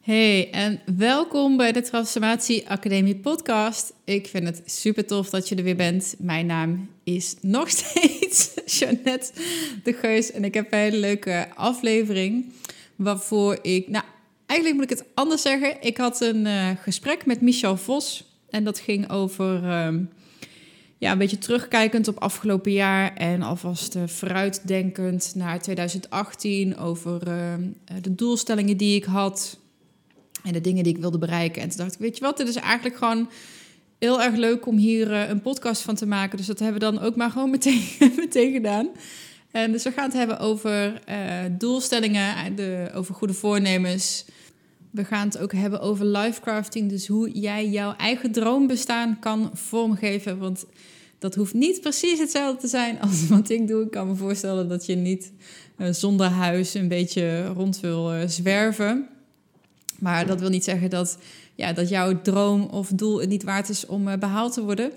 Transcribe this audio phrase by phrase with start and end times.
[0.00, 3.92] Hey en welkom bij de Transformatie Academie podcast.
[4.04, 6.14] Ik vind het super tof dat je er weer bent.
[6.18, 9.32] Mijn naam is nog steeds Jeannette
[9.82, 12.52] de Geus en ik heb een hele leuke aflevering
[12.96, 14.04] waarvoor ik, nou
[14.46, 15.82] eigenlijk moet ik het anders zeggen.
[15.82, 19.98] Ik had een uh, gesprek met Michel Vos en dat ging over uh,
[20.98, 27.54] ja, een beetje terugkijkend op afgelopen jaar en alvast uh, vooruitdenkend naar 2018 over uh,
[28.00, 29.59] de doelstellingen die ik had
[30.44, 31.62] en de dingen die ik wilde bereiken.
[31.62, 33.28] En toen dacht ik, weet je wat, dit is eigenlijk gewoon
[34.00, 36.36] heel erg leuk om hier uh, een podcast van te maken.
[36.36, 37.82] Dus dat hebben we dan ook maar gewoon meteen,
[38.16, 38.88] meteen gedaan.
[39.50, 41.16] En dus we gaan het hebben over uh,
[41.50, 44.24] doelstellingen, de, over goede voornemens.
[44.90, 46.88] We gaan het ook hebben over lifecrafting.
[46.88, 50.38] Dus hoe jij jouw eigen droombestaan kan vormgeven.
[50.38, 50.64] Want
[51.18, 53.82] dat hoeft niet precies hetzelfde te zijn als wat ik doe.
[53.84, 55.32] Ik kan me voorstellen dat je niet
[55.90, 59.08] zonder huis een beetje rond wil zwerven.
[60.00, 61.18] Maar dat wil niet zeggen dat,
[61.54, 64.92] ja, dat jouw droom of doel het niet waard is om uh, behaald te worden.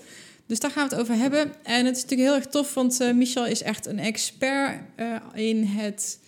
[0.46, 1.52] Dus daar gaan we het over hebben.
[1.64, 5.16] En het is natuurlijk heel erg tof, want uh, Michel is echt een expert uh,
[5.34, 6.20] in het,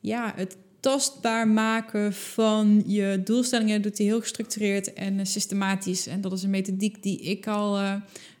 [0.00, 3.74] ja, het tastbaar maken van je doelstellingen.
[3.74, 6.06] Dat doet hij heel gestructureerd en systematisch.
[6.06, 7.78] En dat is een methodiek die ik al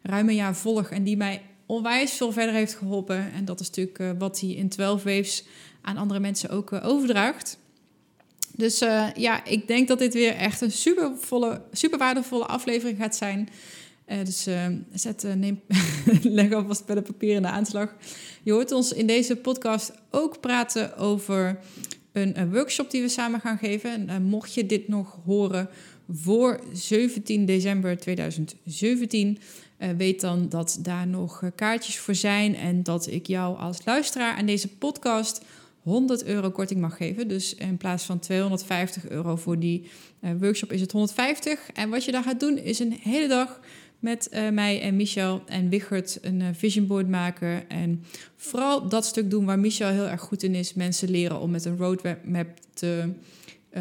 [0.02, 3.32] ruim een jaar volg en die mij onwijs veel verder heeft geholpen.
[3.32, 5.44] En dat is natuurlijk wat hij in 12 Waves
[5.80, 7.58] aan andere mensen ook overdraagt.
[8.58, 12.98] Dus uh, ja, ik denk dat dit weer echt een super, volle, super waardevolle aflevering
[12.98, 13.48] gaat zijn.
[14.08, 15.60] Uh, dus uh, zet, neem,
[16.22, 17.94] leg alvast en papier in de aanslag.
[18.42, 21.58] Je hoort ons in deze podcast ook praten over
[22.12, 24.08] een workshop die we samen gaan geven.
[24.08, 25.68] En mocht je dit nog horen
[26.10, 29.38] voor 17 december 2017,
[29.96, 32.56] weet dan dat daar nog kaartjes voor zijn.
[32.56, 35.42] En dat ik jou als luisteraar aan deze podcast
[35.88, 37.28] 100 euro korting mag geven.
[37.28, 39.88] Dus in plaats van 250 euro voor die
[40.20, 41.70] uh, workshop is het 150.
[41.72, 43.60] En wat je daar gaat doen is een hele dag
[43.98, 47.70] met uh, mij en Michel en Wichert een uh, vision board maken.
[47.70, 48.04] En
[48.36, 50.74] vooral dat stuk doen waar Michel heel erg goed in is.
[50.74, 53.12] Mensen leren om met een roadmap te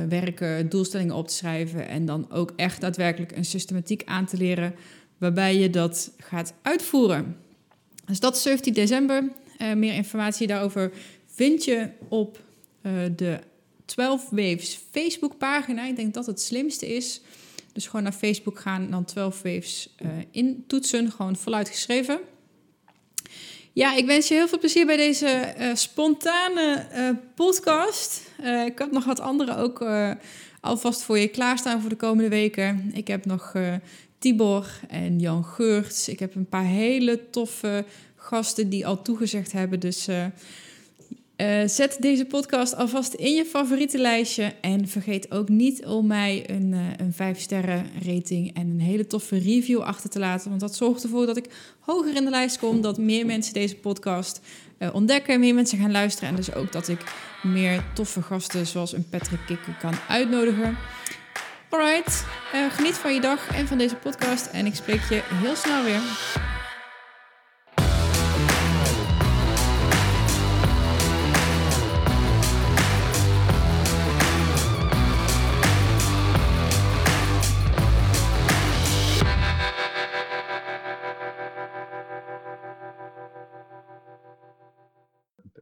[0.10, 1.88] werken, doelstellingen op te schrijven.
[1.88, 4.76] En dan ook echt daadwerkelijk een systematiek aan te leren
[5.18, 7.36] waarbij je dat gaat uitvoeren.
[8.06, 9.32] Dus dat is 17 december.
[9.76, 10.92] meer informatie daarover
[11.38, 12.40] vind je op
[12.82, 13.40] uh, de
[13.86, 15.86] 12 Waves Facebook pagina.
[15.86, 17.22] Ik denk dat het slimste is.
[17.74, 21.12] Dus gewoon naar Facebook gaan en dan 12 Waves uh, intoetsen.
[21.12, 22.20] Gewoon voluit geschreven.
[23.74, 26.88] Ja, ik wens je heel veel plezier bij deze uh, spontane
[27.36, 28.22] podcast.
[28.66, 29.86] ik heb nog wat andere ook
[30.62, 32.92] alvast voor je klaarstaan voor de komende weken.
[32.94, 33.54] Ik heb nog
[34.20, 36.10] Tibor en Jan Geurts.
[36.10, 39.80] Ik heb een paar hele toffe gasten die al toegezegd hebben.
[39.80, 40.08] Dus
[41.38, 44.54] uh, zet deze podcast alvast in je favoriete lijstje.
[44.62, 49.08] En vergeet ook niet om mij een, uh, een 5 sterren rating en een hele
[49.08, 50.50] toffe review achter te laten.
[50.50, 51.50] Want dat zorgt ervoor dat ik
[51.80, 52.82] hoger in de lijst kom.
[52.82, 54.42] Dat meer mensen deze podcast
[54.80, 55.40] uh, ontdekken.
[55.40, 56.30] Meer mensen gaan luisteren.
[56.30, 57.00] En dus ook dat ik
[57.44, 60.78] meer toffe gasten zoals een Patrick Kikker kan uitnodigen.
[61.70, 62.26] Alright,
[62.70, 64.46] geniet van je dag en van deze podcast.
[64.46, 66.02] En ik spreek je heel snel weer.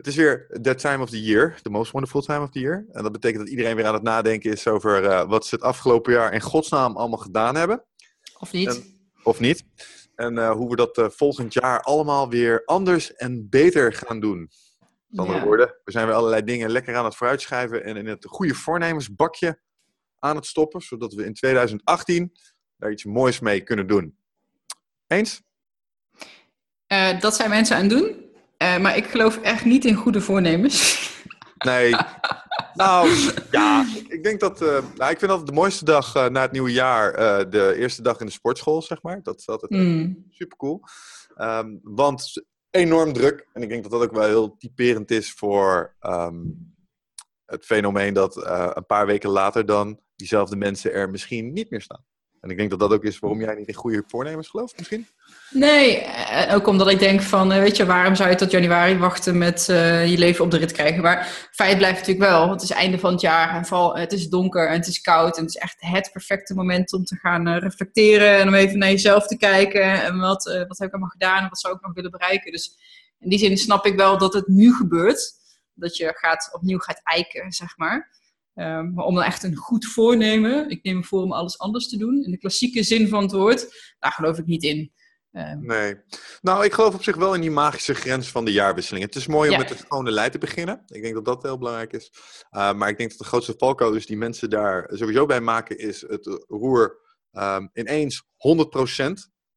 [0.05, 2.85] Het is weer that time of the year, the most wonderful time of the year.
[2.91, 5.63] En dat betekent dat iedereen weer aan het nadenken is over uh, wat ze het
[5.63, 7.85] afgelopen jaar in godsnaam allemaal gedaan hebben.
[8.39, 8.67] Of niet.
[8.67, 8.83] En,
[9.23, 9.63] of niet.
[10.15, 14.49] En uh, hoe we dat uh, volgend jaar allemaal weer anders en beter gaan doen.
[15.07, 15.45] Met andere ja.
[15.45, 19.59] woorden, we zijn weer allerlei dingen lekker aan het vooruitschrijven en in het goede voornemensbakje
[20.19, 22.31] aan het stoppen, zodat we in 2018
[22.77, 24.17] daar iets moois mee kunnen doen.
[25.07, 25.41] Eens?
[27.19, 28.24] dat zijn mensen aan het doen.
[28.57, 31.09] Uh, maar ik geloof echt niet in goede voornemens.
[31.57, 31.95] Nee.
[32.73, 33.09] nou,
[33.51, 34.61] ja, ik denk dat.
[34.61, 37.13] Uh, nou, ik vind altijd de mooiste dag uh, na het nieuwe jaar
[37.49, 39.23] de eerste dag in de sportschool, zeg maar.
[39.23, 40.25] Dat is altijd mm.
[40.29, 40.81] super cool.
[41.37, 43.47] Um, want enorm druk.
[43.53, 46.73] En ik denk dat dat ook wel heel typerend is voor um,
[47.45, 48.35] het fenomeen dat
[48.75, 52.05] een paar weken later dan diezelfde mensen er misschien niet meer staan.
[52.45, 55.07] En ik denk dat dat ook is waarom jij niet in goede voornemens gelooft, misschien?
[55.49, 56.07] Nee,
[56.51, 60.07] ook omdat ik denk van, weet je, waarom zou je tot januari wachten met uh,
[60.09, 61.01] je leven op de rit krijgen?
[61.01, 64.29] Maar feit blijft natuurlijk wel, het is einde van het jaar en vooral het is
[64.29, 65.37] donker en het is koud.
[65.37, 68.89] En het is echt het perfecte moment om te gaan reflecteren en om even naar
[68.89, 70.03] jezelf te kijken.
[70.03, 72.51] En wat, wat heb ik allemaal gedaan en wat zou ik nog willen bereiken?
[72.51, 72.77] Dus
[73.19, 75.33] in die zin snap ik wel dat het nu gebeurt.
[75.73, 78.09] Dat je gaat, opnieuw gaat eiken, zeg maar.
[78.55, 81.89] Um, maar om dan echt een goed voornemen, ik neem me voor om alles anders
[81.89, 84.91] te doen, in de klassieke zin van het woord, daar geloof ik niet in.
[85.31, 85.95] Um, nee.
[86.41, 89.05] Nou, ik geloof op zich wel in die magische grens van de jaarwisseling.
[89.05, 90.83] Het is mooi om met het schone lei te beginnen.
[90.85, 92.11] Ik denk dat dat heel belangrijk is.
[92.51, 95.77] Uh, maar ik denk dat de grootste valkuil is die mensen daar sowieso bij maken,
[95.77, 96.97] is het roer
[97.31, 98.27] um, ineens 100%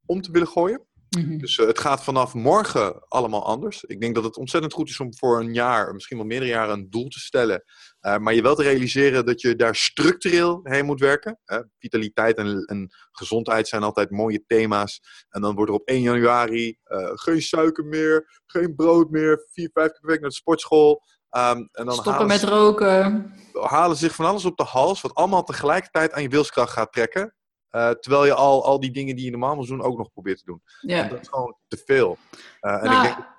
[0.06, 0.86] om te willen gooien.
[1.10, 1.38] Mhm.
[1.38, 3.84] Dus uh, het gaat vanaf morgen allemaal anders.
[3.84, 6.74] Ik denk dat het ontzettend goed is om voor een jaar, misschien wel meerdere jaren,
[6.74, 7.62] een doel te stellen.
[8.00, 11.38] Uh, maar je wel te realiseren dat je daar structureel heen moet werken.
[11.46, 15.00] Uh, vitaliteit en, en, gezondheid zijn altijd mooie thema's.
[15.28, 16.78] En dan wordt er op 1 januari
[17.14, 21.02] geen suiker meer, geen brood meer, vier, vijf keer per week naar de sportschool.
[21.36, 23.32] Um, en dan Stoppen met roken.
[23.52, 27.34] Halen zich van alles op de hals, wat allemaal tegelijkertijd aan je wilskracht gaat trekken.
[27.70, 30.38] Uh, terwijl je al, al die dingen die je normaal moet doen ook nog probeert
[30.38, 30.62] te doen.
[30.80, 31.02] Ja.
[31.02, 32.18] En dat is gewoon te veel.
[32.60, 33.36] En, nou, ik denk...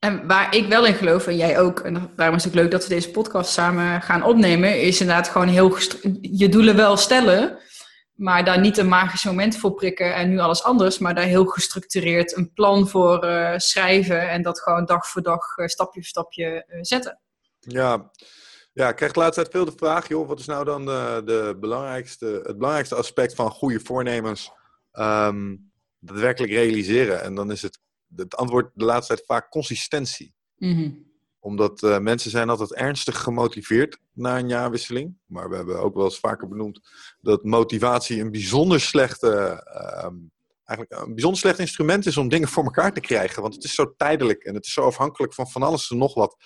[0.00, 2.82] en waar ik wel in geloof, en jij ook, en daarom is het leuk dat
[2.82, 5.76] we deze podcast samen gaan opnemen, is inderdaad gewoon heel
[6.20, 7.58] je doelen wel stellen,
[8.14, 11.44] maar daar niet een magisch moment voor prikken en nu alles anders, maar daar heel
[11.44, 16.64] gestructureerd een plan voor uh, schrijven en dat gewoon dag voor dag, stapje voor stapje
[16.80, 17.20] zetten.
[17.58, 18.10] Ja,
[18.72, 21.22] ja, ik krijg de laatste tijd veel de vraag, joh, wat is nou dan de,
[21.24, 24.52] de belangrijkste, het belangrijkste aspect van goede voornemens
[24.92, 27.22] um, daadwerkelijk realiseren?
[27.22, 27.78] En dan is het,
[28.16, 30.34] het antwoord de laatste tijd vaak consistentie.
[30.56, 31.08] Mm
[31.38, 35.16] Omdat uh, mensen zijn altijd ernstig gemotiveerd na een jaarwisseling.
[35.26, 36.80] Maar we hebben ook wel eens vaker benoemd
[37.20, 39.28] dat motivatie een bijzonder slechte...
[39.66, 40.10] Uh,
[40.64, 43.42] eigenlijk een bijzonder slecht instrument is om dingen voor elkaar te krijgen.
[43.42, 46.14] Want het is zo tijdelijk en het is zo afhankelijk van van alles en nog
[46.14, 46.36] wat.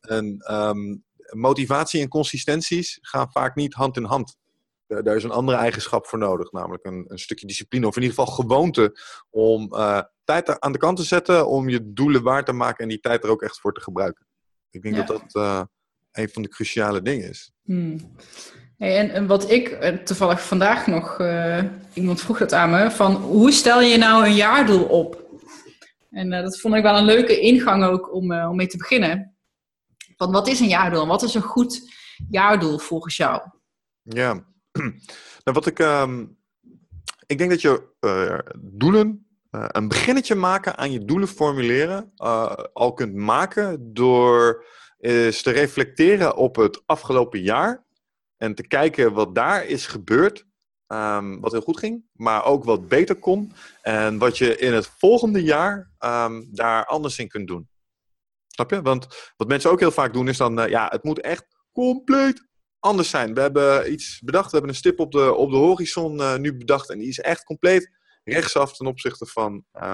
[0.00, 4.36] En um, motivatie en consistenties gaan vaak niet hand in hand.
[4.86, 8.18] Daar is een andere eigenschap voor nodig, namelijk een, een stukje discipline of in ieder
[8.18, 9.00] geval gewoonte
[9.30, 12.88] om uh, tijd aan de kant te zetten, om je doelen waar te maken en
[12.88, 14.26] die tijd er ook echt voor te gebruiken.
[14.70, 15.62] Ik denk dat dat uh,
[16.12, 17.52] een van de cruciale dingen is.
[17.64, 18.14] Hmm.
[18.78, 22.90] Hey, en, en, wat ik eh, toevallig vandaag nog, uh, iemand vroeg dat aan me,
[22.90, 25.22] van hoe stel je nou een jaardoel op?
[26.10, 29.36] En dat vond ik wel een leuke ingang ook om, om mee te beginnen.
[30.16, 31.06] Van wat is een jaardoel?
[31.06, 31.92] Wat is een goed
[32.30, 33.42] jaardoel volgens jou?
[34.02, 34.44] Ja,
[35.44, 35.78] nou wat ik.
[35.78, 36.42] Um,
[37.26, 42.52] ik denk dat je uh, doelen, uh, een beginnetje maken aan je doelen formuleren, uh,
[42.72, 44.64] al kunt maken door
[44.98, 47.84] eens te reflecteren op het afgelopen jaar
[48.36, 50.46] en te kijken wat daar is gebeurd.
[50.88, 53.52] Um, wat heel goed ging, maar ook wat beter kon.
[53.82, 57.68] En wat je in het volgende jaar um, daar anders in kunt doen.
[58.46, 58.82] Snap je?
[58.82, 62.46] Want wat mensen ook heel vaak doen is dan, ja, het moet echt compleet
[62.84, 63.34] anders zijn.
[63.34, 66.56] We hebben iets bedacht, we hebben een stip op de, op de horizon uh, nu
[66.56, 67.90] bedacht en die is echt compleet
[68.24, 69.92] rechtsaf ten opzichte van uh,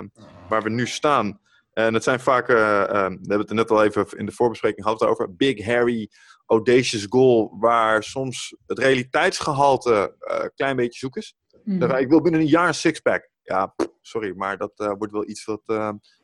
[0.48, 1.40] waar we nu staan.
[1.72, 4.84] En het zijn vaak, uh, we hebben het er net al even in de voorbespreking
[4.84, 6.10] gehad over, big, hairy,
[6.46, 11.34] audacious goal, waar soms het realiteitsgehalte een klein beetje zoek is.
[11.64, 11.82] Mm.
[11.82, 13.28] Ik wil binnen een jaar een sixpack.
[13.42, 15.62] Ja, sorry, maar dat wordt wel iets wat.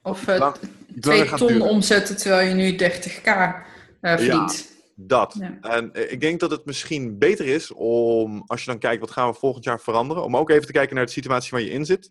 [0.03, 0.25] Of
[1.01, 3.31] twee ton omzetten terwijl je nu 30k
[4.01, 4.69] verdient.
[4.69, 5.37] Ja, dat.
[5.39, 5.59] Ja.
[5.61, 9.31] En ik denk dat het misschien beter is om, als je dan kijkt wat gaan
[9.31, 11.85] we volgend jaar veranderen, om ook even te kijken naar de situatie waar je in
[11.85, 12.11] zit.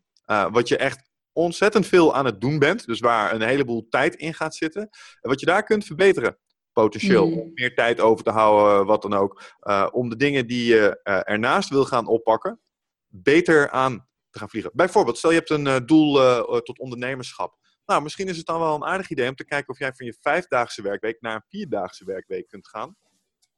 [0.51, 4.33] wat je echt ontzettend veel aan het doen bent, dus waar een heleboel tijd in
[4.33, 4.81] gaat zitten.
[5.21, 6.37] En wat je daar kunt verbeteren
[6.73, 7.27] potentieel.
[7.27, 7.37] Mm.
[7.37, 9.41] Om meer tijd over te houden, wat dan ook.
[9.61, 12.59] Uh, om de dingen die je uh, ernaast wil gaan oppakken,
[13.07, 14.71] beter aan te gaan vliegen.
[14.74, 16.13] Bijvoorbeeld, stel je hebt een doel
[16.62, 17.57] tot ondernemerschap.
[17.86, 20.06] Nou, misschien is het dan wel een aardig idee om te kijken of jij van
[20.06, 22.96] je vijfdaagse werkweek naar een vierdaagse werkweek kunt gaan.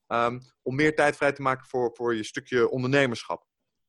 [0.07, 3.45] Um, om meer tijd vrij te maken voor, voor je stukje ondernemerschap.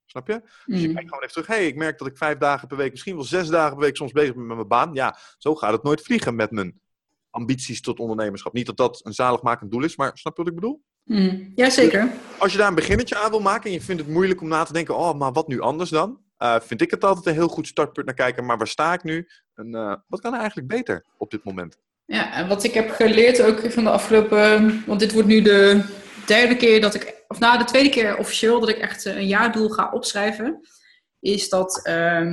[0.07, 0.41] Snap je?
[0.65, 0.95] Dus je mm.
[0.95, 1.47] kijkt gewoon even terug.
[1.47, 3.97] hey, ik merk dat ik vijf dagen per week, misschien wel zes dagen per week
[3.97, 4.95] soms bezig ben met mijn baan.
[4.95, 6.81] Ja, zo gaat het nooit vliegen met mijn
[7.31, 8.53] ambities tot ondernemerschap.
[8.53, 10.83] Niet dat dat een zaligmakend doel is, maar snap je wat ik bedoel?
[11.05, 11.53] Mm.
[11.55, 12.03] Jazeker.
[12.03, 14.49] Dus als je daar een beginnetje aan wil maken en je vindt het moeilijk om
[14.49, 16.21] na te denken, oh, maar wat nu anders dan?
[16.39, 18.45] Uh, vind ik het altijd een heel goed startpunt naar kijken.
[18.45, 19.29] Maar waar sta ik nu?
[19.59, 21.79] En uh, wat kan er eigenlijk beter op dit moment?
[22.05, 24.83] Ja, en wat ik heb geleerd ook van de afgelopen...
[24.87, 25.85] Want dit wordt nu de
[26.27, 27.25] derde keer dat ik...
[27.29, 30.61] Of nou, de tweede keer officieel dat ik echt een jaardoel ga opschrijven.
[31.21, 31.81] Is dat...
[31.89, 32.33] Uh,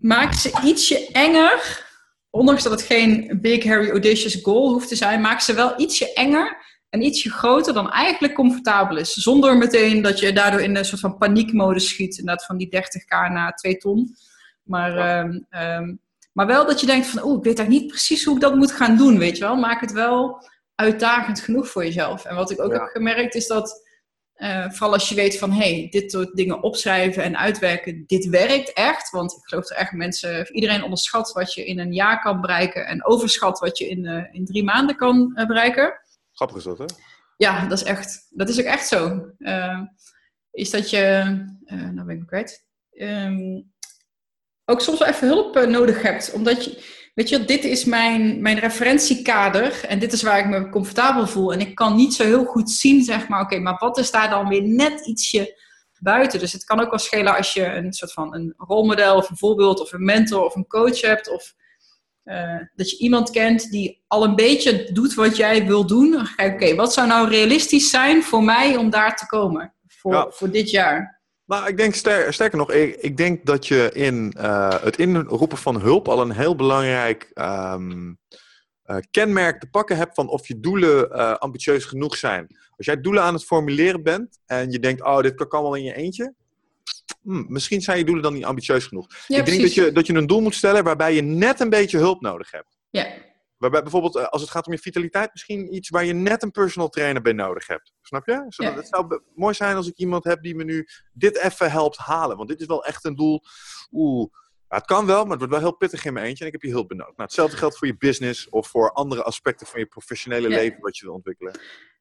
[0.00, 1.86] maak ze ietsje enger.
[2.30, 5.20] Ondanks dat het geen big, hairy, audacious goal hoeft te zijn.
[5.20, 6.56] Maak ze wel ietsje enger
[6.88, 9.12] en ietsje groter dan eigenlijk comfortabel is.
[9.12, 12.18] Zonder meteen dat je daardoor in een soort van paniekmodus schiet.
[12.18, 14.16] Inderdaad van die 30k naar 2 ton.
[14.62, 16.00] Maar, um, um,
[16.38, 18.54] maar wel dat je denkt van, oh, ik weet eigenlijk niet precies hoe ik dat
[18.54, 19.56] moet gaan doen, weet je wel.
[19.56, 22.24] Maak het wel uitdagend genoeg voor jezelf.
[22.24, 23.86] En wat ik ook heb gemerkt is dat,
[24.36, 28.28] uh, vooral als je weet van, hé, hey, dit soort dingen opschrijven en uitwerken, dit
[28.28, 29.10] werkt echt.
[29.10, 32.86] Want ik geloof er echt mensen, iedereen onderschat wat je in een jaar kan bereiken
[32.86, 36.00] en overschat wat je in, uh, in drie maanden kan uh, bereiken.
[36.32, 36.84] Grappig is dat, hè?
[37.36, 39.30] ja, dat is echt, dat is ook echt zo.
[40.50, 41.24] Is dat je,
[41.66, 43.72] nou ben ik kwijt, um,
[44.70, 46.32] ook soms wel even hulp nodig hebt.
[46.32, 46.84] Omdat je,
[47.14, 51.52] weet je, dit is mijn, mijn referentiekader en dit is waar ik me comfortabel voel.
[51.52, 54.30] En ik kan niet zo heel goed zien, zeg maar, oké, maar wat is daar
[54.30, 55.60] dan weer net ietsje
[56.00, 56.38] buiten?
[56.38, 59.36] Dus het kan ook wel schelen als je een soort van een rolmodel of een
[59.36, 61.54] voorbeeld of een mentor of een coach hebt of
[62.24, 66.10] uh, dat je iemand kent die al een beetje doet wat jij wil doen.
[66.10, 69.74] Dan ga je, oké, wat zou nou realistisch zijn voor mij om daar te komen
[69.86, 71.17] voor, voor dit jaar?
[71.48, 75.58] Nou, ik denk ster sterker nog, ik, ik, denk dat je in uh, het inroepen
[75.58, 78.18] van hulp al een heel belangrijk um,
[78.86, 82.46] uh, kenmerk te pakken hebt van of je doelen uh, ambitieus genoeg zijn.
[82.76, 85.84] Als jij doelen aan het formuleren bent en je denkt, oh, dit kan allemaal in
[85.84, 86.34] je eentje.
[87.22, 89.06] Hmm, misschien zijn je doelen dan niet ambitieus genoeg.
[89.26, 91.70] Ja, ik denk dat je, dat je een doel moet stellen waarbij je net een
[91.70, 92.76] beetje hulp nodig hebt.
[92.90, 93.06] Ja.
[93.58, 96.88] Waarbij bijvoorbeeld, als het gaat om je vitaliteit, misschien iets waar je net een personal
[96.88, 97.92] trainer bij nodig hebt.
[98.02, 98.44] Snap je?
[98.48, 98.74] Zo, ja.
[98.74, 102.36] Het zou mooi zijn als ik iemand heb die me nu dit even helpt halen.
[102.36, 103.42] Want dit is wel echt een doel.
[103.92, 104.30] Oeh,
[104.68, 106.60] ja, het kan wel, maar het wordt wel heel pittig in mijn eentje en ik
[106.60, 107.16] heb je hulp benodigd.
[107.16, 110.96] Nou, hetzelfde geldt voor je business of voor andere aspecten van je professionele leven wat
[110.96, 111.52] je wil ontwikkelen.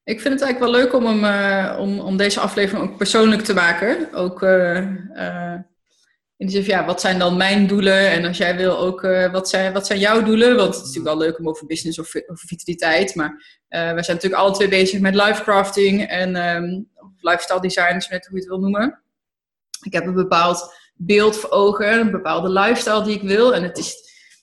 [0.04, 3.42] Ik vind het eigenlijk wel leuk om, hem, uh, om, om deze aflevering ook persoonlijk
[3.42, 4.14] te maken.
[4.14, 4.82] Ook uh,
[5.14, 5.56] uh,
[6.46, 8.10] de zin van, ja, wat zijn dan mijn doelen?
[8.10, 9.02] En als jij wil ook,
[9.32, 10.56] wat, zijn, wat zijn jouw doelen?
[10.56, 13.16] Want het is natuurlijk wel leuk om over business of over vitaliteit.
[13.16, 13.30] Maar
[13.70, 16.90] we zijn natuurlijk alle twee bezig met lifecrafting en um,
[17.20, 19.02] lifestyle design, net hoe je het wil noemen.
[19.82, 23.56] Ik heb een bepaald beeld voor ogen, een bepaalde lifestyle die ik wil.
[23.56, 23.96] En het is,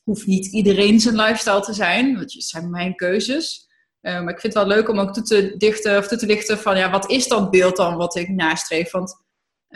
[0.05, 3.69] hoeft niet iedereen zijn lifestyle te zijn, want het zijn mijn keuzes.
[4.03, 6.27] Uh, maar ik vind het wel leuk om ook toe te dichten of toe te
[6.27, 8.91] lichten van ja, wat is dat beeld dan wat ik nastreef?
[8.91, 9.24] Want uh,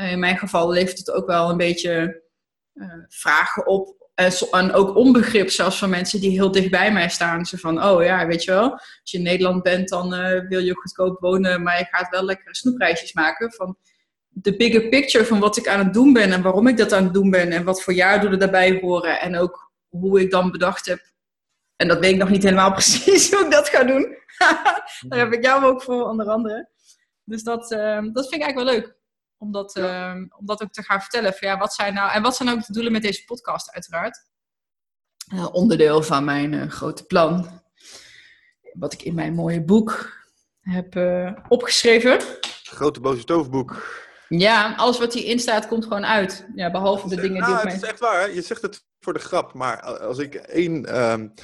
[0.04, 2.22] in mijn geval levert het ook wel een beetje
[2.74, 3.96] uh, vragen op.
[4.50, 7.46] En ook onbegrip zelfs van mensen die heel dicht bij mij staan.
[7.46, 10.10] Ze van, oh ja, weet je wel, als je in Nederland bent, dan
[10.48, 13.52] wil je goedkoop wonen, maar je gaat wel lekkere snoepreisjes maken.
[13.52, 13.76] Van,
[14.42, 17.04] de bigger picture van wat ik aan het doen ben en waarom ik dat aan
[17.04, 20.86] het doen ben en wat voor jaardoelen daarbij horen en ook hoe ik dan bedacht
[20.86, 21.00] heb.
[21.76, 24.16] En dat weet ik nog niet helemaal precies hoe ik dat ga doen.
[25.08, 26.68] Daar heb ik jou ook voor, onder andere.
[27.24, 27.68] Dus dat,
[28.12, 28.96] dat vind ik eigenlijk wel leuk.
[29.38, 29.76] Om dat,
[30.38, 31.34] om dat ook te gaan vertellen.
[31.34, 34.26] Van, ja, wat zijn nou, en wat zijn ook de doelen met deze podcast, uiteraard?
[35.34, 37.62] Uh, onderdeel van mijn eh, grote plan.
[38.72, 40.16] Wat ik in mijn mooie boek
[40.60, 42.20] heb eh, opgeschreven.
[42.62, 43.96] Grote boze toverboek.
[44.28, 46.46] Ja, alles wat hierin staat komt gewoon uit.
[46.54, 48.26] Ja, behalve de dingen die nou, Het is echt waar, hè?
[48.26, 49.54] je zegt het voor de grap.
[49.54, 51.34] Maar als ik één, um,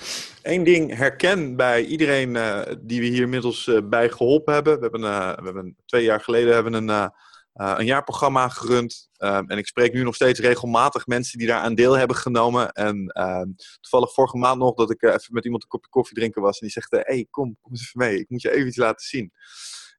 [0.43, 4.75] één ding herken bij iedereen uh, die we hier inmiddels uh, bij geholpen hebben.
[4.75, 7.13] We hebben, uh, we hebben twee jaar geleden hebben een,
[7.55, 9.09] een jaarprogramma gerund.
[9.19, 12.73] Um, en ik spreek nu nog steeds regelmatig mensen die daar aan deel hebben genomen.
[12.73, 13.49] En ehm,
[13.81, 16.59] toevallig vorige maand nog dat ik even met iemand een kopje koffie drinken was.
[16.59, 18.21] En die zegt, hé, hey, kom, kom eens even mee.
[18.21, 19.33] Ik moet je even iets laten zien.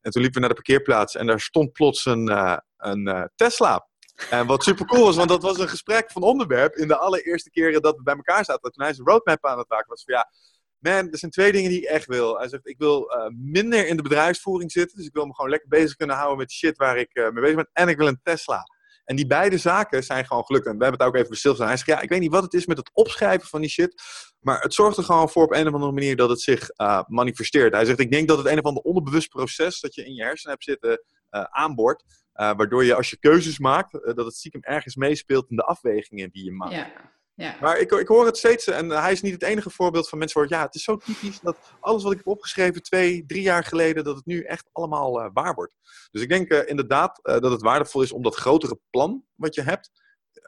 [0.01, 3.88] En toen liepen we naar de parkeerplaats en daar stond plots een, uh, een Tesla.
[4.29, 7.50] En wat super cool was, want dat was een gesprek van onderwerp in de allereerste
[7.50, 8.71] keren dat we bij elkaar zaten.
[8.71, 10.29] Toen hij zijn roadmap aan het maken was van ja,
[10.94, 12.38] man, er zijn twee dingen die ik echt wil.
[12.38, 14.98] Hij zegt, ik wil uh, minder in de bedrijfsvoering zitten.
[14.98, 17.56] Dus ik wil me gewoon lekker bezig kunnen houden met shit waar ik mee bezig
[17.56, 17.70] ben.
[17.74, 18.63] En ik wil een Tesla.
[19.06, 20.65] En die beide zaken zijn gewoon gelukt.
[20.65, 21.68] En we hebben het ook even bestilstaan.
[21.68, 24.01] Hij zegt, ja, ik weet niet wat het is met het opschrijven van die shit.
[24.39, 27.01] Maar het zorgt er gewoon voor op een of andere manier dat het zich uh,
[27.08, 27.74] manifesteert.
[27.74, 30.24] Hij zegt, ik denk dat het een of ander onderbewust proces dat je in je
[30.24, 31.04] hersenen hebt zitten
[31.50, 32.04] aanboort.
[32.36, 36.30] Uh, waardoor je als je keuzes maakt, dat het stiekem ergens meespeelt in de afwegingen
[36.32, 36.74] die je maakt.
[36.74, 36.92] Ja.
[37.36, 37.56] Ja.
[37.62, 40.39] Maar ik, ik hoor het steeds, en hij is niet het enige voorbeeld van mensen
[40.39, 43.63] waar ja, het is zo typisch dat alles wat ik heb opgeschreven twee, drie jaar
[43.63, 45.75] geleden, dat het nu echt allemaal uh, waar wordt.
[46.12, 49.56] Dus ik denk uh, inderdaad uh, dat het waardevol is om dat grotere plan wat
[49.56, 49.92] je hebt,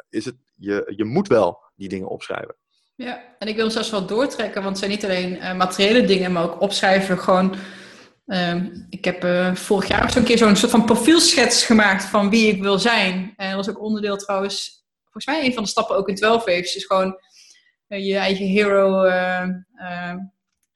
[0.10, 2.56] is het, je, je moet wel die dingen opschrijven.
[2.96, 6.32] Ja, en ik wil hem zelfs wel doortrekken, want het zijn niet alleen materiële dingen,
[6.32, 7.56] maar ook opschrijven gewoon...
[8.26, 9.24] Um, ik heb
[9.58, 13.34] vorig jaar zo'n keer zo'n soort van profielschets gemaakt van wie ik wil zijn.
[13.36, 14.87] En dat was ook onderdeel trouwens
[15.22, 17.20] volgens mij een van de stappen ook in 12 waves is gewoon
[17.88, 19.06] uh, je eigen hero.
[19.06, 20.14] Uh, uh,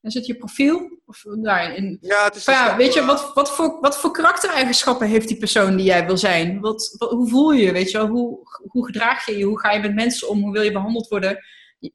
[0.02, 1.00] is het je profiel?
[1.06, 5.28] Of, in, ja, het is ja, weet je, wat, wat, voor, wat voor karaktereigenschappen heeft
[5.28, 6.60] die persoon die jij wil zijn?
[6.60, 7.72] Wat, wat, hoe voel je je?
[7.72, 8.08] Weet je wel?
[8.08, 9.46] Hoe, hoe gedraag je je?
[9.46, 10.42] Hoe ga je met mensen om?
[10.42, 11.38] Hoe wil je behandeld worden?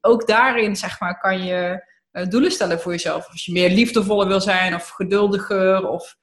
[0.00, 1.84] Ook daarin, zeg maar, kan je
[2.28, 3.26] doelen stellen voor jezelf.
[3.26, 6.16] Of als je meer liefdevoller wil zijn, of geduldiger, of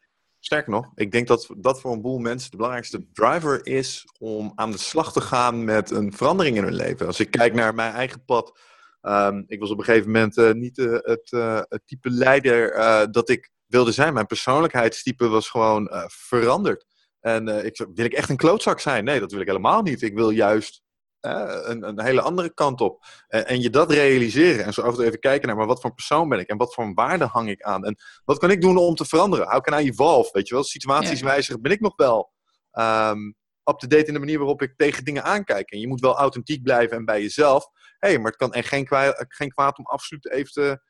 [0.45, 4.51] Sterker nog, ik denk dat dat voor een boel mensen de belangrijkste driver is om
[4.55, 7.07] aan de slag te gaan met een verandering in hun leven.
[7.07, 8.59] Als ik kijk naar mijn eigen pad,
[9.01, 12.71] um, ik was op een gegeven moment uh, niet uh, het, uh, het, type leider
[13.11, 14.13] dat ik wilde zijn.
[14.13, 16.85] Mijn persoonlijkheidstype was gewoon veranderd.
[17.19, 19.03] En ik, wil ik echt een klootzak zijn?
[19.03, 20.01] Nee, dat wil ik helemaal niet.
[20.01, 20.82] Ik wil juist
[21.23, 23.05] een, een, hele andere kant op.
[23.27, 25.81] En, en, je dat realiseren en zo af en toe even kijken naar, maar wat
[25.81, 28.61] voor persoon ben ik en wat voor waarde hang ik aan en wat kan ik
[28.61, 29.49] doen om te veranderen?
[29.49, 30.29] How can I evolve?
[30.33, 32.31] Weet je wel, situaties wijzigen, ben ik nog wel
[32.71, 35.71] um, up-to-date in de manier waarop ik tegen dingen aankijk.
[35.71, 37.67] En je moet wel authentiek blijven en bij jezelf.
[37.97, 40.81] Hey, maar het kan echt geen, kwaad, geen kwaad om absoluut even te,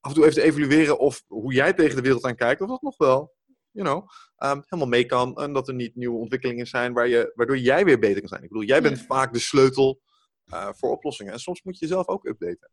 [0.00, 2.68] af en toe even te evalueren of hoe jij tegen de wereld aan kijkt, of
[2.68, 3.38] dat nog wel
[3.72, 4.08] you know,
[4.38, 5.36] um, helemaal mee kan.
[5.36, 8.42] En dat er niet nieuwe ontwikkelingen zijn waar je, waardoor jij weer beter kan zijn.
[8.42, 10.00] Ik bedoel, jij bent vaak de sleutel
[10.46, 11.32] uh, voor oplossingen.
[11.32, 12.70] En soms moet je jezelf ook updaten.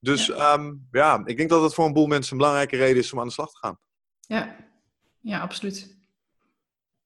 [0.00, 0.52] Dus ja.
[0.52, 3.20] Um, ja, ik denk dat het voor een boel mensen een belangrijke reden is om
[3.20, 3.78] aan de slag te gaan.
[4.20, 4.56] Ja,
[5.20, 5.96] ja absoluut.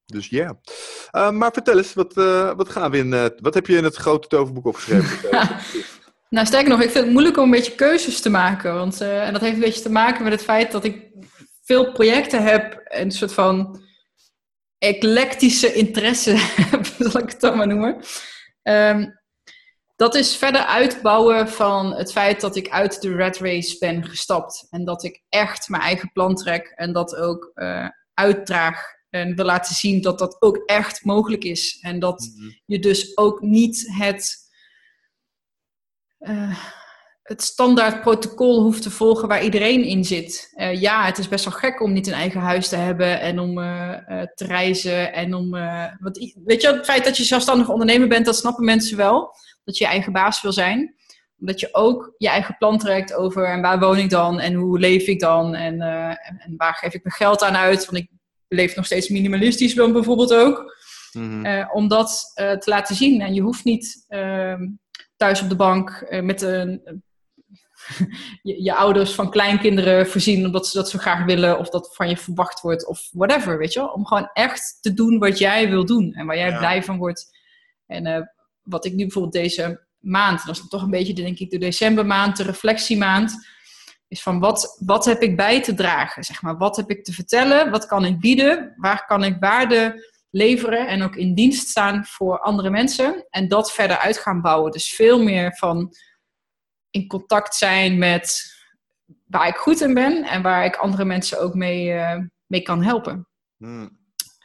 [0.04, 0.36] Dus ja.
[1.12, 1.30] Yeah.
[1.30, 3.84] Uh, maar vertel eens, wat, uh, wat, gaan we in, uh, wat heb je in
[3.84, 5.30] het grote toverboek opgeschreven?
[6.30, 8.74] nou, sterker nog, ik vind het moeilijk om een beetje keuzes te maken.
[8.74, 11.08] Want, en dat heeft een beetje te maken met het feit dat ik
[11.68, 13.82] veel projecten heb, een soort van
[14.78, 16.34] eclectische interesse
[16.70, 18.02] heb, zal ik het dan maar noemen.
[18.62, 19.20] Um,
[19.96, 24.66] dat is verder uitbouwen van het feit dat ik uit de red race ben gestapt.
[24.70, 28.82] En dat ik echt mijn eigen plan trek en dat ook uh, uitdraag.
[29.10, 31.78] En wil laten zien dat dat ook echt mogelijk is.
[31.80, 32.60] En dat mm -hmm.
[32.64, 34.36] je dus ook niet het.
[36.18, 36.58] Uh,
[37.28, 40.52] het standaard protocol hoeft te volgen waar iedereen in zit.
[40.54, 43.38] Uh, ja, het is best wel gek om niet een eigen huis te hebben en
[43.38, 45.12] om uh, uh, te reizen.
[45.12, 45.50] En om,
[46.00, 49.34] wat, weet je, het feit dat je zelfstandig ondernemer bent, dat snappen mensen wel.
[49.64, 50.94] Dat je je eigen baas wil zijn.
[51.40, 54.78] Omdat je ook je eigen plan trekt over en waar woon ik dan en hoe
[54.78, 57.86] leef ik dan en, en, en, waar geef ik mijn geld aan uit.
[57.86, 58.10] Want ik
[58.48, 60.76] leef nog steeds minimalistisch dan bijvoorbeeld ook.
[61.12, 61.70] Mm-hmm.
[61.72, 63.20] om dat te laten zien.
[63.20, 64.68] En je hoeft niet ehm,
[65.16, 67.02] thuis op de bank met een
[68.42, 72.08] je, je, ouders van kleinkinderen voorzien omdat ze dat zo graag willen of dat van
[72.08, 73.88] je verwacht wordt of whatever, weet je wel?
[73.88, 76.58] Om gewoon echt te doen wat jij wil doen en waar jij ja.
[76.58, 77.36] blij van wordt.
[77.86, 78.20] En uh,
[78.62, 82.36] wat ik nu bijvoorbeeld deze maand, dat is toch een beetje denk ik de decembermaand,
[82.36, 83.48] de reflectiemaand,
[84.08, 86.56] is van wat, wat heb ik bij te dragen, zeg maar.
[86.56, 91.02] Wat heb ik te vertellen, wat kan ik bieden, waar kan ik waarde leveren en
[91.02, 94.72] ook in dienst staan voor andere mensen en dat verder uit gaan bouwen.
[94.72, 95.94] Dus veel meer van
[96.90, 98.56] in contact zijn met
[99.26, 102.82] waar ik goed in ben en waar ik andere mensen ook mee, uh, mee kan
[102.82, 103.28] helpen.
[103.56, 103.98] Hmm.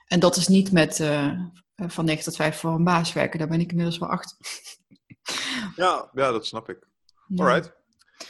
[0.08, 1.32] En dat is niet met uh,
[1.75, 4.38] van 9 tot 5 voor een baas werken, daar ben ik inmiddels wel achter.
[5.75, 6.88] ja, ja, dat snap ik.
[7.36, 7.82] Alright.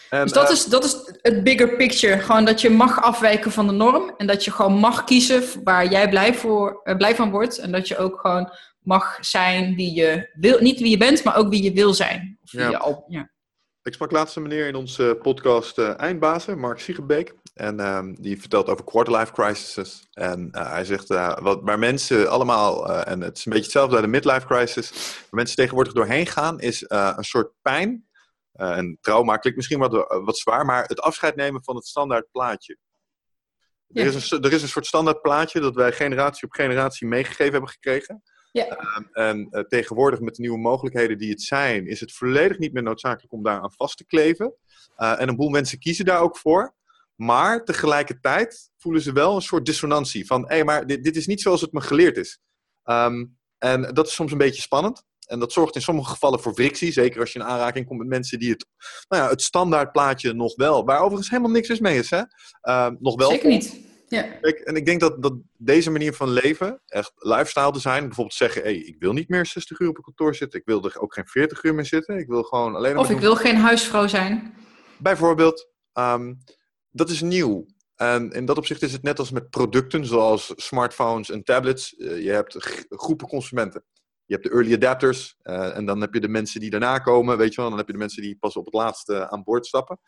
[0.10, 2.20] En, dus dat, uh, is, dat is het bigger picture.
[2.20, 4.14] Gewoon dat je mag afwijken van de norm.
[4.18, 7.58] En dat je gewoon mag kiezen waar jij blij, voor, uh, blij van wordt.
[7.58, 10.60] En dat je ook gewoon mag zijn wie je wil.
[10.60, 12.38] Niet wie je bent, maar ook wie je wil zijn.
[12.42, 12.70] Of ja.
[12.70, 13.32] Je al, ja.
[13.84, 17.34] Ik sprak laatst een meneer in onze podcast uh, Eindbazen, Mark Siegenbeek.
[17.54, 20.08] En um, die vertelt over quarterlife crises.
[20.12, 21.08] En uh, hij zegt,
[21.42, 25.28] wat, waar mensen allemaal, en het is een beetje hetzelfde bij de midlife crisis, waar
[25.30, 28.08] mensen tegenwoordig doorheen gaan, is een soort pijn.
[28.52, 29.92] en trauma klinkt misschien wat,
[30.24, 32.78] wat zwaar, maar het afscheid nemen van het standaard plaatje.
[33.88, 34.02] Ja.
[34.02, 37.52] Er, is een, er is een soort standaard plaatje dat wij generatie op generatie meegegeven
[37.52, 38.24] hebben gekregen.
[38.54, 38.98] Ja.
[38.98, 42.74] Um, en uh, tegenwoordig met de nieuwe mogelijkheden die het zijn, is het volledig niet
[42.74, 44.54] meer noodzakelijk om daar aan vast te kleven.
[44.98, 46.76] Uh, en een boel mensen kiezen daar ook voor.
[47.16, 51.28] Maar tegelijkertijd voelen ze wel een soort dissonantie van, hé, hey, maar dit, dit, is
[51.28, 52.40] niet zoals het me geleerd is.
[52.86, 55.04] Um, en dat is soms een beetje spannend.
[55.28, 56.92] En dat zorgt in sommige gevallen voor frictie.
[56.92, 58.66] Zeker als je in aanraking komt met mensen die het,
[59.08, 62.22] nou ja, het standaardplaatje nog wel, waar overigens helemaal niks is mee is, hè?
[62.64, 63.30] Uh, nog wel.
[63.30, 63.93] Zeker niet.
[64.14, 64.24] Ja.
[64.42, 68.62] Kijk, en ik denk dat, dat deze manier van leven, echt lifestyle design, bijvoorbeeld zeggen:
[68.62, 71.14] hey, ik wil niet meer 60 uur op een kantoor zitten, ik wil er ook
[71.14, 74.54] geen 40 uur meer zitten, ik wil gewoon alleen Of ik wil geen huisvrouw zijn.
[74.98, 76.38] Bijvoorbeeld, um,
[76.92, 77.66] dat is nieuw.
[77.96, 81.96] En in dat opzicht is het net als met producten zoals smartphones en tablets.
[81.98, 82.56] Uh, je hebt
[82.90, 83.84] groepen consumenten.
[84.26, 87.38] Je hebt de early adapters uh, en dan heb je de mensen die daarna komen,
[87.38, 87.70] weet je wel.
[87.70, 90.00] Dan heb je de mensen die pas op het laatste aan boord stappen.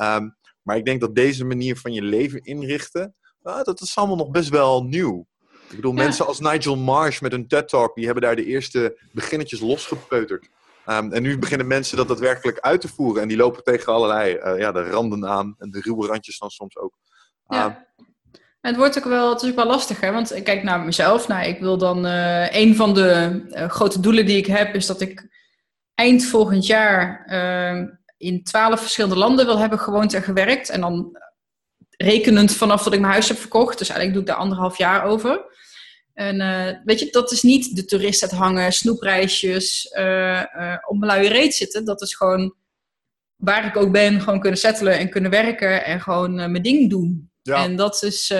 [0.00, 4.30] Um, maar ik denk dat deze manier van je leven inrichten, dat is allemaal nog
[4.30, 5.26] best wel nieuw.
[5.68, 6.02] Ik bedoel, ja.
[6.02, 10.48] mensen als Nigel Marsh met een TED-talk, die hebben daar de eerste beginnetjes losgepeuterd.
[10.86, 13.22] Um, en nu beginnen mensen dat daadwerkelijk uit te voeren.
[13.22, 15.54] En die lopen tegen allerlei uh, ja, de randen aan.
[15.58, 16.92] En de ruwe randjes dan soms ook.
[17.48, 17.64] Ja.
[17.64, 17.76] Um,
[18.60, 20.12] en het wordt ook wel, het is ook wel lastig, hè?
[20.12, 21.28] want ik kijk naar mezelf.
[21.28, 24.86] Nou, ik wil dan, uh, een van de uh, grote doelen die ik heb, is
[24.86, 25.28] dat ik
[25.94, 30.68] eind volgend jaar uh, in twaalf verschillende landen wil hebben gewoond en gewerkt.
[30.68, 31.18] En dan
[32.02, 33.78] rekenend vanaf dat ik mijn huis heb verkocht.
[33.78, 35.50] Dus eigenlijk doe ik daar anderhalf jaar over.
[36.14, 41.12] En uh, weet je, dat is niet de toerist hangen, snoepreisjes, uh, uh, op mijn
[41.12, 41.84] luie reet zitten.
[41.84, 42.54] Dat is gewoon
[43.36, 47.30] waar ik ook ben, gewoon kunnen settelen en kunnen werken en gewoon mijn ding doen.
[47.42, 47.64] Ja.
[47.64, 48.32] En dat is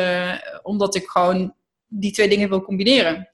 [0.62, 1.54] omdat ik gewoon
[1.86, 3.31] die twee dingen wil combineren.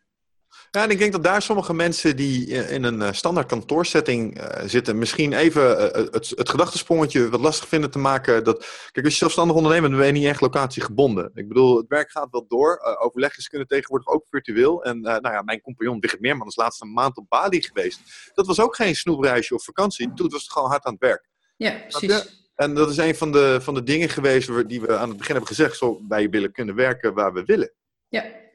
[0.79, 4.47] Ja, en ik denk dat daar sommige mensen die in een eh, standaard kantoorsetting uh,
[4.67, 8.45] zitten, misschien even het, het gedachtesprongetje wat lastig vinden te maken.
[8.45, 8.59] Dat,
[8.93, 11.31] kijk, als je zelfstandig ondernemer bent, ben je niet echt locatiegebonden.
[11.35, 12.97] Ik bedoel, het werk gaat wel door.
[12.99, 14.85] overlegjes kunnen tegenwoordig ook virtueel.
[14.85, 18.01] En nou ja, mijn compagnon Wigert Meerman is laatst een maand op Bali geweest.
[18.35, 20.13] Dat was ook geen snoepreisje of vakantie.
[20.15, 21.29] Toen was het gewoon hard aan het werk.
[21.57, 22.47] Ja, precies.
[22.55, 25.35] En dat is een van de, van de dingen geweest die we aan het begin
[25.35, 25.77] hebben gezegd.
[25.77, 27.73] Zo, wij willen kunnen werken waar we willen.
[28.09, 28.47] Ja.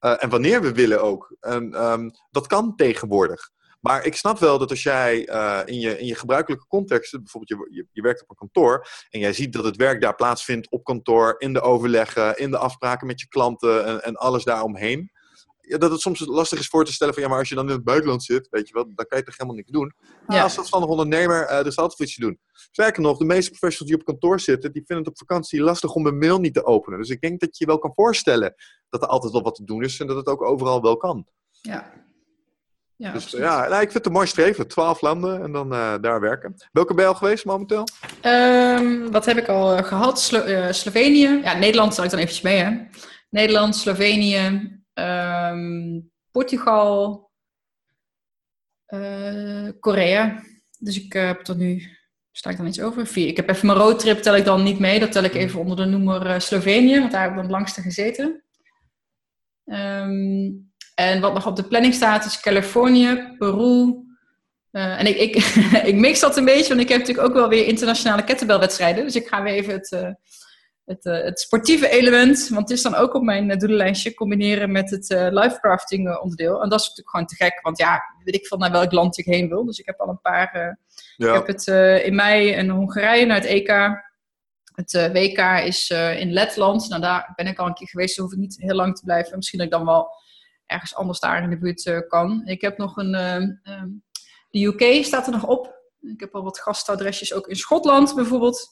[0.00, 1.36] Uh, en wanneer we willen ook.
[1.40, 3.50] En, um, dat kan tegenwoordig.
[3.80, 7.60] Maar ik snap wel dat als jij uh, in, je, in je gebruikelijke context, bijvoorbeeld
[7.60, 10.70] je, je, je, werkt op een kantoor, en jij ziet dat het werk daar plaatsvindt
[10.70, 15.10] op kantoor, in de overleggen, in de afspraken met je klanten en, en alles daaromheen
[15.70, 17.68] ja, dat het soms lastig is voor te stellen van ja, maar als je dan
[17.68, 19.94] in het buitenland zit, weet je wel, dan kan je toch helemaal niks doen.
[20.28, 20.42] Ja.
[20.42, 22.38] als zelfstandig ondernemer, uh, er is altijd iets te doen.
[22.52, 25.94] Sterker nog, de meeste professionals die op kantoor zitten, die vinden het op vakantie lastig
[25.94, 26.98] om een mail niet te openen.
[26.98, 28.54] Dus ik denk dat je je wel kan voorstellen
[28.88, 31.26] dat er altijd wel wat te doen is en dat het ook overal wel kan.
[31.60, 31.92] Ja.
[32.96, 34.68] Ja, dus ja, nou, ik vind het een mooi streven.
[34.68, 36.54] Twaalf landen en dan uh, daar werken.
[36.72, 37.84] Welke ben je al geweest momenteel?
[38.22, 40.20] Um, wat heb ik al uh, gehad?
[40.20, 41.40] Slo Slovenië.
[41.42, 42.76] Ja, Nederland zal ik dan eventjes mee, hè.
[43.30, 47.30] Nederland, Slovenië, um, Portugal,
[48.88, 50.42] uh, Korea.
[50.78, 51.82] Dus ik uh, heb tot nu,
[52.32, 53.06] sta ik dan iets over?
[53.06, 53.26] Vier.
[53.26, 55.00] Ik heb even mijn roadtrip, tel ik dan niet mee.
[55.00, 57.54] Dat tel ik even onder de noemer uh, Slovenië, want daar heb ik dan het
[57.54, 58.44] langste gezeten.
[59.64, 63.94] Um, en wat nog op de planning staat is Californië, Peru.
[64.70, 65.36] en ik, ik,
[65.90, 69.04] ik mix dat een beetje, want ik heb natuurlijk ook wel weer internationale kettlebellwedstrijden.
[69.04, 70.16] Dus ik ga weer even het
[70.90, 74.72] het, uh, het, sportieve element, want het is dan ook op mijn uh, doelenlijstje, combineren
[74.72, 76.62] met het uh, livecrafting onderdeel.
[76.62, 79.18] En dat is natuurlijk gewoon te gek, want ja, weet ik van naar welk land
[79.18, 79.64] ik heen wil.
[79.64, 80.78] Dus ik heb al een paar.
[81.16, 81.28] Ja.
[81.28, 81.66] Ik heb het
[82.04, 83.68] in mei in Hongarije naar het EK.
[84.74, 86.88] Het WK is in Letland.
[86.88, 89.04] Nou, daar ben ik al een keer geweest, dus hoef ik niet heel lang te
[89.04, 89.36] blijven.
[89.36, 90.08] Misschien dat ik dan wel
[90.66, 92.42] ergens anders daar in de buurt kan.
[92.44, 93.14] Ik heb nog een.
[93.14, 94.02] Um,
[94.50, 95.78] de UK staat er nog op.
[96.00, 98.68] Ik heb al wat gastadresjes ook in Schotland bijvoorbeeld.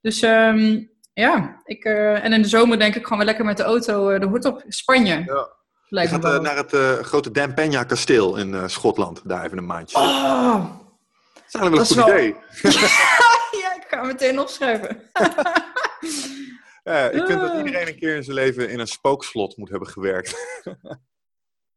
[0.00, 3.56] Dus um, ja, ik, uh, en in de zomer denk ik gewoon weer lekker met
[3.56, 4.64] de auto uh, de hoed op.
[4.68, 5.22] Spanje.
[5.26, 5.48] Ja.
[5.88, 9.20] Lijkt je gaat uh, naar het grote Dan Peña kasteel in Schotland.
[9.24, 9.98] Daar even een maandje.
[9.98, 10.64] Oh,
[11.34, 12.08] dat is eigenlijk wel een goed wel...
[12.08, 12.36] idee.
[13.62, 15.02] ja, ik ga hem meteen opschrijven.
[16.84, 19.88] ja, ik vind dat iedereen een keer in zijn leven in een spookslot moet hebben
[19.88, 20.36] gewerkt.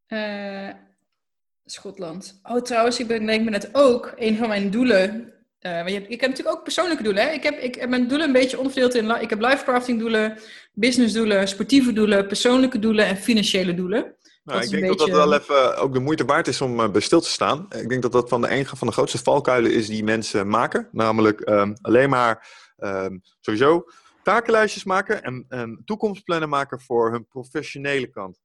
[1.66, 2.40] Schotland.
[2.44, 5.34] Oh, trouwens, ik ben, denk me net ook, een van mijn doelen
[5.68, 7.24] uh, je, ik heb natuurlijk ook persoonlijke doelen.
[7.24, 7.30] Hè?
[7.30, 9.22] Ik, heb, ik heb mijn doelen een beetje onderverdeeld in...
[9.22, 10.40] Ik heb lifecrafting doelen,
[10.74, 14.16] business doelen, sportieve doelen, persoonlijke doelen en financiële doelen.
[14.44, 17.02] Nou, ik denk dat dat wel even ook de moeite waard is om uh, bij
[17.02, 17.66] stil te staan.
[17.70, 20.90] Ik denk dat dat van de een van de grootste valkuilen is die mensen maken.
[20.92, 23.84] Namelijk um, alleen maar um, sowieso
[24.24, 28.40] takenlijstjes maken en, en toekomstplannen maken voor hun professionele kant.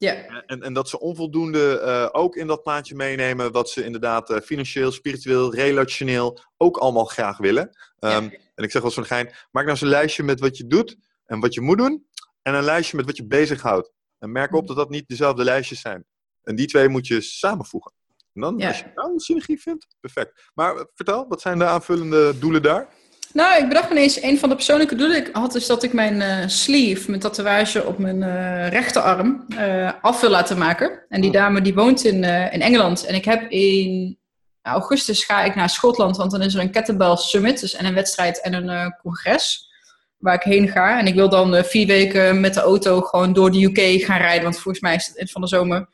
[0.00, 0.44] Ja.
[0.46, 4.38] En, en dat ze onvoldoende uh, ook in dat plaatje meenemen wat ze inderdaad uh,
[4.38, 7.62] financieel, spiritueel, relationeel ook allemaal graag willen.
[7.62, 8.16] Um, ja.
[8.54, 10.96] En ik zeg wel zo'n gein, maak nou eens een lijstje met wat je doet
[11.26, 12.06] en wat je moet doen.
[12.42, 13.92] En een lijstje met wat je bezighoudt.
[14.18, 14.66] En merk op mm.
[14.66, 16.04] dat dat niet dezelfde lijstjes zijn.
[16.42, 17.92] En die twee moet je samenvoegen.
[18.34, 18.68] En dan, ja.
[18.68, 20.50] als je nou een synergie vindt, perfect.
[20.54, 22.88] Maar uh, vertel, wat zijn de aanvullende doelen daar?
[23.32, 26.14] Nou, ik bedacht ineens, een van de persoonlijke doelen ik had is dat ik mijn
[26.14, 31.04] uh, sleeve, mijn tatoeage op mijn uh, rechterarm, uh, af wil laten maken.
[31.08, 31.36] En die oh.
[31.36, 33.04] dame die woont in, in Engeland.
[33.04, 34.18] En ik heb in
[34.62, 37.94] augustus ga ik naar Schotland, want dan is er een kettlebell summit, dus en een
[37.94, 39.68] wedstrijd en een congres
[40.16, 40.98] waar ik heen ga.
[40.98, 44.42] En ik wil dan vier weken met de auto gewoon door de UK gaan rijden,
[44.42, 45.88] want volgens mij is het in van de zomer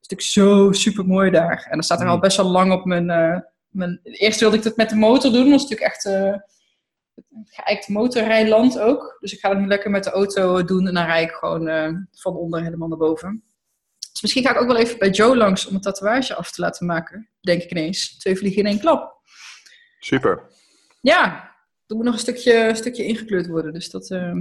[0.00, 1.62] natuurlijk zo super mooi daar.
[1.64, 2.20] En dan staat er al mm.
[2.20, 3.06] best wel lang op mijn,
[3.68, 4.00] mijn...
[4.02, 6.04] Eerst wilde ik het met de motor doen, dat is natuurlijk echt
[7.44, 9.16] geëikt motorrijland ook.
[9.20, 11.68] Dus ik ga dat nu lekker met de auto doen en dan rijd ik gewoon
[11.68, 13.44] uh, van onder helemaal naar boven.
[14.12, 16.60] Dus misschien ga ik ook wel even bij Joe langs om een tatoeage af te
[16.60, 17.28] laten maken.
[17.40, 18.18] Denk ik ineens.
[18.18, 19.20] Twee vliegen in één klap.
[19.98, 20.50] Super.
[21.00, 21.50] Ja,
[21.86, 23.72] er moet nog een stukje, een stukje ingekleurd worden.
[23.72, 24.10] Dus dat...
[24.10, 24.34] Uh,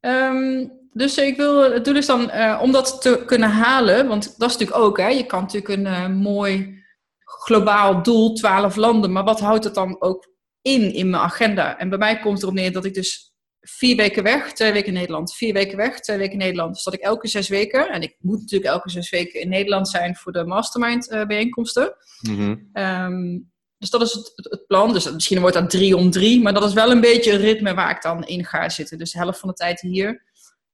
[0.00, 4.38] um, dus ik wil, het doel is dan uh, om dat te kunnen halen, want
[4.38, 6.82] dat is natuurlijk ook, hè, je kan natuurlijk een uh, mooi
[7.18, 10.33] globaal doel, 12 landen, maar wat houdt het dan ook
[10.64, 11.78] in in mijn agenda.
[11.78, 14.94] En bij mij komt erop neer dat ik dus vier weken weg, twee weken in
[14.94, 15.34] Nederland.
[15.34, 16.74] Vier weken weg, twee weken in Nederland.
[16.74, 19.88] Dus dat ik elke zes weken, en ik moet natuurlijk elke zes weken in Nederland
[19.88, 21.96] zijn voor de mastermind uh, bijeenkomsten.
[22.20, 24.92] Mm um, dus dat is het, het, plan.
[24.92, 27.74] Dus misschien wordt dat drie om drie, maar dat is wel een beetje een ritme
[27.74, 28.98] waar ik dan in ga zitten.
[28.98, 30.24] Dus de helft van de tijd hier,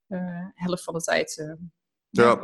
[0.09, 1.53] uh, helft van de tijd uh,
[2.11, 2.41] ja,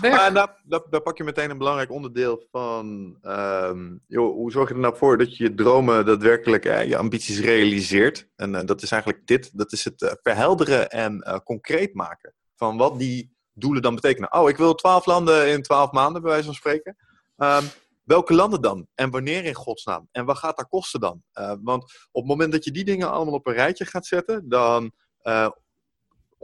[0.00, 3.16] maar daar, daar, pak je meteen een belangrijk onderdeel van.
[3.22, 6.96] Um, joh, hoe zorg je er nou voor dat je je dromen daadwerkelijk, eh, je
[6.96, 8.28] ambities realiseert?
[8.36, 12.76] En uh, dat is eigenlijk dit: dat is het uh, verhelderen en concreet maken van
[12.76, 14.32] wat die doelen dan betekenen?
[14.32, 16.96] Oh, ik wil twaalf landen in twaalf maanden, bij wijze van spreken.
[17.36, 17.64] Um,
[18.04, 18.86] welke landen dan?
[18.94, 20.08] En wanneer in godsnaam?
[20.12, 21.22] En wat gaat dat kosten dan?
[21.34, 24.48] Uh, want op het moment dat je die dingen allemaal op een rijtje gaat zetten,
[24.48, 25.48] dan uh,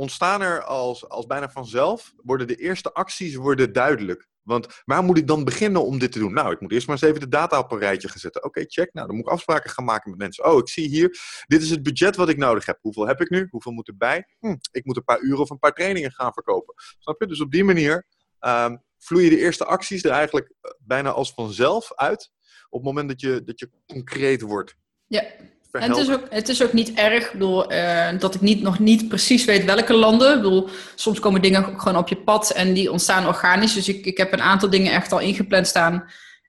[0.00, 4.28] ontstaan er als, als bijna vanzelf, worden de eerste acties worden duidelijk.
[4.42, 6.32] Want waar moet ik dan beginnen om dit te doen?
[6.32, 8.44] Nou, ik moet eerst maar eens even de data op een rijtje gaan zetten.
[8.44, 8.92] Oké, check.
[8.92, 10.44] Nou, dan moet ik afspraken gaan maken met mensen.
[10.44, 12.78] Oh, ik zie hier, dit is het budget wat ik nodig heb.
[12.80, 13.46] Hoeveel heb ik nu?
[13.50, 14.26] Hoeveel moet erbij?
[14.38, 16.74] Hm, ik moet een paar uren of een paar trainingen gaan verkopen.
[16.98, 17.26] Snap je?
[17.26, 18.06] Dus op die manier
[18.40, 22.30] um, vloeien de eerste acties er eigenlijk eh, bijna als vanzelf uit.
[22.68, 24.76] Op het moment dat je, dat je concreet wordt.
[25.06, 25.24] Ja,
[25.70, 28.78] het is, ook, het is ook niet erg ik bedoel, uh, dat ik niet, nog
[28.78, 30.36] niet precies weet welke landen.
[30.36, 33.74] Ik bedoel, soms komen dingen gewoon op je pad en die ontstaan organisch.
[33.74, 35.92] Dus ik, ik heb een aantal dingen echt al ingepland staan.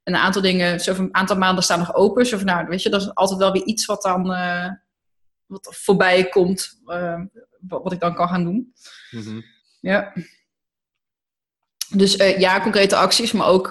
[0.04, 2.26] En een aantal dingen, een aantal maanden staan nog open.
[2.26, 4.68] Zo van, nou, weet je, dat is altijd wel weer iets wat dan uh,
[5.46, 6.80] wat voorbij komt.
[6.86, 7.22] Uh,
[7.60, 8.74] wat, wat, ik dan kan gaan doen.
[9.12, 9.44] Mm -hmm.
[9.80, 10.14] Ja.
[11.96, 13.70] Dus ja, concrete acties, maar ook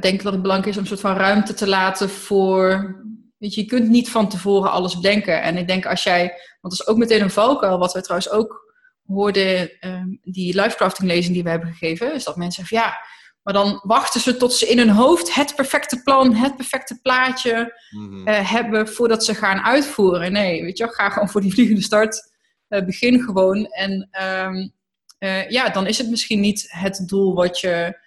[0.00, 2.94] denk ik dat het belangrijk is om een soort van ruimte te laten voor
[3.40, 5.42] Weet je, je kunt niet van tevoren alles bedenken.
[5.42, 6.26] En ik denk als jij,
[6.60, 8.74] want dat is ook meteen een valkuil, wat we trouwens ook
[9.06, 12.98] hoorden, um, die livecrafting lezing die we hebben gegeven, is dat mensen zeggen, ja,
[13.42, 17.80] maar dan wachten ze tot ze in hun hoofd het perfecte plan, het perfecte plaatje
[17.90, 20.32] mm hebben voordat ze gaan uitvoeren.
[20.32, 22.32] Nee, weet je, ga gewoon voor die vliegende start.
[22.68, 23.66] Uh, begin gewoon.
[23.66, 24.72] En um,
[25.18, 27.98] uh, ja, dan is het misschien niet het doel wat je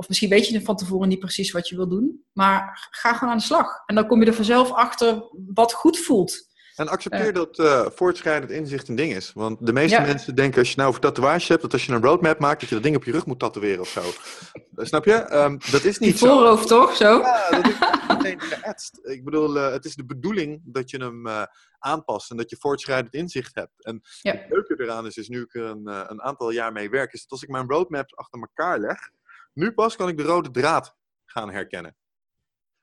[0.00, 2.24] of misschien weet je van tevoren niet precies wat je wil doen.
[2.32, 3.82] Maar ga gewoon aan de slag.
[3.86, 6.48] En dan kom je er vanzelf achter wat goed voelt.
[6.76, 9.32] En accepteer uh, dat uh, voortschrijdend inzicht een ding is.
[9.34, 10.06] Want de meeste ja.
[10.06, 12.68] mensen denken als je nou over tatoeage hebt, dat als je een roadmap maakt, dat
[12.68, 14.00] je dat ding op je rug moet tatoeëren of zo.
[14.00, 15.34] Uh, snap je?
[15.34, 16.80] Um, dat is niet Die voorhoofd zo.
[16.80, 16.96] toch?
[16.96, 17.18] Zo?
[17.18, 17.76] Ja, dat is
[18.08, 18.98] meteen geëtst.
[19.02, 23.54] Ik bedoel, het is de bedoeling dat je hem aanpast en dat je voortschrijdend inzicht
[23.54, 23.84] hebt.
[23.84, 24.32] En ja.
[24.32, 27.22] het leuke eraan is, is nu ik er een, een aantal jaar mee werk, is
[27.22, 28.98] dat als ik mijn roadmaps achter elkaar leg,
[29.52, 31.96] nu pas kan ik de rode draad gaan herkennen.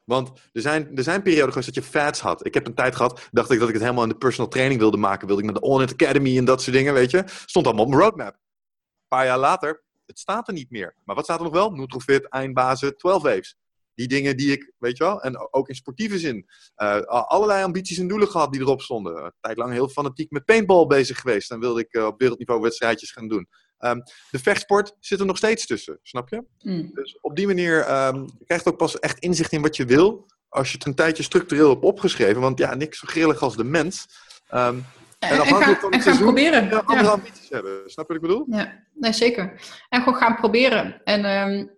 [0.04, 2.46] Want er zijn, er zijn perioden geweest dat je fats had.
[2.46, 4.80] Ik heb een tijd gehad, dacht ik dat ik het helemaal in de personal training
[4.80, 5.28] wilde maken.
[5.28, 7.24] Wilde ik naar de On Academy en dat soort dingen, weet je.
[7.46, 8.34] Stond allemaal op mijn roadmap.
[8.34, 10.96] Een paar jaar later, het staat er niet meer.
[11.04, 11.72] Maar wat staat er nog wel?
[11.72, 13.58] Nutrofit, eindbazen, 12 waves.
[13.94, 16.46] Die dingen die ik, weet je wel, en ook in sportieve zin.
[16.78, 19.26] Uh, allerlei ambities en doelen gehad die erop stonden.
[19.26, 21.50] Een tijd lang heel fanatiek met paintball bezig geweest.
[21.50, 23.48] Dan wilde ik uh, op wereldniveau wedstrijdjes gaan doen.
[23.80, 26.44] Um, de vechtsport zit er nog steeds tussen, snap je?
[26.62, 26.92] Mm.
[26.94, 30.26] Dus op die manier um, je krijgt ook pas echt inzicht in wat je wil.
[30.50, 32.42] Als je het een tijdje structureel hebt opgeschreven.
[32.42, 34.08] Want ja, niks zo grillig als de mens.
[34.54, 34.86] Um,
[35.20, 36.70] en afhankelijk van het seizoen proberen.
[36.70, 37.14] Ja, andere ja.
[37.14, 37.82] ambities hebben.
[37.86, 38.46] Snap je wat ik bedoel?
[38.50, 39.62] Ja, nee, zeker.
[39.90, 41.02] En gewoon gaan proberen.
[41.04, 41.76] En um,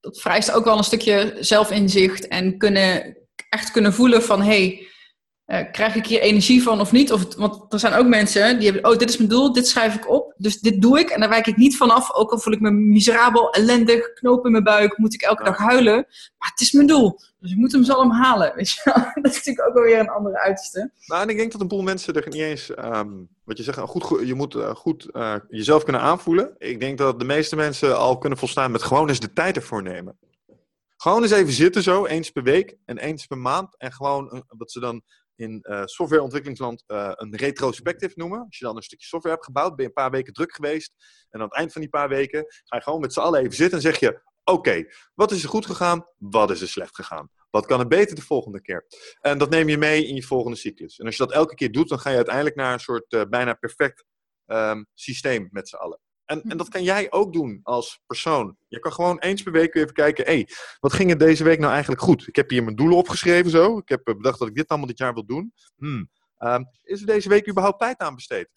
[0.00, 2.28] dat vereist ook wel een stukje zelfinzicht.
[2.28, 3.18] En kunnen,
[3.48, 4.42] echt kunnen voelen van...
[4.42, 4.86] Hey,
[5.52, 7.12] uh, krijg ik hier energie van of niet?
[7.12, 9.94] Of, want er zijn ook mensen die hebben, oh, dit is mijn doel, dit schrijf
[9.94, 12.12] ik op, dus dit doe ik en daar wijk ik niet vanaf.
[12.12, 15.56] Ook al voel ik me miserabel, ellendig, knoop in mijn buik, moet ik elke dag
[15.56, 15.94] huilen.
[16.38, 18.52] Maar het is mijn doel, dus ik moet hem zo halen.
[18.54, 18.82] Weet je?
[19.22, 20.90] dat is natuurlijk ook alweer een andere uiterste.
[21.06, 23.78] Nou, en ik denk dat een boel mensen er niet eens, um, wat je zegt,
[23.78, 26.54] goed, je moet uh, goed uh, jezelf kunnen aanvoelen.
[26.58, 29.82] Ik denk dat de meeste mensen al kunnen volstaan met gewoon eens de tijd ervoor
[29.82, 30.18] nemen.
[30.96, 33.76] Gewoon eens even zitten zo, eens per week en eens per maand.
[33.78, 35.02] En gewoon, wat ze dan
[35.36, 38.44] in uh, softwareontwikkelingsland uh, een retrospective noemen.
[38.44, 40.92] Als je dan een stukje software hebt gebouwd, ben je een paar weken druk geweest.
[41.30, 43.54] En aan het eind van die paar weken ga je gewoon met z'n allen even
[43.54, 46.06] zitten en zeg je: Oké, wat is er goed gegaan?
[46.18, 47.30] Wat is er slecht gegaan?
[47.50, 48.86] Wat kan er beter de volgende keer?
[49.20, 50.98] En dat neem je mee in je volgende cyclus.
[50.98, 53.22] En als je dat elke keer doet, dan ga je uiteindelijk naar een soort uh,
[53.28, 54.04] bijna perfect
[54.46, 56.00] um, systeem met z'n allen.
[56.24, 58.56] En, en, dat kan jij ook doen als persoon.
[58.68, 60.48] Je kan gewoon eens per week even kijken, hé, hey,
[60.80, 62.28] wat ging er deze week nou eigenlijk goed?
[62.28, 63.78] Ik heb hier mijn doelen opgeschreven zo.
[63.78, 65.52] Ik heb bedacht dat ik dit allemaal dit jaar wil doen.
[65.76, 66.10] Hmm.
[66.38, 68.48] Um, is er deze week überhaupt tijd aan besteed?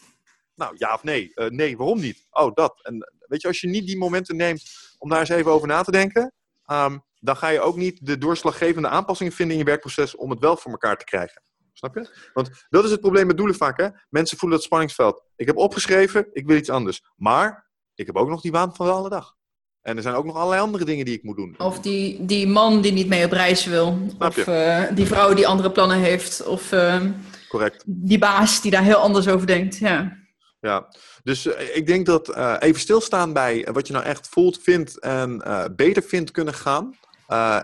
[0.55, 1.31] Nou, ja of nee?
[1.35, 2.27] Uh, nee, waarom niet?
[2.31, 2.79] Oh, dat.
[2.83, 4.63] En weet je, als je niet die momenten neemt
[4.97, 6.33] om daar eens even over na te denken,
[6.67, 10.39] um, dan ga je ook niet de doorslaggevende aanpassingen vinden in je werkproces om het
[10.39, 11.41] wel voor elkaar te krijgen.
[11.77, 12.29] Snap je?
[12.33, 13.79] Want dat is het probleem met doelen vaak.
[13.79, 13.87] Hè?
[14.09, 15.23] Mensen voelen dat spanningsveld.
[15.35, 17.01] Ik heb opgeschreven, ik wil iets anders.
[17.15, 19.35] Maar ik heb ook nog die waan van de alle dag.
[19.81, 21.55] En er zijn ook nog allerlei andere dingen die ik moet doen.
[21.57, 23.97] Of die, die man die niet mee op reis wil.
[24.19, 26.45] Of uh, die vrouw die andere plannen heeft.
[26.45, 27.01] Of uh,
[27.49, 27.83] Correct.
[27.85, 29.77] die baas die daar heel anders over denkt.
[29.77, 30.17] Ja,
[30.59, 30.87] ja.
[31.23, 35.43] dus uh, ik denk dat even stilstaan bij wat je nou echt voelt, vindt en
[35.75, 36.95] beter vindt kunnen gaan.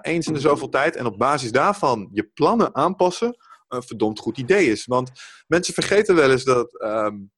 [0.02, 0.96] eens in de zoveel tijd.
[0.96, 3.38] En op basis daarvan je plannen aanpassen.
[3.72, 4.86] Een verdomd goed idee is.
[4.86, 5.12] Want
[5.48, 7.32] mensen vergeten wel eens dat, um,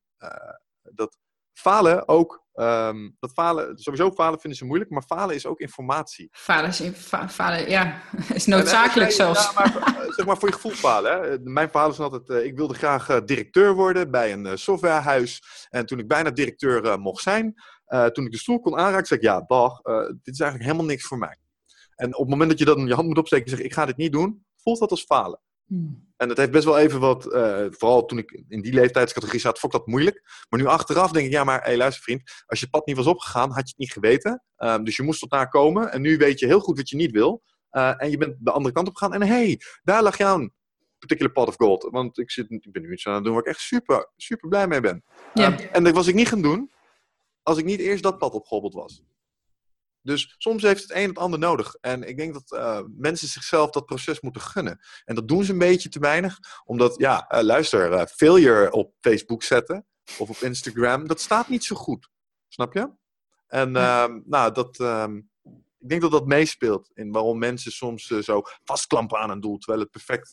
[0.82, 1.18] dat
[1.54, 6.30] falen ook Um, dat falen, sowieso falen vinden ze moeilijk, maar falen is ook informatie.
[6.32, 8.02] Falen is, fa falen, ja,
[8.34, 9.44] is noodzakelijk en, en, zelfs.
[9.44, 11.12] Ja, maar, eh, zeg maar voor je gevoel falen.
[11.12, 11.40] Hè.
[11.40, 15.44] Mijn verhaal is altijd, uh, ik wilde graag uh, directeur worden bij een softwarehuis.
[15.70, 17.54] En toen ik bijna directeur mocht zijn,
[18.12, 21.04] toen ik de stoel kon aanraken, zei ik, ja, dag, dit is eigenlijk helemaal niks
[21.04, 21.38] voor mij.
[21.96, 23.74] En op het moment dat je dat in je hand moet opsteken en zegt, ik
[23.74, 25.40] ga dit niet doen, voelt dat als falen.
[25.74, 26.12] Hmm.
[26.18, 27.24] En dat heeft best wel even wat,
[27.70, 30.46] vooral toen ik in die leeftijdscategorie zat, vond ik dat moeilijk.
[30.50, 33.06] Maar nu achteraf denk ik, ja, maar hé, luister vriend, als je pad niet was
[33.06, 34.44] opgegaan, had je het niet geweten.
[34.56, 35.92] Ehm, dus je moest tot daar komen.
[35.92, 37.44] En nu weet je heel goed wat je niet wil.
[37.72, 39.14] en je bent de andere kant op gegaan.
[39.14, 40.50] En hé, hey, daar lag jouw
[41.00, 41.88] particular pot of gold.
[41.92, 44.50] Want ik, zit, ik ben nu iets aan het doen waar ik echt super, super
[44.50, 45.04] blij mee ben.
[45.34, 45.58] Ja.
[45.58, 46.72] Ehm, en dat was ik niet gaan doen
[47.44, 49.04] als ik niet eerst dat pad opgehobbeld was.
[50.04, 51.76] Dus soms heeft het een het ander nodig.
[51.82, 54.80] En ik denk dat uh, mensen zichzelf dat proces moeten gunnen.
[55.06, 56.40] En dat doen ze een beetje te weinig.
[56.66, 59.86] Omdat, ja, uh, luister, uh, failure op Facebook zetten
[60.18, 62.10] of op Instagram, dat staat niet zo goed.
[62.48, 62.90] Snap je?
[63.48, 65.16] En ehm, nou, dat, ehm,
[65.80, 69.58] ik denk dat dat meespeelt in waarom mensen soms zo vastklampen aan een doel.
[69.58, 70.30] Terwijl het perfect,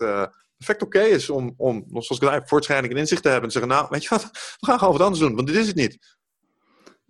[0.57, 3.47] perfect oké is om, om, zoals ik zei, voortschrijding en inzicht te hebben.
[3.47, 4.23] En zeggen, nou, weet je wat,
[4.61, 6.19] we gaan gewoon wat anders doen, want dit is het niet.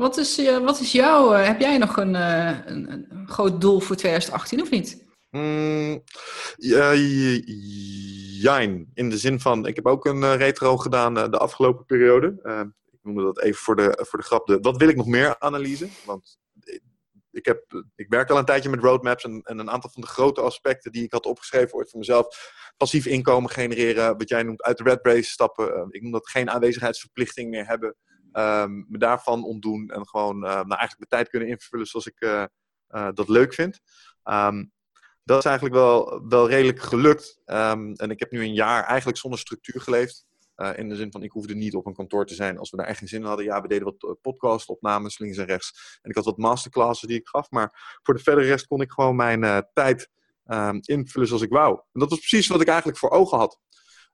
[0.01, 3.61] Wat is, uh, wat is jouw, uh, heb jij nog een, uh, een, een, groot
[3.61, 5.05] doel voor 2018 of niet?
[5.31, 6.03] Mm,
[8.41, 12.27] jijn, in de zin van, ik heb ook een retro gedaan de afgelopen periode.
[12.91, 15.39] ik noemde dat even voor de, voor de grap, de, wat wil ik nog meer
[15.39, 15.89] analyse?
[16.05, 16.39] Want
[17.31, 20.09] ik, heb, ik werk al een tijdje met roadmaps en, en, een aantal van de
[20.09, 22.53] grote aspecten die ik had opgeschreven ooit voor mezelf.
[22.77, 25.87] Passief inkomen genereren, wat jij noemt uit de red race stappen.
[25.91, 27.97] ik noem dat geen aanwezigheidsverplichting meer hebben.
[28.33, 32.21] Um, me daarvan ontdoen en gewoon uh, nou, eigenlijk mijn tijd kunnen invullen zoals ik
[32.21, 32.45] uh,
[32.91, 33.81] uh, dat leuk vind.
[34.25, 34.73] Um,
[35.25, 37.41] dat is eigenlijk wel, wel redelijk gelukt.
[37.47, 40.27] Um, en ik heb nu een jaar eigenlijk zonder structuur geleefd.
[40.75, 42.87] in de zin van, ik hoefde niet op een kantoor te zijn als we daar
[42.87, 43.45] echt geen zin in hadden.
[43.45, 45.99] Ja, we deden wat podcastopnames links en rechts.
[46.03, 47.51] En ik had wat masterclasses die ik gaf.
[47.51, 50.11] Maar voor de verdere rest kon ik gewoon mijn tijd
[50.81, 51.81] invullen zoals ik wou.
[51.93, 53.61] En dat was precies wat ik eigenlijk voor ogen had.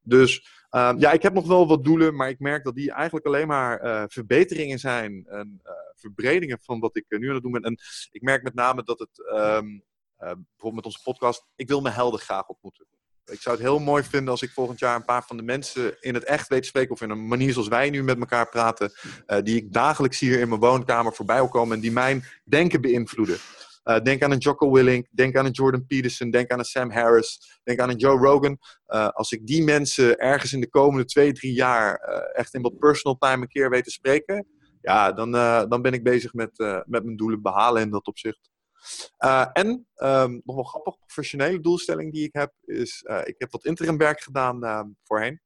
[0.02, 3.26] Dus Um, ja, ik heb nog wel wat doelen, maar ik merk dat die eigenlijk
[3.26, 7.42] alleen maar uh, verbeteringen zijn en uh, verbredingen van wat ik uh, nu aan het
[7.42, 7.62] doen ben.
[7.62, 7.78] En
[8.10, 9.82] ik merk met name dat het, um,
[10.18, 12.86] bijvoorbeeld met onze podcast, ik wil mijn helden graag ontmoeten.
[13.24, 15.96] Ik zou het heel mooi vinden als ik volgend jaar een paar van de mensen
[16.00, 18.92] in het echt weet spreken, of in een manier zoals wij nu met elkaar praten,
[19.42, 23.38] die ik dagelijks hier in mijn woonkamer voorbij wil komen en die mijn denken beïnvloeden.
[23.88, 26.90] Uh, denk aan een Jocko Willink, denk aan een Jordan Peterson, denk aan een Sam
[26.90, 28.58] Harris, denk aan een Joe Rogan.
[28.88, 32.62] Uh, als ik die mensen ergens in de komende twee, drie jaar uh, echt in
[32.62, 34.46] wat personal time een keer weet te spreken,
[34.80, 35.32] ja, dan,
[35.68, 38.50] dan ben ik bezig met, met mijn doelen behalen in dat opzicht.
[39.52, 44.20] en um, nog wel grappig, professionele doelstelling die ik heb, is ik heb wat interimwerk
[44.20, 45.40] gedaan voorheen.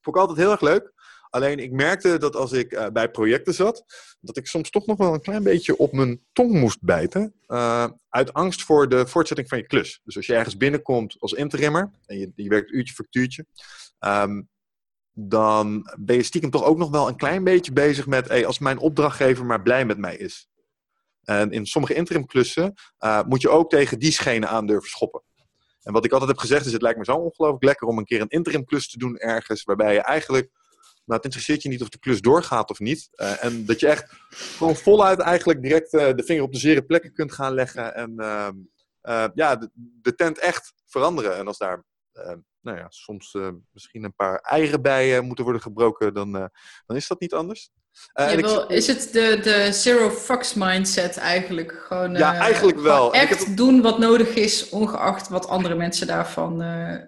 [0.00, 0.93] Vond ik altijd heel erg leuk.
[1.34, 3.84] Alleen ik merkte dat als ik uh, bij projecten zat,
[4.20, 7.34] dat ik soms toch nog wel een klein beetje op mijn tong moest bijten.
[7.48, 10.00] Uh, uit angst voor de voortzetting van je klus.
[10.04, 13.46] Dus als je ergens binnenkomt als interimmer en je, je werkt uurtje voor uurtje,
[14.00, 14.48] um,
[15.12, 18.58] dan ben je stiekem toch ook nog wel een klein beetje bezig met, hey, als
[18.58, 20.48] mijn opdrachtgever maar blij met mij is.
[21.22, 25.22] En in sommige interimklussen uh, moet je ook tegen die schenen aan durven schoppen.
[25.82, 28.04] En wat ik altijd heb gezegd is, het lijkt me zo ongelooflijk lekker om een
[28.04, 30.50] keer een interimklus te doen ergens, waarbij je eigenlijk
[31.04, 33.08] maar het interesseert je niet of de klus doorgaat of niet.
[33.14, 36.82] Uh, en dat je echt gewoon voluit eigenlijk direct uh, de vinger op de zere
[36.84, 37.94] plekken kunt gaan leggen.
[37.94, 41.36] En uh, ja, de, de, tent echt veranderen.
[41.36, 41.84] En als daar
[42.60, 43.36] nou ja, soms
[43.70, 46.32] misschien een paar eieren bij moeten worden gebroken, dan,
[46.86, 47.70] dan is dat niet anders.
[48.12, 51.72] Ja, is het de, de zero fucks mindset eigenlijk?
[51.72, 53.12] Gewoon, ja, eigenlijk wel.
[53.14, 56.58] Echt doen wat nodig is, ongeacht wat andere mensen daarvan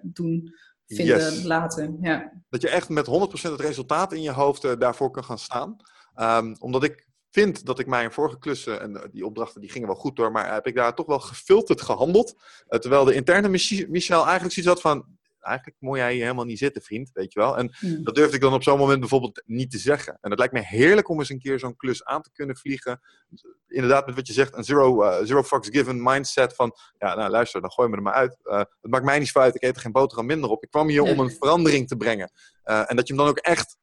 [0.01, 0.53] doen
[0.87, 1.97] vinden, laten.
[2.01, 2.31] Ja.
[2.49, 3.09] Dat je echt met 100%
[3.41, 5.75] het resultaat in je hoofd uh, daarvoor kan gaan staan.
[6.15, 9.87] Um, omdat ik vind dat ik mijn vorige klussen, en eh, die opdrachten die gingen
[9.87, 12.35] wel goed door, maar heb ik daar toch wel gefilterd gehandeld.
[12.69, 13.49] Uh, terwijl de interne
[13.87, 15.16] Michel eigenlijk zoiets had van,
[15.47, 17.57] eigenlijk moet jij hier helemaal niet zitten, vriend, weet je wel.
[17.57, 18.03] En hmm.
[18.03, 20.17] dat durfde ik dan op zo'n moment bijvoorbeeld niet te zeggen.
[20.21, 22.99] En het lijkt me heerlijk om eens een keer zo'n klus aan te kunnen vliegen.
[23.67, 27.29] Inderdaad, met wat je zegt, een zero, uh, zero fucks given mindset van, ja, nou
[27.29, 28.37] luister, dan gooi me er maar uit.
[28.43, 30.63] Uh, het maakt mij niet zo uit, ik eet er geen boterham minder op.
[30.63, 32.31] Ik kwam hier om een verandering te brengen.
[32.65, 33.77] Uh, en dat je hem dan ook echt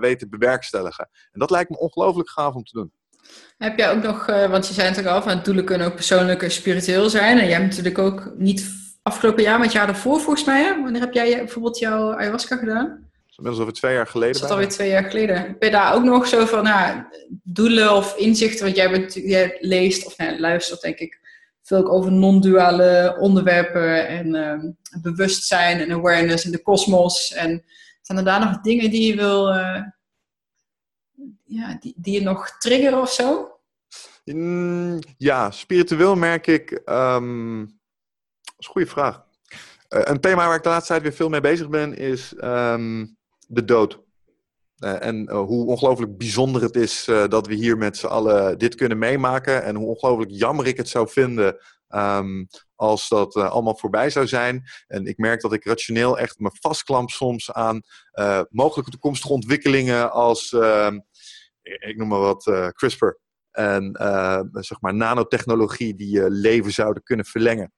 [0.00, 1.08] weet te bewerkstelligen.
[1.32, 2.92] En dat lijkt me ongelooflijk gaaf om te doen.
[3.58, 6.50] Heb jij ook nog, want je zei natuurlijk al, van doelen kunnen ook persoonlijk en
[6.50, 7.38] spiritueel zijn.
[7.38, 8.70] En jij hebt natuurlijk ook niet
[9.08, 10.62] afgelopen jaar, maar het jaar daarvoor volgens mij.
[10.62, 10.82] Hè?
[10.82, 13.06] Wanneer heb jij bijvoorbeeld jouw ayahuasca gedaan?
[13.36, 14.34] Inmiddels over twee jaar geleden.
[14.34, 15.56] Dat is alweer twee jaar geleden.
[15.58, 17.04] Ben je daar ook nog zo van nou,
[17.42, 18.64] doelen of inzichten?
[18.64, 21.20] Want jij, bent, jij leest of nou, luistert, denk ik,
[21.62, 27.32] veel over non-duale onderwerpen en uh, bewustzijn en awareness in de kosmos.
[27.32, 27.64] En
[28.02, 29.82] zijn er daar nog dingen die je wil, uh,
[31.44, 33.52] ja, die, die je nog triggeren of zo?
[34.24, 36.80] Mm, ja, spiritueel merk ik.
[36.86, 37.77] Um
[38.58, 39.26] is een goede vraag.
[39.88, 43.16] Uh, een thema waar ik de laatste tijd weer veel mee bezig ben is um,
[43.46, 44.00] de dood.
[44.78, 49.62] en hoe ongelooflijk bijzonder het is dat we hier met z'n allen dit kunnen meemaken.
[49.62, 51.56] En hoe ongelooflijk jammer ik het zou vinden
[51.88, 52.44] ehm,
[52.74, 54.64] als dat allemaal voorbij zou zijn.
[54.86, 57.82] En ik merk dat ik rationeel echt me vastklamp soms aan
[58.50, 60.98] mogelijke toekomstige ontwikkelingen als, ehm,
[61.62, 63.10] ik noem maar wat, CRISPR.
[63.50, 63.90] En
[64.52, 67.72] zeg maar nanotechnologie die je leven zouden kunnen verlengen.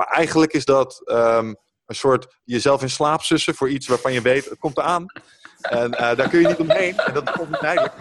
[0.00, 1.54] Maar eigenlijk is dat ehm,
[1.86, 5.06] een soort jezelf in slaap sussen voor iets waarvan je weet, het komt eraan.
[5.60, 6.98] En uh, daar kun je niet omheen.
[6.98, 7.94] En dat is onvermijdelijk.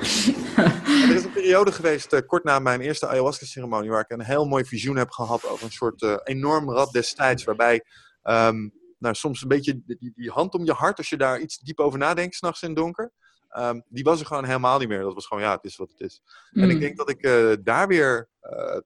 [1.09, 4.45] er is een periode geweest, uh, kort na mijn eerste ayahuasca-ceremonie, waar ik een heel
[4.45, 7.83] mooi visioen heb gehad over een soort uh, enorm rad destijds, waarbij
[8.23, 11.57] um, nou, soms een beetje die, die, hand om je hart, als je daar iets
[11.59, 13.11] diep over nadenkt, s'nachts in het donker,
[13.57, 15.01] um, die was er gewoon helemaal niet meer.
[15.01, 16.21] Dat was gewoon, ja, het is wat het is.
[16.51, 16.63] Mm.
[16.63, 17.21] En ik denk dat ik
[17.63, 18.29] daar weer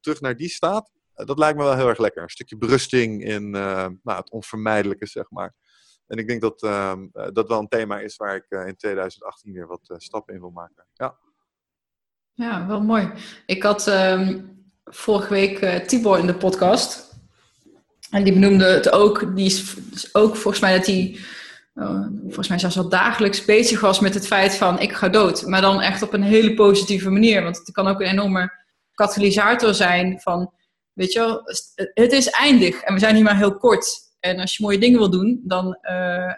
[0.01, 2.23] terug naar die staat, eh, dat lijkt me wel heel erg lekker.
[2.23, 5.53] Een stukje berusting in uh, nou, het onvermijdelijke, zeg maar.
[6.07, 6.93] En ik denk dat uh,
[7.33, 10.85] dat wel een thema is waar ik in 2018 weer wat stappen in wil maken.
[10.93, 11.17] Ja.
[12.33, 13.11] ja, wel mooi.
[13.45, 14.41] Ik had ehm,
[14.83, 17.13] vorige week Tibor in de podcast.
[18.09, 19.35] En die benoemde het ook.
[19.35, 19.75] Die is,
[20.15, 21.19] ook volgens mij dat hij
[22.21, 25.47] volgens mij zelfs al dagelijks bezig was met het feit van ik ga dood.
[25.47, 27.43] Maar dan echt op een hele positieve manier.
[27.43, 28.51] Want het kan ook een enorme
[28.93, 30.53] katalysator zijn van
[30.93, 31.41] Weet je wel,
[31.93, 34.01] het is eindig en we zijn hier maar heel kort.
[34.19, 36.33] En als je mooie dingen wil doen, dan uh,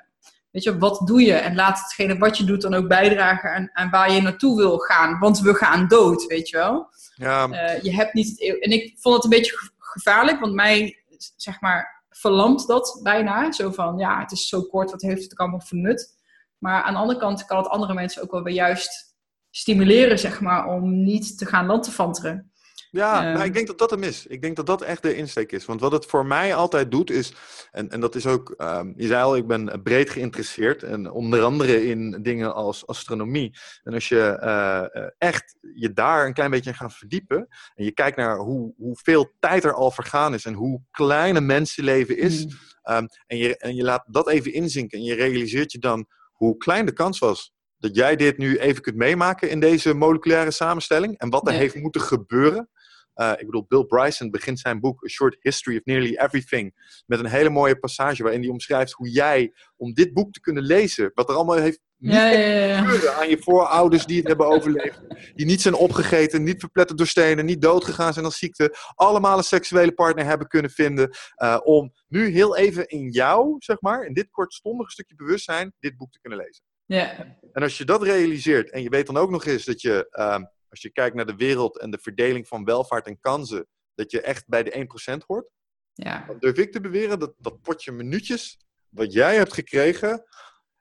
[0.52, 1.34] weet je, wat doe je?
[1.34, 4.78] En laat hetgene wat je doet dan ook bijdragen aan, aan waar je naartoe wil
[4.78, 5.20] gaan.
[5.20, 6.90] Want we gaan dood, weet je wel.
[7.16, 7.48] Ja.
[7.48, 11.04] Uh, je hebt niet het, en ik vond het een beetje gevaarlijk, want mij,
[11.36, 13.52] zeg maar, verlamt dat bijna.
[13.52, 16.14] Zo van, ja, het is zo kort, wat heeft het allemaal voor nut?
[16.58, 19.16] Maar aan de andere kant kan het andere mensen ook wel weer juist
[19.50, 22.52] stimuleren, zeg maar, om niet te gaan landtefanteren.
[22.96, 24.26] Ja, nou, ik denk dat dat hem is.
[24.26, 25.66] Ik denk dat dat echt de insteek is.
[25.66, 27.34] Want wat het voor mij altijd doet is,
[27.72, 30.84] en, en dat is ook, um, je zei al, ik ben breed geïnteresseerd.
[30.84, 33.58] En onder andere in dingen als astronomie.
[33.84, 37.48] En als je uh, echt je daar een klein beetje in gaat verdiepen.
[37.76, 40.46] En je kijkt naar hoe, hoeveel tijd er al vergaan is.
[40.46, 42.46] En hoe klein een mensenleven is.
[42.90, 44.98] Um, en, je, en je laat dat even inzinken.
[44.98, 48.82] En je realiseert je dan hoe klein de kans was dat jij dit nu even
[48.82, 51.18] kunt meemaken in deze moleculaire samenstelling.
[51.18, 52.70] En wat er heeft moeten gebeuren
[53.16, 57.20] uh, ik bedoel, Bill Bryson begint zijn boek A Short History of Nearly Everything met
[57.20, 61.12] een hele mooie passage waarin hij omschrijft hoe jij, om dit boek te kunnen lezen,
[61.14, 63.14] wat er allemaal heeft ja, ja, ja.
[63.14, 65.02] aan je voorouders die het hebben overleefd,
[65.36, 69.44] die niet zijn opgegeten, niet verpletterd door stenen, niet doodgegaan zijn als ziekte, allemaal een
[69.44, 71.10] seksuele partner hebben kunnen vinden,
[71.44, 75.98] uh, om nu heel even in jou, zeg maar, in dit kortstondige stukje bewustzijn, dit
[75.98, 76.64] boek te kunnen lezen.
[76.86, 77.38] Ja.
[77.52, 80.44] En als je dat realiseert en je weet dan ook nog eens dat je uh,
[80.76, 84.22] als je kijkt naar de wereld en de verdeling van welvaart en kansen, dat je
[84.22, 85.50] echt bij de 1% hoort.
[85.94, 86.26] Ja.
[86.28, 88.60] Dan durf ik te beweren dat dat potje minuutjes
[88.90, 90.24] wat jij hebt gekregen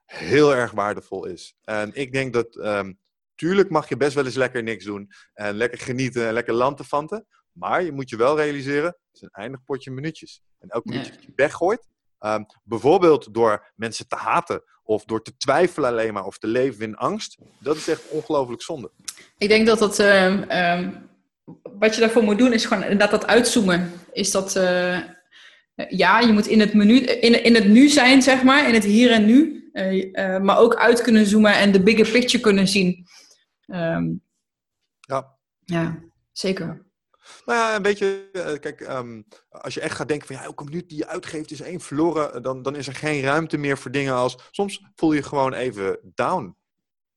[0.05, 1.57] heel erg waardevol is.
[1.63, 2.99] En ik denk dat, um,
[3.35, 7.27] tuurlijk mag je best wel eens lekker niks doen en lekker genieten en lekker lantefanten.
[7.53, 10.43] Maar je moet je wel realiseren, het is een eindig potje minuutjes.
[10.59, 11.89] En elk minuutje dat je weggooit,
[12.21, 16.85] um, bijvoorbeeld door mensen te haten of door te twijfelen alleen maar of te leven
[16.85, 18.91] in angst, dat is echt ongelooflijk zonde.
[19.39, 20.89] Ik denk dat dat, uh,
[21.78, 23.93] wat je daarvoor moet doen, is gewoon inderdaad dat uitzoomen.
[24.12, 24.99] Is dat, uh,
[25.89, 28.85] ja, je moet in het, menu, in, in het nu zijn, zeg maar, in het
[28.85, 29.68] hier en nu.
[29.72, 33.07] Uh, maar ook uit kunnen zoomen en de bigger picture kunnen zien.
[33.66, 34.22] Um,
[35.01, 35.37] ja.
[35.64, 35.99] Ja,
[36.32, 36.84] zeker.
[37.45, 40.64] Nou ja, een beetje, uh, kijk, um, als je echt gaat denken van ja, elke
[40.64, 43.91] minuut die je uitgeeft is één verloren, dan, dan is er geen ruimte meer voor
[43.91, 46.57] dingen als, soms voel je gewoon even down.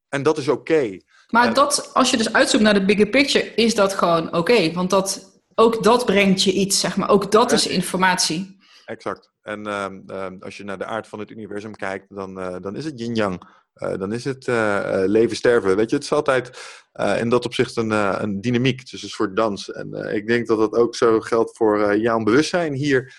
[0.09, 0.97] En dat is oké.
[1.27, 4.71] Maar dat, als je dus uitzoekt naar de bigger picture, is dat gewoon oké.
[4.73, 7.09] want dat, ook dat brengt je iets, zeg maar.
[7.09, 8.57] Ook dat is informatie.
[8.85, 9.31] Exact.
[9.41, 12.85] En uh, als je naar de aard van het universum kijkt, dan, uh, dan is
[12.85, 13.65] het yin-yang.
[13.79, 14.47] Uh, dan is het
[15.07, 15.75] leven-sterven.
[15.75, 16.59] Weet je, het is altijd
[17.19, 17.91] in dat opzicht een,
[18.23, 18.81] een dynamiek.
[18.91, 19.71] Is een soort dans.
[19.71, 23.15] En ik denk dat dat ook zo geldt voor jouw bewustzijn hier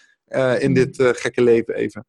[0.59, 2.07] in dit gekke leven even.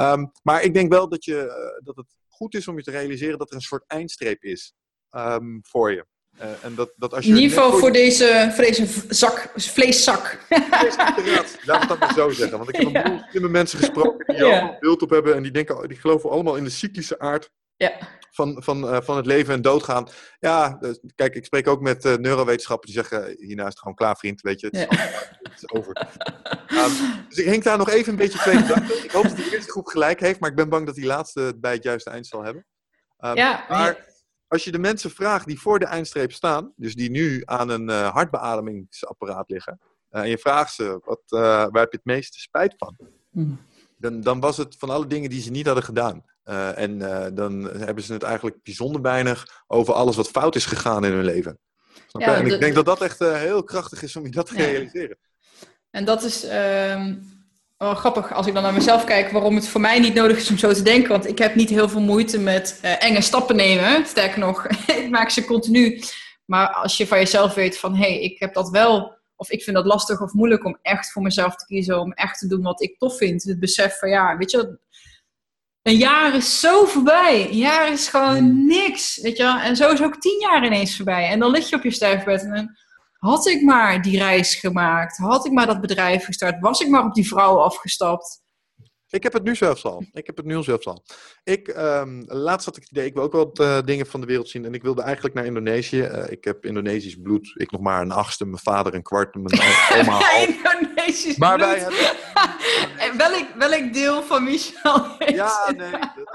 [0.00, 3.38] Um, maar ik denk wel dat, je, dat het goed is om je te realiseren
[3.38, 4.74] dat er een soort eindstreep is
[5.10, 6.06] um, voor je.
[6.40, 10.38] Uh, en dat, dat als je In ieder geval voor, deze, voor deze zak, vleeszak.
[11.64, 12.58] Laat het dan maar zo zeggen.
[12.58, 13.28] Want ik heb een ja.
[13.32, 14.44] boel mensen gesproken die ja.
[14.44, 15.34] allemaal beeld op hebben.
[15.34, 17.98] En die, denken, die geloven allemaal in de cyclische aard ja.
[18.30, 20.08] van, van, uh, van het leven en doodgaan.
[20.38, 23.36] Ja, dus, kijk, ik spreek ook met uh, neurowetenschappers die zeggen...
[23.38, 24.40] Hierna is het gewoon klaar, vriend.
[24.40, 25.06] Weet je, het is, ja.
[25.42, 26.08] het is over.
[26.68, 29.04] um, dus ik hink daar nog even een beetje twee gedachten.
[29.04, 30.40] Ik hoop dat die eerste groep gelijk heeft.
[30.40, 32.66] Maar ik ben bang dat die laatste het bij het juiste eind zal hebben.
[33.18, 34.06] Um, ja, maar
[34.48, 37.88] als je de mensen vraagt die voor de eindstreep staan, dus die nu aan een
[37.88, 42.96] hartbeademingsapparaat liggen, en je vraagt ze, wat, waar heb je het meeste spijt van?
[43.30, 43.60] Hmm.
[43.96, 46.24] Dan, dan was het van alle dingen die ze niet hadden gedaan.
[46.74, 46.98] En
[47.34, 51.24] dan hebben ze het eigenlijk bijzonder weinig over alles wat fout is gegaan in hun
[51.24, 51.58] leven.
[52.08, 55.18] Ja, en ik denk dat dat echt heel krachtig is om je dat te realiseren.
[55.90, 57.14] En dat is ehm,
[57.76, 60.50] wel grappig als ik dan naar mezelf kijk, waarom het voor mij niet nodig is
[60.50, 61.08] om zo te denken.
[61.08, 64.06] Want ik heb niet heel veel moeite met enge stappen nemen.
[64.06, 64.66] Sterker nog,
[65.02, 66.00] ik maak ze continu.
[66.44, 69.62] Maar als je van jezelf weet van, hé, hey, ik heb dat wel of ik
[69.62, 72.62] vind dat lastig of moeilijk om echt voor mezelf te kiezen, om echt te doen
[72.62, 73.42] wat ik tof vind.
[73.42, 74.78] Het besef van ja, weet je,
[75.88, 77.48] een jaar is zo voorbij.
[77.48, 78.66] Een jaar is gewoon hmm.
[78.66, 81.28] niks, weet je En zo is ook tien jaar ineens voorbij.
[81.28, 82.76] En dan lig je op je sterfbed en dan
[83.18, 87.04] had ik maar die reis gemaakt, had ik maar dat bedrijf gestart, was ik maar
[87.04, 88.42] op die vrouw afgestapt.
[89.10, 90.04] Ik heb het nu zelfs al.
[90.12, 91.02] Ik heb het nu zelfs al.
[91.44, 94.26] Ik, um, laatst had ik het idee, ik wil ook wel uh, dingen van de
[94.26, 94.64] wereld zien.
[94.64, 96.00] En ik wilde eigenlijk naar Indonesië.
[96.00, 97.52] Uh, ik heb Indonesisch bloed.
[97.54, 99.60] Ik nog maar een achtste, mijn vader een kwart, mijn
[100.00, 101.68] oma Indonesisch maar bloed.
[101.68, 103.16] Wij hebben...
[103.28, 105.90] welk, welk deel van Michel Ja, nee,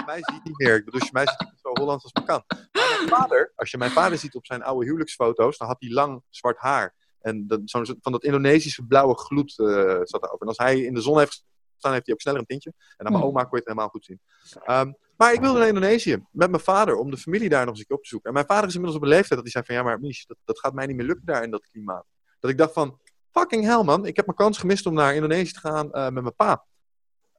[0.05, 0.85] mij ziet niet meer.
[0.85, 2.43] Dus mij ziet zo Hollands als me kan.
[2.47, 5.89] Maar mijn vader, als je mijn vader ziet op zijn oude huwelijksfoto's, dan had hij
[5.89, 6.95] lang zwart haar.
[7.21, 9.67] En dat, zo, van dat Indonesische blauwe gloed uh,
[10.03, 10.41] zat erover.
[10.41, 11.43] En als hij in de zon heeft
[11.83, 12.73] dan heeft hij ook sneller een tintje.
[12.77, 13.23] En aan mijn hmm.
[13.23, 14.19] oma kon je het helemaal goed zien.
[14.63, 17.79] Ehm, maar ik wilde naar Indonesië met mijn vader om de familie daar nog eens
[17.79, 18.27] een keer op te zoeken.
[18.27, 20.25] En mijn vader is inmiddels op een leeftijd dat hij zei van ja, maar Mies,
[20.25, 22.05] dat, dat gaat mij niet meer lukken daar in dat klimaat.
[22.39, 22.99] Dat ik dacht van,
[23.31, 26.23] fucking hell man, ik heb mijn kans gemist om naar Indonesië te gaan uh, met
[26.23, 26.65] mijn pa.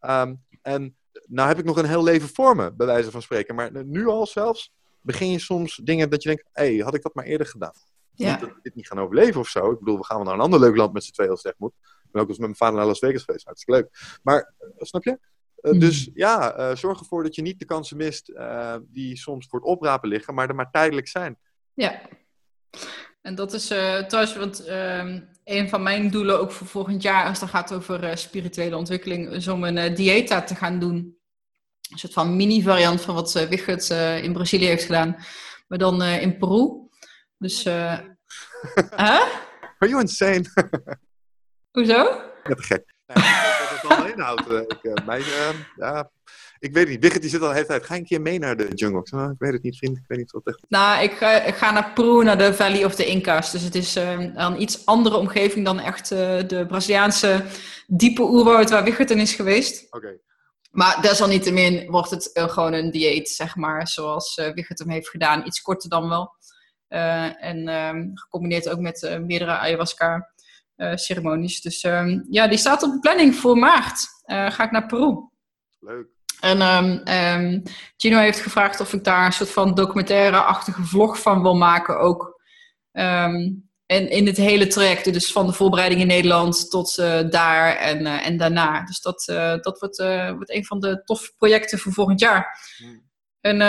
[0.00, 3.54] Um, en nou heb ik nog een heel leven voor me, bij wijze van spreken.
[3.54, 7.02] Maar nu al zelfs begin je soms dingen dat je denkt, hé, hey, had ik
[7.02, 7.74] dat maar eerder gedaan.
[8.12, 8.30] Ja.
[8.30, 9.70] Niet dat we dit niet gaan overleven of zo.
[9.70, 11.52] Ik bedoel, we gaan wel naar een ander leuk land met z'n tweeën als het
[11.52, 11.74] echt moet
[12.14, 13.44] ben ook eens met mijn vader naar Las Vegas geweest.
[13.44, 14.18] Hartstikke leuk.
[14.22, 15.18] Maar, eh, snap je?
[15.60, 19.46] Uh, Dus ja, uh, zorg ervoor dat je niet de kansen mist uh, die soms
[19.46, 21.38] voor het oprapen liggen, maar er maar tijdelijk zijn.
[21.74, 22.00] Ja.
[23.20, 27.40] En dat is trouwens, want ehm, een van mijn doelen ook voor volgend jaar, als
[27.40, 31.18] het gaat over spirituele ontwikkeling, is om een dieta te gaan doen.
[31.90, 33.90] Een soort van mini-variant van wat Wigert
[34.22, 35.16] in Brazilië heeft gedaan,
[35.68, 36.88] maar dan in Peru.
[37.38, 37.64] Dus,
[39.02, 39.24] huh?
[39.78, 40.44] Are you insane?
[41.74, 42.20] Hoezo?
[42.44, 42.94] Ja, te gek.
[43.06, 44.50] Wat het allemaal inhoudt.
[44.50, 46.10] Uh, ik, uh, mijn, uh, ja,
[46.58, 47.00] ik weet niet.
[47.00, 47.84] Wigget die zit al de hele tijd.
[47.84, 49.02] Ga een keer mee naar de jungle?
[49.10, 49.96] Nou, ik weet het niet, vriend.
[49.96, 50.64] Ik weet niet wat echt...
[50.68, 51.12] Nou, ik,
[51.46, 53.50] ik ga naar Peru, naar de Valley of the Incas.
[53.50, 57.44] Dus het is een iets andere omgeving dan echt de Braziliaanse
[57.86, 59.86] diepe oerwoud waar Wigget in is geweest.
[59.86, 59.96] Oké.
[59.96, 60.18] Okay.
[60.70, 65.46] Maar desalniettemin wordt het gewoon een dieet, zeg maar, zoals uh, Wigget hem heeft gedaan.
[65.46, 66.34] Iets korter dan wel.
[66.88, 70.22] en ehm, gecombineerd ook met meerdere ayahuasca uh,
[70.76, 71.60] ceremonies.
[71.60, 74.06] Dus ehm, ja, die staat op de planning voor maart.
[74.26, 75.28] Uh, ga ik naar Peru.
[75.80, 76.06] Leuk.
[76.40, 77.62] En um,
[77.96, 82.42] Gino heeft gevraagd of ik daar een soort van documentaire-achtige vlog van wil maken ook.
[82.92, 88.06] en in het hele traject, dus van de voorbereiding in Nederland tot uh, daar en,
[88.06, 88.84] en daarna.
[88.84, 89.22] Dus dat,
[89.62, 89.96] dat wordt,
[90.36, 92.58] wordt een van de toffe projecten voor volgend jaar.
[92.76, 93.10] Hmm.
[93.40, 93.60] En,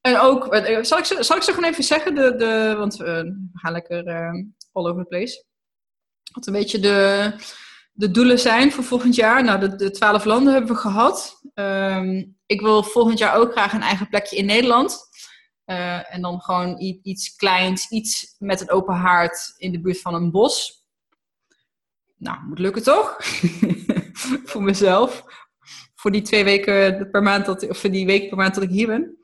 [0.00, 3.72] en ook, zal ik, zal ik ze gewoon even zeggen, de, de, want we gaan
[3.72, 4.04] lekker
[4.72, 5.44] all over the place.
[6.34, 7.32] Wat een beetje de,
[7.92, 9.44] de doelen zijn voor volgend jaar.
[9.44, 11.40] Nou, de, de 12 landen hebben we gehad.
[11.54, 14.98] Ehm, ik wil volgend jaar ook graag een eigen plekje in Nederland.
[15.66, 20.14] Uh, en dan gewoon iets kleins, iets met een open haard in de buurt van
[20.14, 20.84] een bos.
[22.16, 23.16] Nou, moet lukken toch?
[24.50, 25.24] voor mezelf.
[25.94, 28.86] Voor die twee weken per maand, of voor die week per maand dat ik hier
[28.86, 29.23] ben.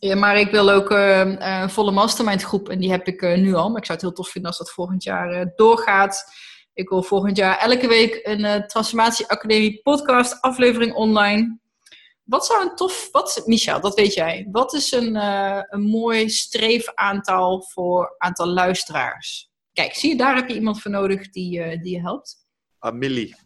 [0.00, 3.36] Ja, maar ik wil ook uh, een volle mastermind groep en die heb ik uh,
[3.36, 3.68] nu al.
[3.68, 6.24] Maar ik zou het heel tof vinden als dat volgend jaar doorgaat.
[6.74, 11.58] Ik wil volgend jaar elke week een Transformatie Academie podcast aflevering online.
[12.24, 14.48] Wat zou een tof, wat, Michel, dat weet jij.
[14.50, 19.50] Wat is een, een mooi streefaantal voor aantal luisteraars?
[19.72, 22.36] Kijk, zie je, daar heb je iemand voor nodig die, die je helpt.
[22.92, 23.36] Millie.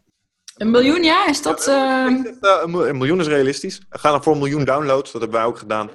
[0.55, 1.27] Een miljoen, ja?
[1.27, 1.65] Is dat...
[1.65, 2.05] Ja,
[2.61, 3.81] een miljoen is realistisch.
[3.89, 5.89] Ga dan voor een miljoen downloads, dat hebben wij ook gedaan.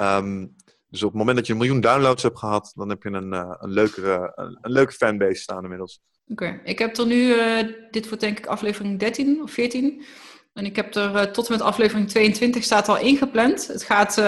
[0.00, 0.54] Um,
[0.88, 3.32] dus op het moment dat je een miljoen downloads hebt gehad, dan heb je een,
[3.32, 6.00] uh, een, leukere, een, een, leuke fanbase staan inmiddels.
[6.26, 7.58] Oké, ik heb er nu, uh,
[7.90, 10.04] dit wordt denk ik aflevering 13 of 14.
[10.52, 13.66] En ik heb er uh, tot en met aflevering 22 staat al ingepland.
[13.66, 14.18] Het gaat.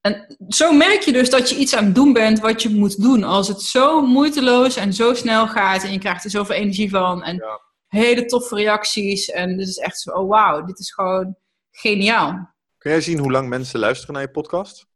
[0.00, 3.02] en zo merk je dus dat je iets aan het doen bent wat je moet
[3.02, 3.24] doen.
[3.24, 7.22] Als het zo moeiteloos en zo snel gaat en je krijgt er zoveel energie van.
[7.22, 7.60] En ja.
[7.86, 9.30] hele toffe reacties.
[9.30, 11.36] En dit is echt zo, oh wauw, dit is gewoon
[11.70, 12.53] geniaal.
[12.84, 14.86] Kun jij zien hoe lang mensen luisteren naar je podcast?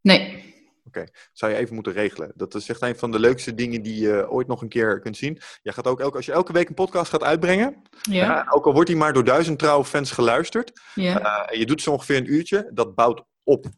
[0.00, 0.54] Nee.
[0.84, 2.32] Oké, zou je even moeten regelen.
[2.34, 5.16] Dat is echt een van de leukste dingen die je ooit nog een keer kunt
[5.16, 5.40] zien.
[5.62, 8.46] Je gaat ook elke, als je elke week een podcast gaat uitbrengen, ja.
[8.50, 11.20] ook al wordt die maar door duizend trouwe fans geluisterd, ja.
[11.20, 13.66] Uh, en je doet zo ongeveer een uurtje, dat bouwt op.
[13.66, 13.70] Uh,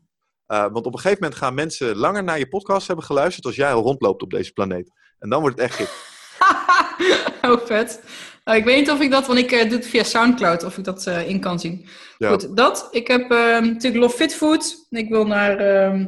[0.61, 3.73] want op een gegeven moment gaan mensen langer naar je podcast hebben geluisterd als jij
[3.73, 4.93] al rondloopt op deze planeet.
[5.19, 5.91] En dan wordt het echt gek.
[7.51, 8.01] oh, vet.
[8.51, 10.79] Nou, ik weet niet of ik dat, want ik uh, doe het via Soundcloud, of
[10.79, 11.87] ik dat uh, in kan zien.
[12.19, 12.29] Ja.
[12.29, 12.89] Goed, dat.
[12.91, 14.87] Ik heb uh, natuurlijk Love Fit Food.
[14.89, 16.07] Ik wil naar ehm,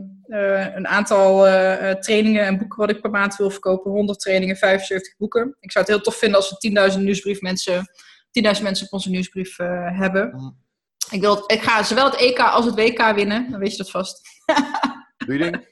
[0.76, 1.40] een aantal
[2.00, 3.90] trainingen en boeken wat ik per maand wil verkopen.
[3.90, 5.56] 100 trainingen, 75 boeken.
[5.60, 7.86] Ik zou het heel tof vinden als we 10.000 nieuwsbrief mensen,
[8.56, 9.56] 10.000 mensen op onze nieuwsbrief
[9.92, 10.30] hebben.
[10.34, 10.56] Mm.
[11.10, 13.50] Ik, wil, ik ga zowel het EK als het WK winnen.
[13.50, 14.20] Dan weet je dat vast.
[15.26, 15.68] Doe je ding.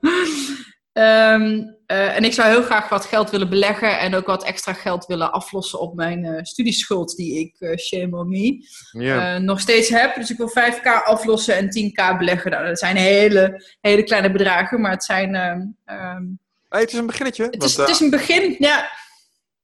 [0.94, 4.72] Um, uh, en ik zou heel graag wat geld willen beleggen en ook wat extra
[4.72, 9.40] geld willen aflossen op mijn uh, studieschuld die ik, uh, shame on me, yeah.
[9.40, 10.14] nog steeds heb.
[10.14, 12.50] Dus ik wil 5k aflossen en 10k beleggen.
[12.50, 15.34] Nou, dat zijn hele, hele kleine bedragen, maar het zijn...
[15.34, 16.38] Um,
[16.68, 17.44] hey, het is een beginnetje.
[17.44, 18.90] Het, is, het is een begin, ja.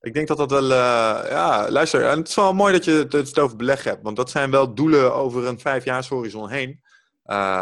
[0.01, 0.75] Ik denk dat dat wel,
[1.29, 4.31] ja, luister, en het is wel mooi dat je het over beleggen hebt, want dat
[4.31, 6.81] zijn wel doelen over een vijfjaarshorizon heen,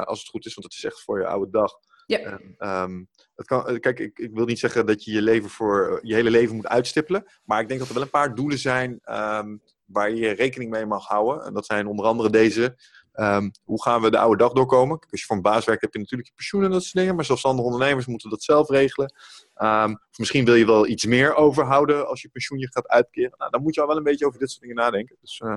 [0.05, 1.73] als het goed is, want het is echt voor je oude dag.
[2.07, 2.41] Ja.
[2.83, 5.89] Um, het kan, eh, kijk, ik, ik, wil niet zeggen dat je je, leven voor,
[5.89, 7.25] eh, je hele leven moet uitstippelen.
[7.45, 10.87] Maar ik denk dat er wel een paar doelen zijn um, waar je rekening mee
[10.87, 11.45] mag houden.
[11.45, 12.77] En dat zijn onder andere deze.
[13.15, 14.99] Um, hoe gaan we de oude dag doorkomen?
[15.11, 17.15] Als je voor een baas werkt, heb je natuurlijk je pensioen en dat soort dingen.
[17.15, 19.15] Maar zelfstandige ondernemers moeten dat zelf regelen.
[19.63, 23.35] Um, of misschien wil je wel iets meer overhouden als je pensioen je gaat uitkeren.
[23.39, 25.17] Nou, dan moet je al wel een beetje over dit soort dingen nadenken.
[25.21, 25.55] Dus, uh,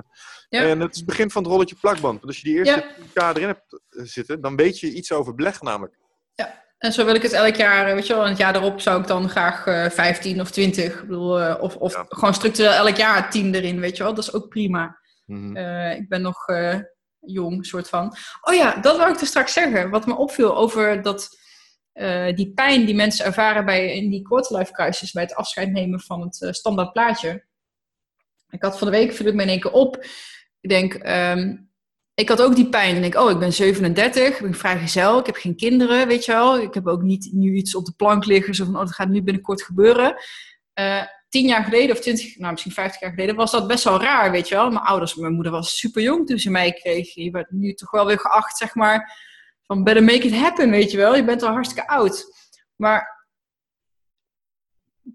[0.48, 0.62] ja.
[0.62, 2.14] En het is het begin van het rolletje plakband.
[2.14, 3.34] Want als je die eerste ja.
[3.34, 5.98] erin hebt zitten, dan weet je iets over beleggen namelijk.
[6.34, 8.80] Ja, en zo wil ik het elk jaar, weet je wel, en het jaar erop
[8.80, 12.34] zou ik dan graag uh, eh, 15 of 20, ik bedoel, uh, of, of gewoon
[12.34, 14.98] structureel elk jaar 10 erin, weet je wel, dat is ook prima.
[15.26, 15.56] Mm -hmm.
[15.56, 16.44] uh, ik ben nog
[17.20, 18.16] jong, soort van.
[18.40, 21.28] Oh ja, dat wou ik er straks zeggen, wat me opviel over dat,
[22.34, 26.20] die pijn die mensen ervaren bij, in die quarterlife crisis, bij het afscheid nemen van
[26.20, 27.46] het standaard plaatje.
[28.48, 30.04] Ik had van de week, viel ik me in één keer op,
[30.60, 31.69] ik denk, um,
[32.14, 32.96] ik had ook die pijn.
[32.96, 36.32] En ik, oh, ik ben 37, ik ben vrijgezel, ik heb geen kinderen, weet je
[36.32, 36.58] wel.
[36.58, 39.08] Ik heb ook niet nu iets op de plank liggen, zo van, oh, dat gaat
[39.08, 40.16] nu binnenkort gebeuren.
[40.74, 44.00] Uh, tien jaar geleden, of twintig, nou misschien vijftig jaar geleden, was dat best wel
[44.00, 44.70] raar, weet je wel.
[44.70, 47.14] Mijn ouders, mijn moeder was super jong toen ze mij kreeg.
[47.14, 49.18] Je werd nu toch wel weer geacht, zeg maar,
[49.66, 51.16] van better make it happen, weet je wel.
[51.16, 52.24] Je bent al hartstikke oud.
[52.76, 53.26] Maar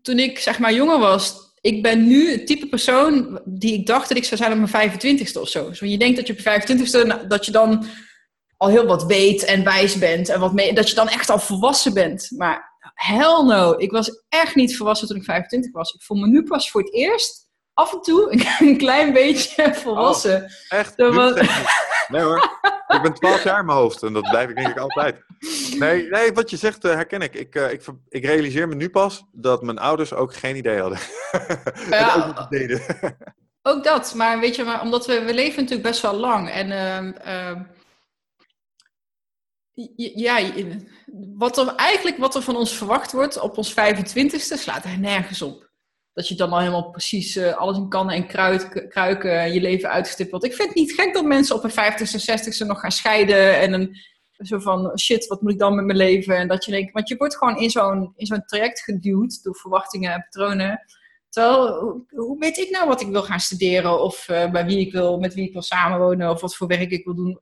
[0.02, 4.08] toen ik, zeg maar, jonger was, ik ben nu het type persoon die ik dacht
[4.08, 5.70] dat ik zou zijn op mijn 25ste of zo.
[5.70, 7.86] Dus je denkt dat je op je 25ste, dat je dan
[8.58, 10.30] al heel wat weet en wijs bent.
[10.30, 12.32] En wat mee, dat je dan echt al volwassen bent.
[12.38, 15.94] Maar hell no, ik was echt niet volwassen toen ik 25 was.
[15.94, 17.45] Ik voel me nu pas voor het eerst
[17.76, 20.44] af en toe een klein beetje volwassen.
[20.44, 20.96] Oh, echt?
[20.96, 21.34] Was...
[22.08, 24.78] Nee hoor, ik ben 12 jaar in mijn hoofd en dat blijf ik denk ik
[24.78, 25.24] altijd.
[25.78, 27.34] Nee, nee wat je zegt uh, herken ik.
[27.34, 27.84] Ik, uh, ik.
[28.10, 31.00] ik realiseer me nu pas dat mijn ouders ook geen idee hadden.
[31.90, 32.82] Ja, ook niet deden.
[33.62, 36.50] ook dat, maar weet je, maar omdat we, we leven natuurlijk best wel lang.
[36.50, 37.62] En uh,
[40.16, 40.52] ja,
[41.36, 45.42] wat er, eigenlijk wat er van ons verwacht wordt op ons 25ste slaat er nergens
[45.42, 45.66] op
[46.16, 49.90] dat je dan al helemaal precies uh, alles in kannen en kruid, kruiken je leven
[49.90, 50.46] uitgestipt wordt.
[50.46, 53.74] Ik vind het niet gek dat mensen op een 50ste, 60ste nog gaan scheiden en
[53.74, 53.96] een
[54.38, 56.38] zo van shit, wat moet ik dan met mijn leven?
[56.38, 59.56] En dat je denkt, want je wordt gewoon in zo'n, in zo'n traject geduwd door
[59.56, 60.80] verwachtingen en patronen.
[61.36, 64.02] Terwijl, hoe weet ik nou wat ik wil gaan studeren?
[64.02, 66.30] Of uh, bij wie ik wil, met wie ik wil samenwonen?
[66.30, 67.40] Of wat voor werk ik wil doen?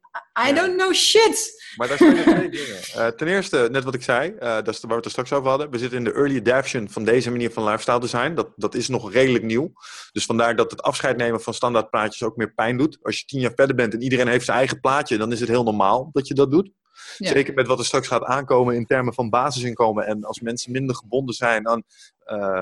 [0.47, 1.63] I don't know shit!
[1.75, 2.79] Maar daar zijn twee dingen.
[2.95, 5.33] Uh, ten eerste, net wat ik zei, uh, dat is waar we het er straks
[5.33, 5.69] over hadden.
[5.69, 8.33] We zitten in de early adoption van deze manier van lifestyle design.
[8.33, 9.71] Dat, dat is nog redelijk nieuw.
[10.11, 12.97] Dus vandaar dat het afscheid nemen van standaard plaatjes ook meer pijn doet.
[13.01, 15.49] Als je tien jaar verder bent en iedereen heeft zijn eigen plaatje, dan is het
[15.49, 16.69] heel normaal dat je dat doet.
[17.17, 17.31] Ja.
[17.31, 20.05] Zeker met wat er straks gaat aankomen in termen van basisinkomen.
[20.05, 21.83] En als mensen minder gebonden zijn aan,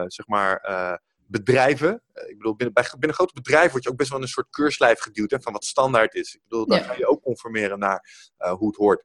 [0.07, 0.61] zeg maar
[1.31, 2.03] bedrijven.
[2.13, 4.49] Eh, ik bedoel, binnen, bij, binnen grote bedrijven word je ook best wel een soort
[4.49, 6.35] keurslijf geduwd hè, van wat standaard is.
[6.35, 9.03] Ik bedoel, daar ga je ook conformeren naar uh, hoe het hoort.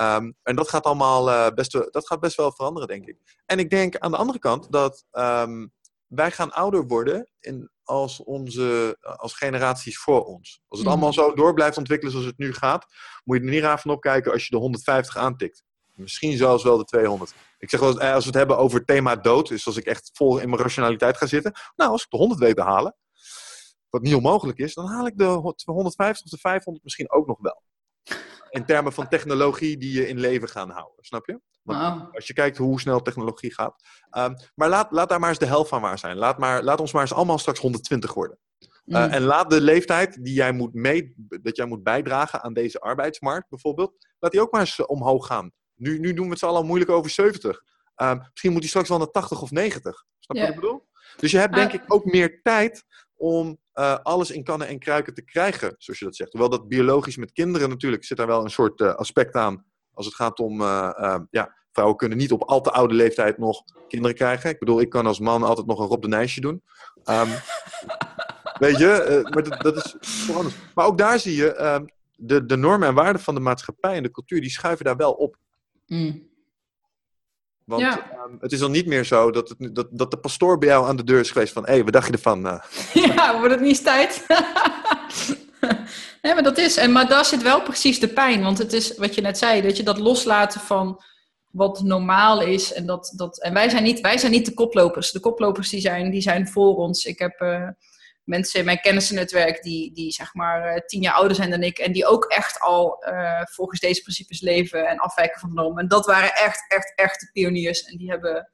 [0.00, 3.42] Um, en dat gaat allemaal uh, best, dat gaat best wel veranderen, denk ik.
[3.46, 5.72] En ik denk aan de andere kant dat um,
[6.06, 10.62] wij gaan ouder worden in, als, onze, als generaties voor ons.
[10.68, 10.94] Als het mm.
[10.94, 12.86] allemaal zo door blijft ontwikkelen zoals het nu gaat,
[13.24, 15.64] moet je er niet raar van opkijken als je de 150 aantikt.
[15.96, 17.34] Misschien zelfs wel de 200.
[17.58, 19.84] Ik zeg wel, eh, als we het hebben over het thema dood, dus als ik
[19.84, 21.52] echt vol in mijn rationaliteit ga zitten.
[21.76, 22.96] Nou, als ik de 100 weet te halen,
[23.90, 25.24] wat niet onmogelijk is, dan haal ik de
[25.64, 27.62] 150 of de 500 misschien ook nog wel.
[28.50, 31.40] In termen van technologie die je in leven gaan houden, snap je?
[31.62, 33.82] Want Als je kijkt hoe snel technologie gaat.
[34.10, 36.16] Um, maar laat, laat daar maar eens de helft van waar zijn.
[36.16, 38.38] Laat, maar, laat ons maar eens allemaal straks 120 worden.
[38.86, 39.10] Uh, mm.
[39.10, 43.48] En laat de leeftijd die jij moet mee, dat jij moet bijdragen aan deze arbeidsmarkt
[43.48, 45.52] bijvoorbeeld, laat die ook maar eens omhoog gaan.
[45.76, 47.62] Nu, nu doen we het z'n allen moeilijk over 70.
[47.96, 50.04] Um, misschien moet hij straks wel naar 80 of 90.
[50.18, 50.86] Snap je wat ik bedoel?
[51.16, 52.84] Dus je hebt denk ik ook meer tijd
[53.16, 56.32] om uh, alles in kannen en kruiken te krijgen, zoals je dat zegt.
[56.32, 59.64] Hoewel dat biologisch met kinderen natuurlijk zit daar wel een soort uh, aspect aan.
[59.92, 63.62] Als het gaat om, uh, ja, vrouwen kunnen niet op al te oude leeftijd nog
[63.88, 64.50] kinderen krijgen.
[64.50, 66.62] Ik bedoel, ik kan als man altijd nog een Rob de Nijsje doen.
[67.04, 67.28] Um,
[68.58, 70.54] Weet je, maar dat, dat is anders.
[70.74, 71.84] Maar ook daar zie je, ehm,
[72.16, 75.12] de, de normen en waarden van de maatschappij en de cultuur, die schuiven daar wel
[75.12, 75.36] op.
[75.86, 76.28] Mm.
[77.64, 78.10] Want ja.
[78.10, 80.86] Ehm, het is al niet meer zo dat, het, dat, dat de pastoor bij jou
[80.86, 81.64] aan de deur is geweest van...
[81.64, 82.46] hé, hey, wat dacht je ervan?
[82.46, 82.62] Uh?
[83.14, 84.24] Ja, wordt het niet tijd?
[86.22, 86.76] nee, maar dat is...
[86.76, 88.42] En, maar daar zit wel precies de pijn.
[88.42, 91.02] Want het is wat je net zei, dat je dat loslaten van
[91.50, 92.72] wat normaal is.
[92.72, 95.10] En, dat, dat, en wij, zijn niet, wij zijn niet de koplopers.
[95.10, 97.04] De koplopers die zijn, die zijn voor ons.
[97.04, 97.40] Ik heb...
[97.40, 97.68] Uh,
[98.26, 101.78] mensen in mijn kennisnetwerk die, die zeg maar uh, tien jaar ouder zijn dan ik
[101.78, 105.78] en die ook echt al uh, volgens deze principes leven en afwijken van de norm.
[105.78, 108.50] En dat waren echt, echt, echt de pioniers en die hebben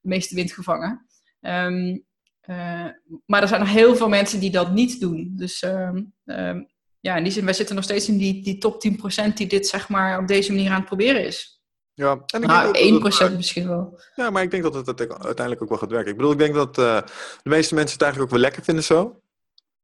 [0.00, 1.06] de meeste wind gevangen.
[1.40, 2.04] Um,
[2.46, 2.86] uh,
[3.26, 5.32] maar er zijn nog heel veel mensen die dat niet doen.
[5.36, 6.68] Dus um, um,
[7.00, 8.86] ja, in die zin, wij zitten nog steeds in die, die top
[9.28, 11.55] 10% die dit zeg maar op deze manier aan het proberen is.
[11.96, 14.00] Ja, en ik nou, denk 1% dat het, misschien wel.
[14.14, 16.10] Ja, maar ik denk dat het uiteindelijk ook wel gaat werken.
[16.10, 17.00] Ik bedoel, ik denk dat uh,
[17.42, 19.20] de meeste mensen het eigenlijk ook wel lekker vinden zo.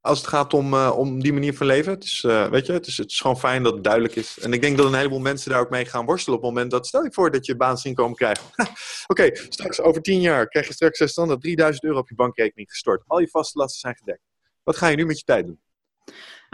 [0.00, 1.92] Als het gaat om, uh, om die manier van leven.
[1.92, 4.38] Het is, uh, weet je, het is, het is gewoon fijn dat het duidelijk is.
[4.38, 6.70] En ik denk dat een heleboel mensen daar ook mee gaan worstelen op het moment
[6.70, 6.86] dat...
[6.86, 8.42] Stel je voor dat je baansinkomen krijgt.
[8.56, 8.70] Oké,
[9.06, 13.02] okay, straks over 10 jaar krijg je straks standaard 3000 euro op je bankrekening gestort.
[13.06, 14.22] Al je vaste lasten zijn gedekt.
[14.62, 15.60] Wat ga je nu met je tijd doen?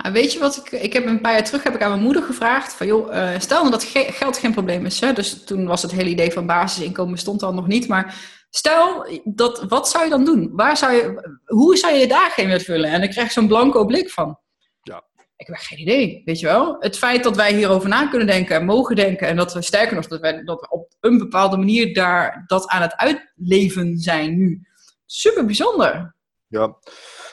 [0.02, 2.02] Nou, weet je wat ik, ik heb een paar jaar terug heb ik aan mijn
[2.02, 5.00] moeder gevraagd van joh, uh, stel nou dat ge geld geen probleem is.
[5.00, 5.12] Hè?
[5.12, 7.88] Dus toen was het hele idee van basisinkomen bestond al nog niet.
[7.88, 8.14] Maar
[8.50, 10.50] stel dat, wat zou je dan doen?
[10.52, 12.90] Waar zou je, hoe zou je je dagen in willen vullen?
[12.90, 14.38] En dan krijg je zo'n blanco blik van.
[14.82, 15.04] Ja.
[15.36, 16.76] Ik heb geen idee, weet je wel.
[16.78, 19.94] Het feit dat wij hierover na kunnen denken en mogen denken en dat we sterker
[19.96, 24.36] nog, dat, wij, dat we op een bepaalde manier daar dat aan het uitleven zijn
[24.36, 24.62] nu.
[25.06, 26.14] Super bijzonder.
[26.46, 26.76] Ja,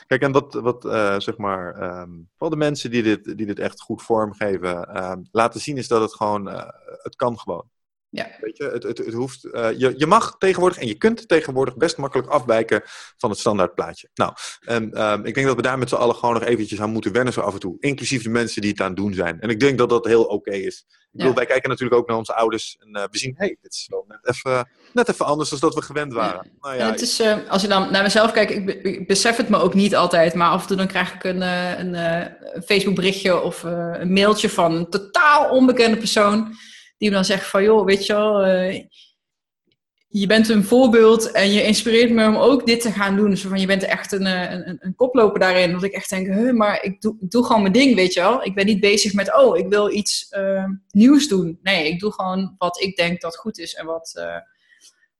[0.06, 3.80] Kijk, en wat, wat uh, zeg maar, um, de mensen die dit, die dit echt
[3.80, 6.68] goed vormgeven, um, laten zien is dat het gewoon, uh,
[7.02, 7.64] het kan gewoon.
[8.10, 8.26] Ja.
[8.40, 11.76] Weet je, het, het, het hoeft, uh, je, je mag tegenwoordig en je kunt tegenwoordig
[11.76, 12.82] best makkelijk afwijken
[13.16, 14.08] van het standaardplaatje.
[14.14, 16.90] Nou, en um, ik denk dat we daar met z'n allen gewoon nog eventjes aan
[16.90, 17.76] moeten wennen zo af en toe.
[17.80, 19.40] Inclusief de mensen die het aan het doen zijn.
[19.40, 20.84] En ik denk dat dat heel oké okay is.
[20.88, 23.56] Ik bedoel, wij kijken natuurlijk ook naar onze ouders en uh, we zien, hé, hey,
[23.60, 26.40] dit is wel net even, net even anders dan dat we gewend waren.
[26.44, 26.50] Ja.
[26.60, 29.48] Nou ja, het is, uh, als je dan naar mezelf kijkt, ik, ik, besef het
[29.48, 32.94] me ook niet altijd, maar af en toe dan krijg ik een, een, een Facebook
[32.94, 36.54] berichtje of een mailtje van een totaal onbekende persoon
[36.98, 38.84] die me dan zegt van, joh, weet je wel, uh,
[40.08, 43.36] je bent een voorbeeld en je inspireert me om ook dit te gaan doen.
[43.36, 45.72] Zo van, je bent echt een, eh, een, een koploper daarin.
[45.72, 48.44] Dat ik echt denk, maar ik doe, gewoon mijn ding, weet je wel.
[48.44, 51.58] Ik ben niet bezig met, oh, ik wil iets uh, nieuws doen.
[51.62, 54.12] Nee, ik doe gewoon wat ik denk dat goed is en wat,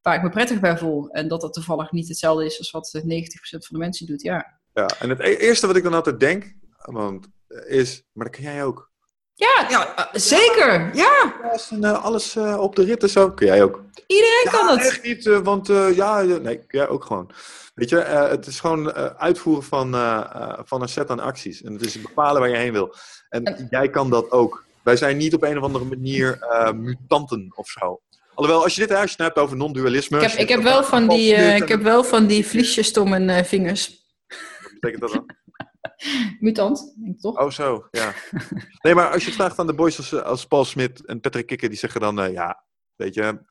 [0.02, 1.10] waar ik me prettig bij voel.
[1.10, 3.04] En dat dat toevallig niet hetzelfde is als wat 90%
[3.48, 4.60] van de mensen doet, ja.
[4.74, 7.26] Ja, en het e-, eerste wat ik dan altijd denk, want,
[7.66, 8.92] is, maar dat kan jij ook.
[9.39, 10.91] Ja, ja uh, zeker.
[10.95, 11.34] Ja.
[11.70, 13.30] En, uh, alles uh, op de rit en zo.
[13.30, 13.82] Kun jij ook.
[14.07, 14.87] Iedereen ja, kan het.
[14.87, 17.30] echt niet, want ja, nee, jij ook gewoon.
[17.74, 19.93] Weet je, het is gewoon uitvoeren van,
[20.64, 21.62] van een set aan acties.
[21.62, 22.95] En het is bepalen waar je heen wil.
[23.28, 24.64] En, en, jij kan dat ook.
[24.82, 26.39] Wij zijn niet op een of andere manier
[26.74, 28.01] mutanten of zo.
[28.34, 30.20] Alhoewel, als je dit huisje hebt over non-dualisme...
[30.20, 33.45] Ik heb, ik heb wel van die, ik heb wel van die vliesjes om mijn
[33.45, 34.05] vingers.
[34.62, 35.26] Wat betekent dat dan?
[36.40, 37.38] Mutant, denk ik toch?
[37.40, 38.14] Oh, zo, ja.
[38.82, 41.47] Nee, maar als je het vraagt aan de boys als, als Paul Smit en Patrick
[41.47, 42.64] Kikker, die zeggen dan, uh, ja,
[42.97, 43.44] weet je,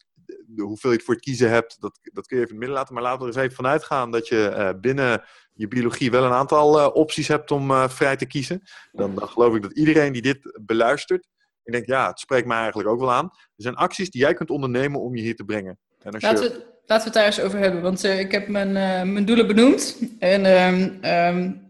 [0.57, 2.77] hoeveel je het voor het kiezen hebt, dat, dat kun je even in het midden
[2.77, 2.93] laten.
[2.93, 5.23] Maar laten we er eens even vanuit gaan dat je uh, binnen
[5.53, 8.61] je biologie wel een aantal uh, opties hebt om vrij te kiezen.
[8.91, 11.27] Dan, dan, geloof ik dat iedereen die dit beluistert,
[11.63, 13.25] ik denk, ja, het spreekt mij eigenlijk ook wel aan.
[13.25, 15.79] Er zijn acties die jij kunt ondernemen om je hier te brengen.
[15.99, 16.49] En als laten, je...
[16.49, 18.71] we, laten we het daar eens over hebben, want ik heb mijn,
[19.13, 19.97] mijn doelen benoemd.
[20.19, 21.64] En um, um,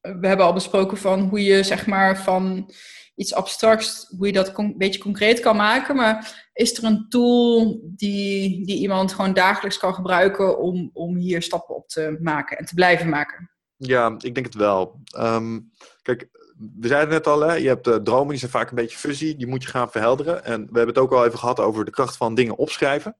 [0.00, 2.72] we hebben al besproken van hoe je zeg maar van
[3.14, 5.96] iets abstracts, hoe je dat een beetje concreet kan maken.
[5.96, 11.42] Maar is er een tool die, die iemand gewoon dagelijks kan gebruiken om, om hier
[11.42, 13.50] stappen op te maken en te blijven maken?
[13.76, 15.00] Ja, ik denk het wel.
[15.18, 15.70] Um,
[16.02, 16.28] kijk,
[16.78, 18.98] we zeiden het net al, hè, je hebt uh, dromen, die zijn vaak een beetje
[18.98, 20.44] fuzzy, die moet je gaan verhelderen.
[20.44, 23.16] En we hebben het ook al even gehad over de kracht van dingen opschrijven.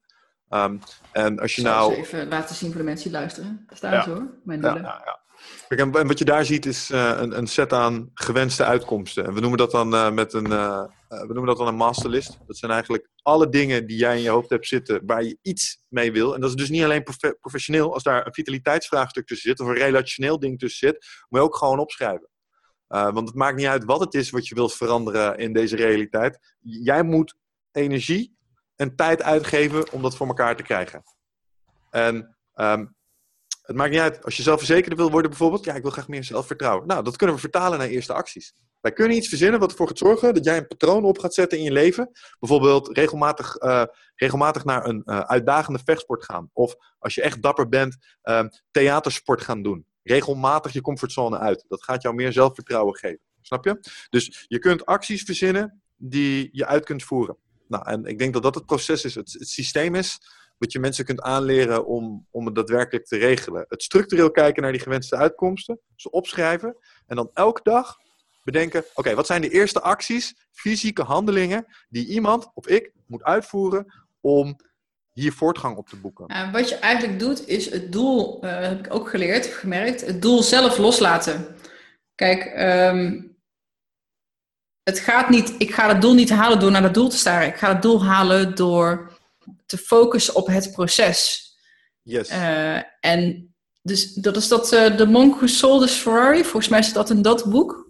[0.48, 0.80] Um,
[1.12, 1.94] en als je nou...
[1.94, 3.66] even laten zien voor de mensen die luisteren.
[3.68, 4.02] Staan ja.
[4.02, 5.20] ze hoor, mijn ja, ja, ja.
[5.76, 9.24] Kijk, en, wat je daar ziet is uh, een, een, set aan gewenste uitkomsten.
[9.24, 12.38] En we noemen dat dan uh, met een, uh, we noemen dat dan een masterlist.
[12.46, 15.82] Dat zijn eigenlijk alle dingen die jij in je hoofd hebt zitten waar je iets
[15.88, 16.34] mee wil.
[16.34, 17.94] En dat is dus niet alleen prof professioneel.
[17.94, 21.56] Als daar een vitaliteitsvraagstuk tussen zit of een relationeel ding tussen zit, moet je ook
[21.56, 22.28] gewoon opschrijven.
[22.86, 26.56] want het maakt niet uit wat het is wat je wilt veranderen in deze realiteit.
[26.60, 27.34] Jij moet
[27.72, 28.36] energie
[28.76, 31.02] en tijd uitgeven om dat voor elkaar te krijgen.
[31.90, 32.98] En um,
[33.70, 34.24] het maakt niet uit.
[34.24, 35.64] Als je zelfverzekerder wil worden bijvoorbeeld.
[35.64, 36.86] Ja, ik wil graag meer zelfvertrouwen.
[36.86, 38.54] Nou, dat kunnen we vertalen naar eerste acties.
[38.80, 41.58] Wij kunnen iets verzinnen wat ervoor gaat zorgen dat jij een patroon op gaat zetten
[41.58, 42.10] in je leven.
[42.38, 46.50] Bijvoorbeeld regelmatig, uh, regelmatig naar een uh, uitdagende vechtsport gaan.
[46.52, 49.86] Of als je echt dapper bent, uh, theatersport gaan doen.
[50.02, 51.64] regelmatig je comfortzone uit.
[51.68, 53.20] Dat gaat jou meer zelfvertrouwen geven.
[53.40, 53.80] Snap je?
[54.08, 57.36] Dus je kunt acties verzinnen die je uit kunt voeren.
[57.68, 60.18] Nou, en ik denk dat dat het proces is, het systeem is,
[60.60, 63.64] wat je mensen kunt aanleren om, om het daadwerkelijk te regelen.
[63.68, 67.96] Het structureel kijken naar die gewenste uitkomsten, ze opschrijven en dan elke dag
[68.42, 73.94] bedenken: oké, wat zijn de eerste acties, fysieke handelingen die iemand of ik moet uitvoeren
[74.20, 74.56] om
[75.12, 76.52] hier voortgang op te boeken?
[76.52, 80.42] wat je eigenlijk doet, is het doel, uh, heb ik ook geleerd, gemerkt, het doel
[80.42, 81.56] zelf loslaten.
[82.14, 83.22] Kijk, ehm,
[84.82, 87.48] het gaat niet, ik ga het doel niet halen door naar het doel te staren.
[87.48, 89.18] Ik ga het doel halen door
[89.66, 91.48] te focussen op het proces.
[92.02, 92.30] Yes.
[92.30, 96.42] Uh, en dus dat is dat uh, de monk who sold his Ferrari.
[96.42, 97.88] Volgens mij is dat in dat boek.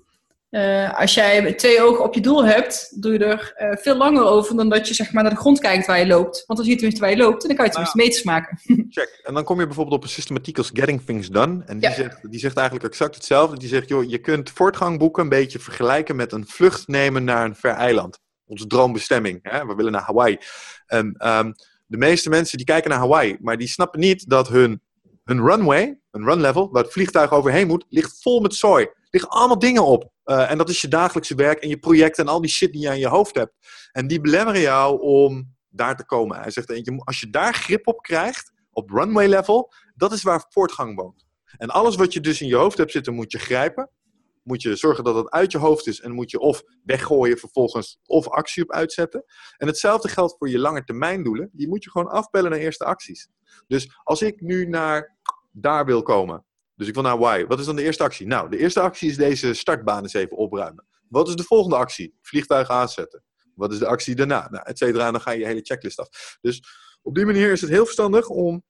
[0.51, 4.57] Uh, als jij twee ogen op je doel hebt, doe je er veel langer over
[4.57, 6.45] dan dat je zeg maar, naar de grond kijkt waar je loopt.
[6.47, 8.59] Want dan zie je tenminste waar je loopt en dan kan je tenminste meters maken.
[8.91, 9.21] Check.
[9.23, 11.63] En dan kom je bijvoorbeeld op een systematiek als Getting Things Done.
[11.67, 11.95] En die, ja.
[11.95, 13.59] zegt, die zegt eigenlijk exact hetzelfde.
[13.59, 17.45] Die zegt, joh, je kunt voortgang boeken een beetje vergelijken met een vlucht nemen naar
[17.45, 18.19] een ver eiland.
[18.45, 19.39] Onze droombestemming.
[19.43, 19.67] Hè?
[19.67, 20.39] We willen naar Hawaii.
[20.91, 21.55] En um,
[21.87, 24.83] de meeste mensen die kijken naar Hawaii, maar die snappen niet dat hun,
[25.25, 28.85] hun runway, een run level, waar het vliegtuig overheen moet, ligt vol met zooi.
[28.85, 30.11] Er liggen allemaal dingen op.
[30.25, 32.81] Uh, en dat is je dagelijkse werk en je projecten en al die shit die
[32.81, 33.53] je aan je hoofd hebt.
[33.93, 36.41] En die belemmeren jou om daar te komen.
[36.41, 40.97] Hij zegt, als je daar grip op krijgt, op runway level, dat is waar voortgang
[40.97, 41.25] woont.
[41.57, 43.91] En alles wat je dus in je hoofd hebt zitten, moet je grijpen.
[44.43, 47.99] Moet je zorgen dat het uit je hoofd is en moet je of weggooien vervolgens
[48.07, 49.25] of actie op uitzetten.
[49.57, 51.51] En hetzelfde geldt voor je langetermijndoelen.
[51.53, 53.29] Die moet je gewoon afbellen naar eerste acties.
[53.67, 55.19] Dus als ik nu naar
[55.51, 57.47] daar wil komen, dus ik wil naar Hawaii.
[57.47, 58.27] Wat is dan de eerste actie?
[58.27, 60.87] Nou, de eerste actie is deze startbaan eens even opruimen.
[61.09, 62.19] Wat is de volgende actie?
[62.23, 63.25] Vliegtuig aanzetten.
[63.55, 64.49] Wat is de actie daarna?
[64.51, 65.07] Nou, et cetera.
[65.07, 66.39] En dan ga je je hele checklist af.
[66.41, 66.63] Dus
[67.03, 68.63] op die manier is het heel verstandig om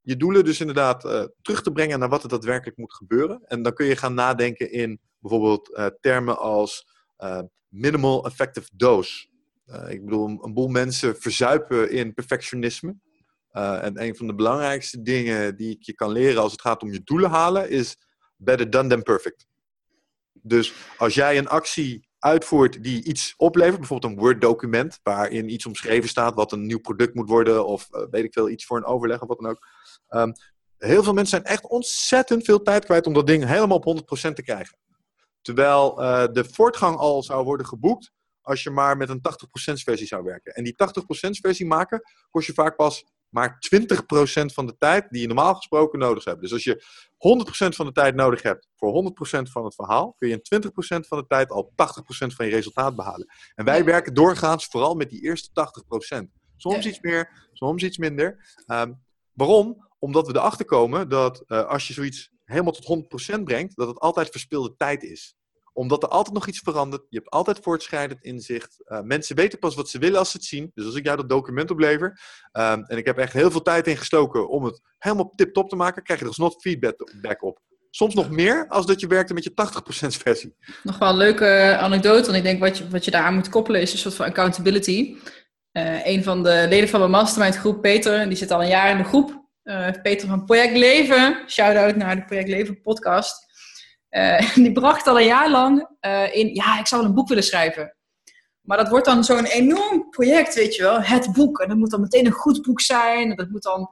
[0.00, 3.42] je doelen dus inderdaad uh, terug te brengen naar wat er daadwerkelijk moet gebeuren.
[3.46, 6.86] En dan kun je gaan nadenken in bijvoorbeeld uh, termen als
[7.18, 9.28] uh, minimal effective dose.
[9.88, 12.96] ik bedoel, een, boel mensen verzuipen in perfectionisme.
[13.50, 16.92] En een van de belangrijkste dingen die ik je kan leren als het gaat om
[16.92, 17.96] je doelen halen, is
[18.36, 19.46] better done than perfect.
[20.32, 26.08] Dus als jij een actie uitvoert die iets oplevert, bijvoorbeeld een Word-document waarin iets omschreven
[26.08, 29.20] staat wat een nieuw product moet worden, of weet ik veel, iets voor een overleg
[29.20, 29.66] of wat dan ook.
[30.08, 30.32] Um,
[30.78, 33.98] heel veel mensen zijn echt ontzettend veel tijd kwijt om dat ding helemaal op
[34.30, 34.78] 100% te krijgen.
[35.46, 39.20] Terwijl uh, de voortgang al zou worden geboekt als je maar met een 80%
[39.72, 40.54] versie zou werken.
[40.54, 45.20] En die 80% versie maken kost je vaak pas maar 20% van de tijd die
[45.20, 46.40] je normaal gesproken nodig hebt.
[46.40, 46.84] Dus als je
[47.64, 50.70] 100% van de tijd nodig hebt voor 100% van het verhaal, kun je in 20%
[51.08, 51.74] van de tijd al 80%
[52.26, 53.26] van je resultaat behalen.
[53.54, 55.50] En wij werken doorgaans vooral met die eerste
[56.16, 56.24] 80%.
[56.56, 58.54] Soms iets meer, soms iets minder.
[58.66, 59.84] Um, waarom?
[59.98, 63.06] Omdat we erachter komen dat uh, als je zoiets helemaal tot
[63.38, 65.36] 100% brengt, dat het altijd verspilde tijd is
[65.76, 67.02] omdat er altijd nog iets verandert.
[67.08, 68.76] Je hebt altijd voortschrijdend inzicht.
[68.86, 70.70] Uh, mensen weten pas wat ze willen als ze het zien.
[70.74, 72.20] Dus als ik jou dat document oplever.
[72.52, 76.02] Um, en ik heb echt heel veel tijd ingestoken om het helemaal tip-top te maken.
[76.02, 77.60] Krijg je er alsnog feedback op.
[77.90, 79.52] Soms nog meer als dat je werkte met je 80%
[80.22, 80.56] versie.
[80.82, 82.24] Nog wel een leuke anekdote.
[82.24, 85.16] Want ik denk wat je, wat je daaraan moet koppelen is een soort van accountability.
[85.72, 88.90] Uh, een van de leden van mijn mastermind groep, Peter, die zit al een jaar
[88.90, 89.45] in de groep.
[89.66, 91.42] Uh, Peter van Project Leven.
[91.46, 93.46] Shout-out naar de Project Leven podcast.
[94.10, 97.44] Uh, die bracht al een jaar lang uh, in, ja, ik zou een boek willen
[97.44, 97.96] schrijven.
[98.60, 101.00] Maar dat wordt dan zo'n enorm project, weet je wel.
[101.00, 101.60] Het boek.
[101.60, 103.30] En dat moet dan meteen een goed boek zijn.
[103.30, 103.90] En dat moet dan,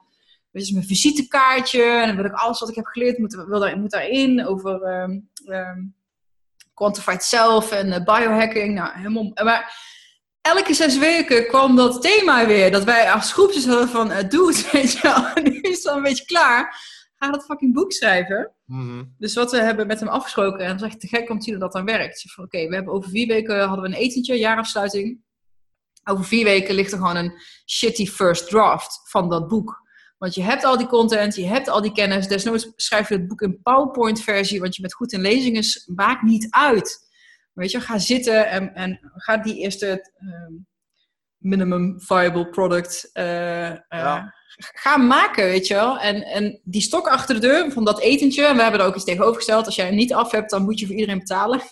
[0.51, 1.83] weet je, mijn visitekaartje.
[1.83, 4.47] En dan wil ik alles wat ik heb geleerd, moet, wil daar, moet daarin.
[4.47, 5.95] Over um, um,
[6.75, 8.75] quantified self en biohacking.
[8.75, 9.31] Nou, helemaal...
[9.45, 9.93] Maar
[10.47, 12.70] elke zes weken kwam dat thema weer.
[12.70, 15.42] Dat wij als groepjes hadden van, uh, doe het, weet je wel.
[15.42, 16.92] nu is het al een beetje klaar
[17.24, 18.53] ga dat fucking boek schrijven.
[18.64, 19.14] Mm-hmm.
[19.18, 21.45] Dus wat we hebben met hem afgesproken, en dan zeg ik te gek om te
[21.45, 22.24] zien dat dat dan werkt.
[22.30, 25.22] Oké, okay, we hebben over vier weken hadden we een etentje, jaarafsluiting.
[26.05, 27.32] Over vier weken ligt er gewoon een
[27.66, 29.82] shitty first draft van dat boek.
[30.18, 32.28] Want je hebt al die content, je hebt al die kennis.
[32.28, 35.64] Desnoods schrijf je het boek in PowerPoint-versie, want je bent goed in lezingen.
[35.95, 37.04] Maakt niet uit.
[37.55, 40.59] Weet je, ga zitten en, en ga die eerste uh,
[41.39, 45.99] minimum viable product uh, uh, ja ga maken, weet je wel.
[45.99, 48.95] En, en die stok achter de deur van dat etentje, en we hebben er ook
[48.95, 51.59] iets tegenovergesteld, als jij hem niet af hebt, dan moet je voor iedereen betalen.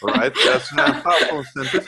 [0.00, 1.84] right, dat is een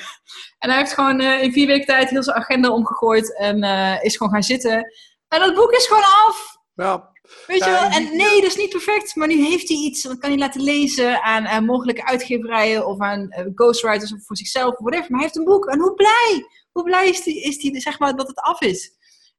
[0.59, 3.63] En hij heeft gewoon uh, in vier weken tijd heel zijn agenda omgegooid en
[4.03, 4.93] is gewoon gaan zitten.
[5.29, 6.57] En dat boek is gewoon af.
[6.75, 7.12] Ja.
[7.47, 7.83] Weet je wel?
[7.83, 10.03] En nee, dat is niet perfect, maar nu heeft hij iets.
[10.03, 14.37] Dat kan hij laten lezen aan, aan mogelijke uitgeverijen of aan uh, ghostwriters of voor
[14.37, 15.11] zichzelf of whatever.
[15.11, 15.67] Maar hij heeft een boek.
[15.67, 16.47] En hoe blij!
[16.73, 18.91] Hoe blij is hij is die, zeg maar, dat het af is?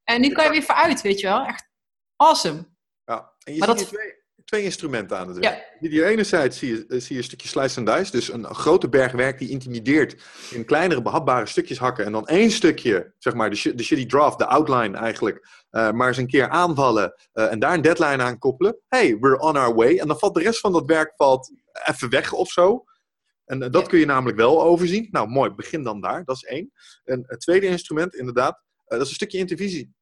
[0.03, 1.45] En nu kan je weer vooruit, weet je wel.
[1.45, 1.69] Echt
[2.15, 2.65] awesome.
[3.05, 3.87] Ja, en je maar ziet dat...
[3.87, 4.22] twee,
[4.53, 5.75] twee instrumenten aan het werk.
[5.79, 5.89] Ja.
[5.89, 9.11] Hier enerzijds zie je, zie je een stukje slice and dice, dus een, grote berg
[9.11, 13.75] werk die intimideert in kleinere behapbare stukjes hakken en dan één stukje, zeg maar, de,
[13.75, 17.73] de shitty draft, de outline eigenlijk, uh, maar eens een keer aanvallen uh, en daar
[17.73, 18.77] een deadline aan koppelen.
[18.87, 19.97] Hey, we're on our way.
[19.97, 21.51] En dan valt de rest van dat werk valt
[21.85, 22.83] even weg of zo.
[23.45, 25.07] En uh, dat kun je namelijk wel overzien.
[25.11, 26.23] Nou, mooi, begin dan daar.
[26.23, 26.71] Dat is één.
[27.03, 29.93] En het tweede instrument, inderdaad, dat is een stukje intervisie.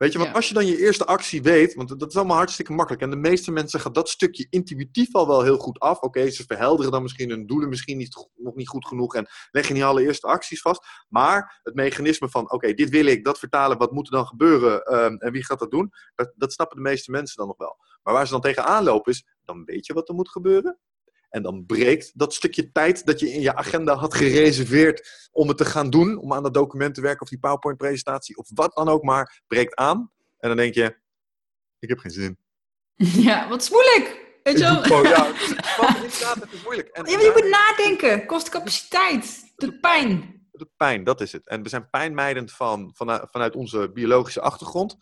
[0.00, 2.72] Weet je, want als je dan je eerste actie weet, want dat is allemaal hartstikke
[2.72, 3.02] makkelijk.
[3.02, 6.00] En de meeste mensen gaan dat stukje intuïtief al wel heel goed af.
[6.00, 9.74] Oké, ze verhelderen dan misschien hun doelen misschien niet, nog niet goed genoeg en leggen
[9.74, 10.86] niet alle eerste acties vast.
[11.08, 14.94] Maar het mechanisme van, oké, dit wil ik, dat vertalen, wat moet er dan gebeuren
[15.04, 15.92] um, en wie gaat dat doen?
[16.14, 17.76] Dat, dat snappen de meeste mensen dan nog wel.
[18.02, 20.78] Maar waar ze dan tegenaan lopen is, dan weet je wat er moet gebeuren.
[21.30, 25.56] En dan breekt dat stukje tijd dat je in je agenda had gereserveerd om het
[25.56, 28.88] te gaan doen, om aan dat document te werken of die PowerPoint-presentatie of wat dan
[28.88, 30.10] ook maar, breekt aan.
[30.38, 30.96] En dan denk je,
[31.78, 32.38] ik heb geen zin.
[33.26, 34.28] Ja, wat is moeilijk.
[34.42, 35.02] Weet je wel?
[35.02, 36.88] ja, het is moeilijk.
[36.88, 40.39] En, ja, je moet nadenken, kost capaciteit, doet pijn
[40.76, 41.48] pijn, dat is het.
[41.48, 44.96] En we zijn pijnmijdend van, vanuit, vanuit onze biologische achtergrond.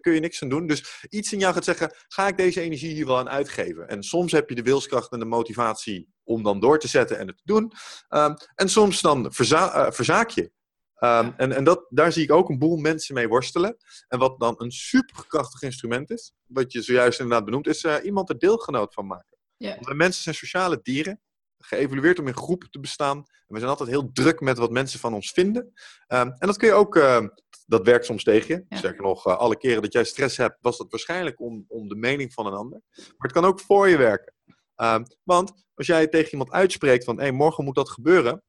[0.00, 0.66] Kun je, niks aan doen.
[0.66, 3.88] Dus iets in jou gaat zeggen, ga ik deze energie hier wel aan uitgeven?
[3.88, 7.26] En soms heb je de wilskracht en de motivatie om dan door te zetten en
[7.26, 7.72] het te doen.
[8.08, 10.52] Ehm, en soms dan verza uh, verzaak je.
[10.98, 13.76] Um, en en dat, daar zie ik ook een boel mensen mee worstelen.
[14.08, 18.28] En wat dan een superkrachtig instrument is, wat je zojuist inderdaad benoemt, is uh, iemand
[18.28, 19.38] er deelgenoot van maken.
[19.56, 19.76] Ja.
[19.80, 21.20] Want mensen zijn sociale dieren
[21.66, 23.16] geëvolueerd om in groepen te bestaan.
[23.16, 25.72] En we zijn altijd heel druk met wat mensen van ons vinden.
[26.06, 27.26] Ehm, en dat kun je ook, uh,
[27.66, 28.64] dat werkt soms tegen je.
[28.68, 28.76] Ja.
[28.76, 31.96] Sterker nog, uh, alle keren dat jij stress hebt, was dat waarschijnlijk om, om de
[31.96, 32.80] mening van een ander.
[32.94, 34.32] Maar het kan ook voor je werken.
[34.76, 38.42] Um, want als jij tegen iemand uitspreekt van, hé, hey, morgen moet dat gebeuren.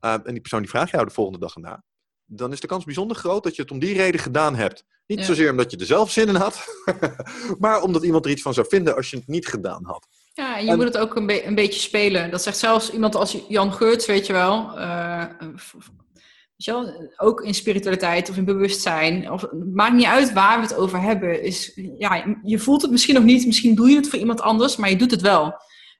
[0.00, 1.84] Uh, en die persoon die vraagt jou de volgende dag erna.
[2.24, 4.84] Dan is de kans bijzonder groot dat je het om die reden gedaan hebt.
[5.06, 6.64] Niet zozeer omdat je er zelf zin in had,
[7.58, 10.06] maar omdat iemand er iets van zou vinden als je het niet gedaan had.
[10.40, 12.30] Ja, en je moet het ook een, een, beetje spelen.
[12.30, 14.78] Dat zegt zelfs iemand als Jan Geurts, weet je wel.
[14.78, 19.30] Uh, weet je wel ook in spiritualiteit of in bewustzijn.
[19.30, 21.42] Of, maakt niet uit waar we het over hebben.
[21.42, 23.46] Is, ja, je voelt het misschien nog niet.
[23.46, 25.54] Misschien doe je het voor iemand anders, maar je doet het wel.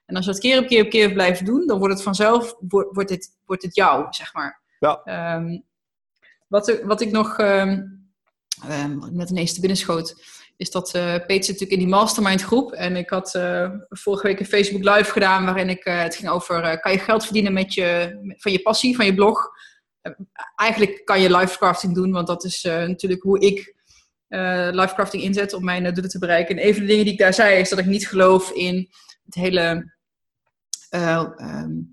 [0.05, 2.55] En als je het keer op keer op keer blijft doen, dan wordt het vanzelf
[2.67, 4.61] wordt, het, wordt het jou, zeg maar.
[4.79, 5.35] Ja.
[5.35, 5.63] Um,
[6.47, 8.09] wat, wat ik nog um,
[8.69, 10.15] um, net ineens te binnen schoot
[10.61, 12.71] is dat uh, zit natuurlijk in die mastermind groep.
[12.71, 16.29] En ik had uh, vorige week een Facebook live gedaan waarin ik, uh, het ging
[16.29, 19.49] over, kan je geld verdienen met je, van je passie, van je blog.
[20.55, 23.75] eigenlijk kan je livecrafting doen, want dat is natuurlijk hoe ik
[24.71, 26.57] livecrafting inzet om mijn doelen te bereiken.
[26.57, 28.89] En een van de dingen die ik daar zei is dat ik niet geloof in
[29.25, 29.93] het hele...
[30.89, 31.90] Um,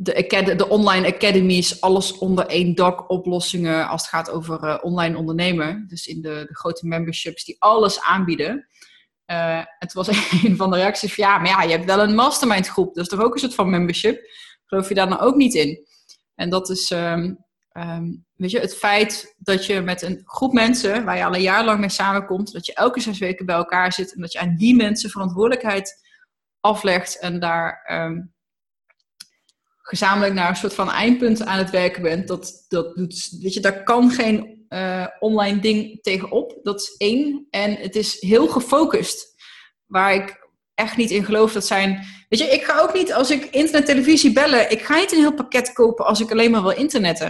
[0.00, 5.16] de, de, online academies, alles onder één dak, oplossingen als het gaat over uh, online
[5.16, 5.84] ondernemen.
[5.88, 8.68] Dus in de, de, grote memberships die alles aanbieden.
[9.26, 10.08] Uh, het was
[10.44, 13.04] een van de reacties van ja, maar ja, je hebt wel een mastermind groep, dat
[13.04, 14.20] is toch ook een soort van membership.
[14.66, 15.86] Geloof je daar nou ook niet in?
[16.34, 21.04] En dat is, um, um, weet je, het feit dat je met een groep mensen,
[21.04, 23.92] waar je al een jaar lang mee samenkomt, dat je elke zes weken bij elkaar
[23.92, 26.06] zit en dat je aan die mensen verantwoordelijkheid
[26.60, 28.36] aflegt en daar um,
[29.88, 33.60] gezamenlijk naar een soort van eindpunt aan het werken bent, dat, dat doet, weet je,
[33.60, 36.58] daar kan geen uh, online ding tegenop.
[36.62, 37.46] Dat is één.
[37.50, 39.34] En het is heel gefocust.
[39.86, 42.04] Waar ik echt niet in geloof, dat zijn.
[42.28, 44.70] Weet je, ik ga ook niet als ik internet, televisie bellen.
[44.70, 47.26] Ik ga niet een heel pakket kopen als ik alleen maar wil internetten.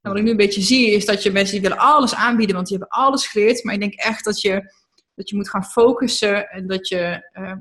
[0.00, 2.54] En wat ik nu een beetje zie, is dat je mensen die willen alles aanbieden,
[2.54, 3.64] want die hebben alles geleerd.
[3.64, 4.72] Maar ik denk echt dat je,
[5.14, 7.30] dat je moet gaan focussen en dat je.
[7.32, 7.52] Uh,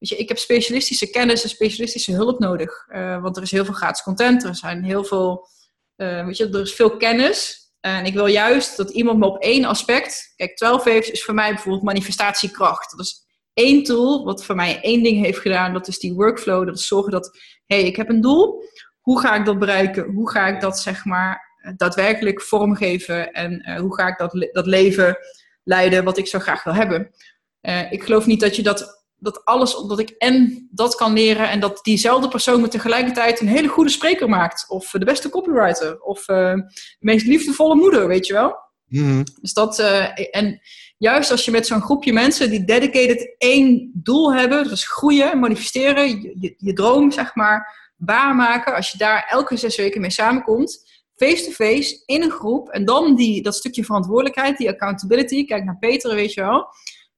[0.00, 2.86] Weet je, ik heb specialistische kennis en specialistische hulp nodig.
[2.88, 5.48] Uh, want er is heel veel gratis content, er zijn heel veel,
[5.96, 7.58] uh, weet je, er is veel kennis.
[7.80, 10.32] En ik wil juist dat iemand me op één aspect.
[10.36, 12.90] Kijk, 12 waves is voor mij bijvoorbeeld manifestatiekracht.
[12.90, 15.72] Dat is één tool wat voor mij één ding heeft gedaan.
[15.72, 16.66] Dat is die workflow.
[16.66, 18.64] Dat is zorgen dat, hé, hey, ik heb een doel.
[19.00, 20.04] Hoe ga ik dat bereiken?
[20.04, 21.40] Hoe ga ik dat, zeg maar,
[21.76, 23.32] daadwerkelijk vormgeven?
[23.32, 25.18] En uh, hoe ga ik dat, dat leven
[25.64, 27.10] leiden wat ik zo graag wil hebben?
[27.90, 31.60] Ik geloof niet dat je dat dat alles, dat ik en dat kan leren en
[31.60, 34.64] dat diezelfde persoon me tegelijkertijd een hele goede spreker maakt.
[34.68, 36.00] Of de beste copywriter.
[36.00, 36.64] Of uh, de
[36.98, 38.56] meest liefdevolle moeder, weet je wel.
[38.86, 39.24] Mhm.
[39.40, 40.60] Dus dat, uh, en
[40.98, 46.08] juist als je met zo'n groepje mensen die dedicated één doel hebben, dus groeien, manifesteren,
[46.08, 48.74] je, je, je droom zeg maar, waarmaken.
[48.74, 53.14] Als je daar elke zes weken mee samenkomt, face-to-face, -face, in een groep, en dan
[53.14, 56.66] die, dat stukje verantwoordelijkheid, die accountability, kijk naar Peter, weet je wel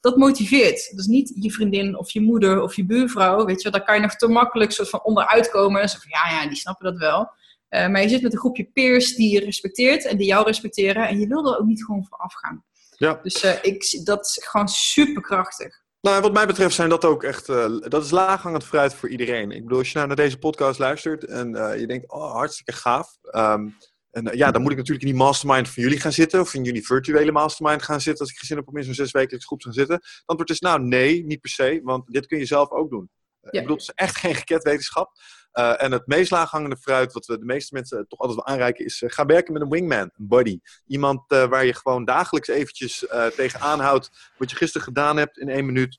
[0.03, 0.97] dat motiveert.
[0.97, 4.01] Dus niet je vriendin of je moeder of je buurvrouw, weet je daar kan je
[4.01, 5.89] nog te makkelijk soort van onderuit komen.
[5.89, 7.33] Zo van, ja, ja, die snappen dat wel.
[7.71, 11.09] Uh, maar je zit met een groepje peers die je respecteert en die jou respecteren.
[11.09, 12.65] En je wil er ook niet gewoon voor afgaan.
[12.91, 13.19] Ja.
[13.23, 15.81] Dus uh, ik, dat is gewoon superkrachtig.
[16.01, 19.51] Nou, wat mij betreft zijn dat ook echt, uh, dat is laaghangend fruit voor iedereen.
[19.51, 21.49] Ik bedoel, als je nou naar deze podcast luistert en
[21.79, 23.19] je denkt, oh, hartstikke gaaf.
[23.33, 23.77] Um,
[24.13, 26.55] en uh, ja, dan moet ik natuurlijk in die mastermind van jullie gaan zitten, of
[26.55, 29.47] in jullie virtuele mastermind gaan zitten, als ik gezin heb om in zo'n zes wekelijks
[29.47, 30.01] groep gaan zitten.
[30.25, 33.11] Dan wordt dus nou nee, niet per se, want dit kun je zelf ook doen.
[33.41, 33.49] Ja.
[33.51, 35.11] Ik bedoel, het is echt geen geket wetenschap.
[35.53, 38.85] Uh, en het meest laaghangende fruit, wat we de meeste mensen toch altijd wel aanreiken,
[38.85, 40.59] is uh, ga werken met een wingman, een buddy.
[40.87, 43.07] Iemand uh, waar je gewoon dagelijks eventjes
[43.37, 45.99] tegenaan houdt wat je gisteren gedaan hebt in één minuut,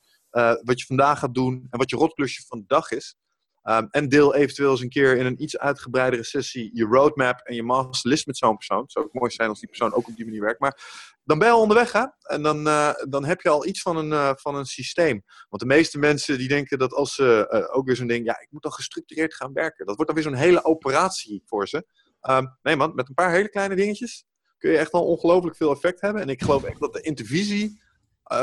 [0.64, 3.16] wat je vandaag gaat doen en wat je rotklusje van de dag is.
[3.70, 7.55] Um, en deel eventueel eens een keer in een iets uitgebreidere sessie je roadmap en
[7.55, 8.82] je masterlist met zo'n persoon.
[8.82, 10.59] Het zou ook mooi zijn als die persoon ook op die manier werkt.
[10.59, 10.80] Maar
[11.24, 12.05] dan ben je al onderweg, hè?
[12.22, 15.24] En dan, uh, dan heb je al iets van een, uh, van een systeem.
[15.49, 18.39] Want de meeste mensen die denken dat als ze uh, ook weer zo'n ding, ja,
[18.39, 19.86] ik moet dan gestructureerd gaan werken.
[19.86, 21.86] Dat wordt dan weer zo'n hele operatie voor ze.
[22.30, 24.26] Um, nee man, met een paar hele kleine dingetjes
[24.57, 26.22] kun je echt al ongelooflijk veel effect hebben.
[26.22, 27.82] En ik geloof echt dat de intervisie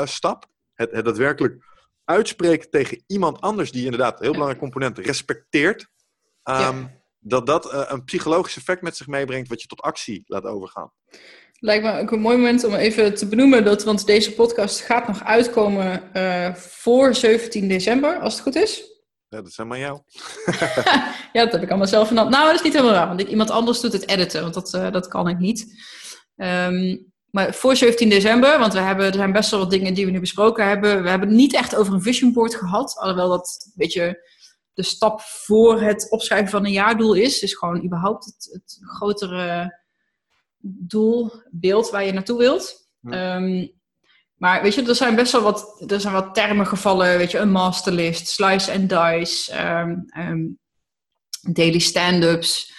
[0.03, 1.63] stap, het, het daadwerkelijk
[2.05, 5.81] uitspreken tegen iemand anders die inderdaad een heel belangrijk component respecteert,
[6.43, 6.91] um, ja.
[7.19, 10.91] dat dat uh, een psychologisch effect met zich meebrengt wat je tot actie laat overgaan.
[11.59, 15.07] Lijkt me ook een mooi moment om even te benoemen dat, want deze podcast gaat
[15.07, 18.83] nog uitkomen uh, voor 17 december, als het goed is.
[19.27, 19.99] Ja, dat zijn maar jou.
[21.33, 22.15] ja, dat heb ik allemaal zelf van.
[22.15, 24.73] Nou, dat is niet helemaal raar, want ik, iemand anders doet het editen, want dat,
[24.73, 25.83] uh, dat kan ik niet.
[26.35, 30.05] Um, maar voor 17 december, want we hebben, er zijn best wel wat dingen die
[30.05, 31.03] we nu besproken hebben.
[31.03, 32.97] We hebben het niet echt over een vision board gehad.
[32.97, 34.29] Alhoewel dat een beetje
[34.73, 37.39] de stap voor het opschrijven van een jaardoel is.
[37.39, 39.79] Dus gewoon überhaupt het, het grotere
[40.61, 42.89] doel, beeld waar je naartoe wilt.
[42.99, 43.35] Ja.
[43.35, 43.79] Um,
[44.35, 47.17] maar weet je, er zijn best wel wat, er zijn wat termen gevallen.
[47.17, 50.59] Weet je, een masterlist, slice and dice, um, um,
[51.41, 52.73] daily stand-ups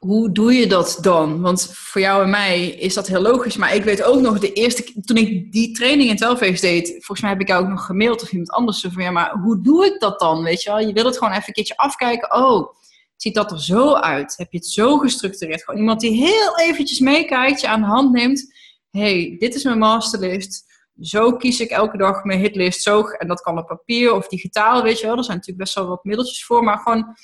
[0.00, 1.40] hoe doe je dat dan?
[1.40, 3.56] Want voor jou en mij is dat heel logisch.
[3.56, 7.20] Maar ik weet ook nog, de eerste toen ik die training in Telface deed, volgens
[7.20, 9.86] mij heb ik jou ook nog gemaild of iemand anders van ja, maar hoe doe
[9.86, 10.42] ik dat dan?
[10.42, 10.78] Weet je wel?
[10.78, 12.34] Je wil het gewoon even een keertje afkijken.
[12.34, 12.74] Oh,
[13.16, 14.34] ziet dat er zo uit?
[14.36, 15.64] Heb je het zo gestructureerd?
[15.64, 18.54] Gewoon iemand die heel eventjes meekijkt, je aan de hand neemt.
[18.90, 20.68] hey, dit is mijn masterlist.
[21.00, 22.82] Zo kies ik elke dag mijn hitlist.
[22.82, 25.16] Zo, en dat kan op papier of digitaal, weet je wel.
[25.16, 26.64] Er zijn natuurlijk best wel wat middeltjes voor.
[26.64, 27.16] Maar gewoon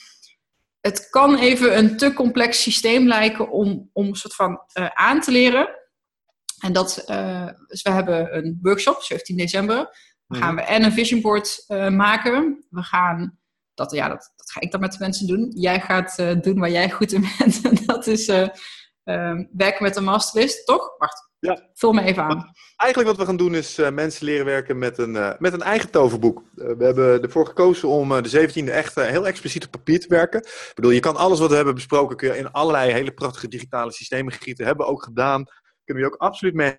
[0.87, 5.21] het kan even een te complex systeem lijken om, om een soort van uh, aan
[5.21, 5.69] te leren.
[6.61, 9.77] En dat, uh, dus we hebben een workshop, 17 december.
[10.27, 12.67] Dan gaan we en een vision board uh, maken.
[12.71, 13.39] We gaan,
[13.75, 15.53] dat, ja, dat, dat, ga ik dan met de mensen doen.
[15.55, 17.61] Jij gaat doen waar jij goed in bent.
[17.69, 18.27] En dat is
[19.53, 20.99] werken met een masterlist, toch?
[20.99, 21.71] Wacht, ja.
[21.75, 22.53] Vul me even aan.
[22.77, 25.63] Eigenlijk wat we gaan doen is uh, mensen leren werken met een, uh, met een
[25.63, 26.43] eigen toverboek.
[26.55, 30.41] Uh, we hebben ervoor gekozen om de 17e echt heel expliciet op papier te werken.
[30.41, 33.49] Ik bedoel, je kan alles wat we hebben besproken kun je in allerlei hele prachtige
[33.49, 34.67] digitale systemen gieten.
[34.67, 35.45] Hebben we ook gedaan.
[35.85, 36.79] Kunnen we je ook absoluut mee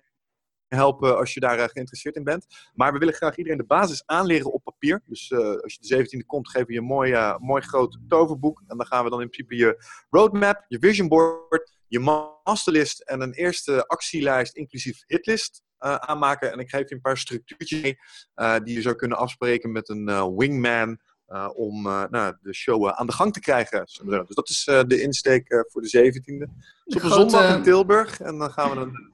[0.68, 2.46] helpen als je daar geïnteresseerd in bent.
[2.74, 5.02] Maar we willen graag iedereen de basis aanleren op papier.
[5.04, 8.62] Dus als je de 17e komt, geven we je een mooi, mooi groot toverboek.
[8.66, 11.98] En dan gaan we dan in principe je roadmap, je vision board je
[12.44, 16.52] masterlist en een eerste actielijst inclusief hitlist uh, aanmaken.
[16.52, 17.98] En ik geef je een paar structuurtjes mee
[18.36, 20.98] uh, die je zou kunnen afspreken met een uh, wingman
[21.54, 23.80] om nou, de show aan de gang te krijgen.
[23.84, 26.50] Dus dat is de insteek voor de 17e.
[26.84, 29.12] Dus op een zondag in Tilburg en dan gaan we dan...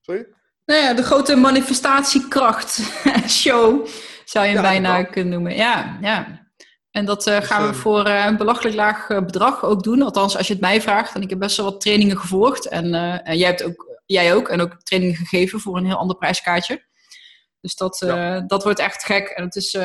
[0.00, 0.26] Sorry?
[0.66, 2.80] Nou ja, de grote manifestatiekracht
[3.42, 3.86] show
[4.24, 5.56] zou je hem bijna kunnen noemen.
[5.56, 6.41] Ja, ja.
[6.92, 10.02] En dat uh, gaan we dus, voor uh, een belachelijk laag uh, bedrag ook doen.
[10.02, 11.14] Althans, als je het mij vraagt.
[11.14, 12.68] En ik heb best wel wat trainingen gevolgd.
[12.68, 14.48] En, en jij, hebt ook, jij ook.
[14.48, 16.84] En ook trainingen gegeven voor een heel ander prijskaartje.
[17.60, 18.40] Dus dat, ja.
[18.40, 19.28] dat wordt echt gek.
[19.28, 19.76] En het is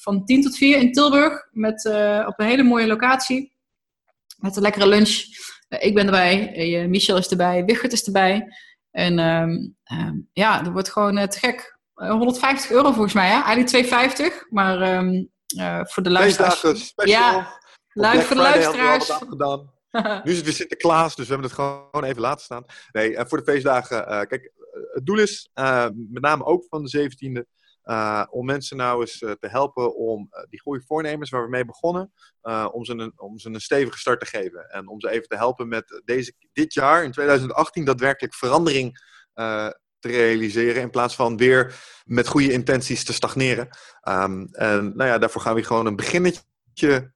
[0.00, 1.48] van 10 tot 4 in Tilburg.
[1.50, 1.86] Met,
[2.26, 3.52] op een hele mooie locatie.
[4.36, 5.22] Met een lekkere lunch.
[5.68, 6.86] ik ben erbij.
[6.88, 7.64] Michel is erbij.
[7.64, 8.46] Wichert is erbij.
[8.90, 9.76] En um,
[10.32, 11.78] ja, dat wordt gewoon te gek.
[11.94, 13.26] 150 euro volgens mij.
[13.26, 13.32] Hè?
[13.32, 14.50] Eigenlijk 250.
[14.50, 14.96] Maar...
[14.96, 15.22] Um, uh,
[15.86, 16.92] voor de luisteraars.
[16.94, 17.58] Ja,
[17.92, 19.10] voor de luisteraars.
[19.10, 19.76] Gedaan.
[20.24, 22.64] nu is het weer Sinterklaas, dus we hebben het gewoon even laten staan.
[22.92, 23.98] Nee, uh, voor de feestdagen.
[23.98, 24.52] Uh, kijk,
[24.92, 25.50] het doel is,
[25.94, 27.42] met name ook van de 17e,
[28.30, 32.12] om mensen nou eens te helpen om die goede voornemens waar we mee begonnen,
[32.72, 34.70] om, ze een, om ze een stevige start te geven.
[34.70, 38.98] En om ze even te helpen met deze, dit jaar, in 2018, daadwerkelijk verandering
[39.98, 40.82] te realiseren.
[40.82, 43.68] In plaats van weer met goede intenties te stagneren.
[44.08, 47.12] Um, en nou ja, daarvoor gaan we gewoon een beginnetje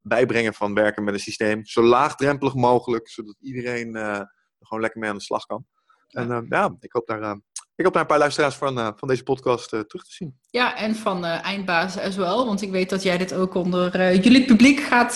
[0.00, 1.64] bijbrengen van werken met een systeem.
[1.64, 4.20] Zo laagdrempelig mogelijk, zodat iedereen uh,
[4.60, 5.66] gewoon lekker mee aan de slag kan.
[6.08, 7.34] En uh, ja, ik hoop daar, uh,
[7.74, 10.38] ik hoop daar een paar luisteraars van, van deze podcast terug te zien.
[10.50, 12.46] Ja, en van eindbazen as wel.
[12.46, 15.14] Want ik weet dat jij dit ook onder jullie publiek gaat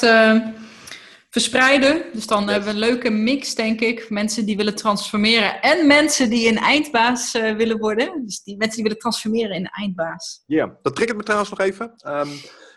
[1.31, 2.03] verspreiden.
[2.13, 4.11] Dus dan hebben we een leuke mix, denk ik.
[4.11, 8.25] Mensen die willen transformeren en mensen die een eindbaas uh, willen worden.
[8.25, 10.43] Dus die mensen die willen transformeren in een eindbaas.
[10.47, 11.93] Ja, dat triggert me trouwens nog even.
[12.07, 12.29] Um,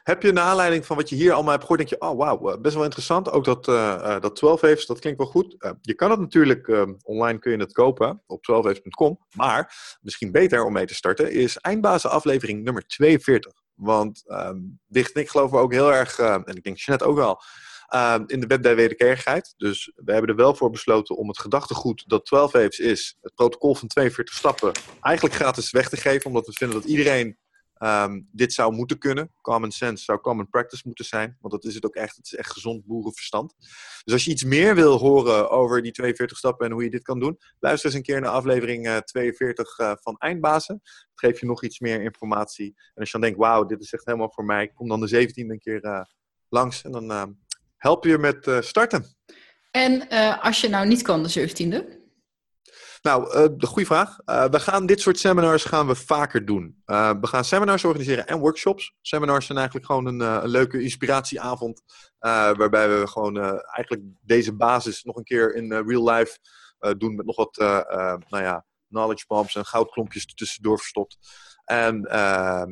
[0.03, 2.51] heb je naar aanleiding van wat je hier allemaal hebt gehoord, denk je, oh wauw,
[2.51, 3.31] eh, best wel interessant.
[3.31, 5.55] Ook dat, uh, dat 12 waves, dat klinkt wel goed.
[5.57, 9.19] Uh, je kan het natuurlijk, uh, online kun je het kopen op 12waves.com.
[9.35, 13.53] Maar misschien beter om mee te starten is eindbazen aflevering nummer 42.
[13.73, 17.41] Want um, Dicht en ik geloven ook heel erg, en ik denk Jeanette ook wel,
[17.93, 19.53] uh, in de wet der wederkerigheid.
[19.57, 23.35] Dus we hebben er wel voor besloten om het gedachtegoed dat 12 waves is, het
[23.35, 24.71] protocol van 42 stappen,
[25.01, 26.25] eigenlijk gratis weg te geven.
[26.25, 27.37] Omdat we vinden dat iedereen
[27.83, 29.31] um, dit zou moeten kunnen.
[29.41, 31.37] Common sense zou common practice moeten zijn.
[31.41, 32.15] Want dat is het ook echt.
[32.15, 33.55] Het is echt gezond boerenverstand.
[34.03, 37.03] Dus als je iets meer wil horen over die 42 stappen en hoe je dit
[37.03, 40.79] kan doen, luister eens een keer naar aflevering uh, 42 uh, van Eindbazen.
[40.83, 42.73] Dat geeft je nog iets meer informatie.
[42.75, 45.27] En als je dan denkt, wauw, dit is echt helemaal voor mij, kom dan de
[45.27, 46.01] 17e een keer uh,
[46.49, 46.83] langs.
[46.83, 47.37] En dan
[47.83, 49.05] help je met uh, starten.
[49.71, 52.01] En uh, als je nou niet kan de 17e?
[53.01, 54.17] Nou, uh, de goede vraag.
[54.25, 56.81] Uh, we gaan dit soort seminars gaan we vaker doen.
[56.85, 58.93] Uh, we gaan seminars organiseren en workshops.
[59.01, 61.81] Seminars zijn eigenlijk gewoon een, een leuke inspiratieavond.
[62.19, 63.37] waarbij we gewoon
[63.69, 66.37] eigenlijk deze basis nog een keer in real life
[66.97, 67.15] doen.
[67.15, 67.57] Met nog wat
[68.29, 71.17] nou ja, knowledge bombs en goudklompjes tussendoor verstopt.
[71.65, 72.71] En ehm,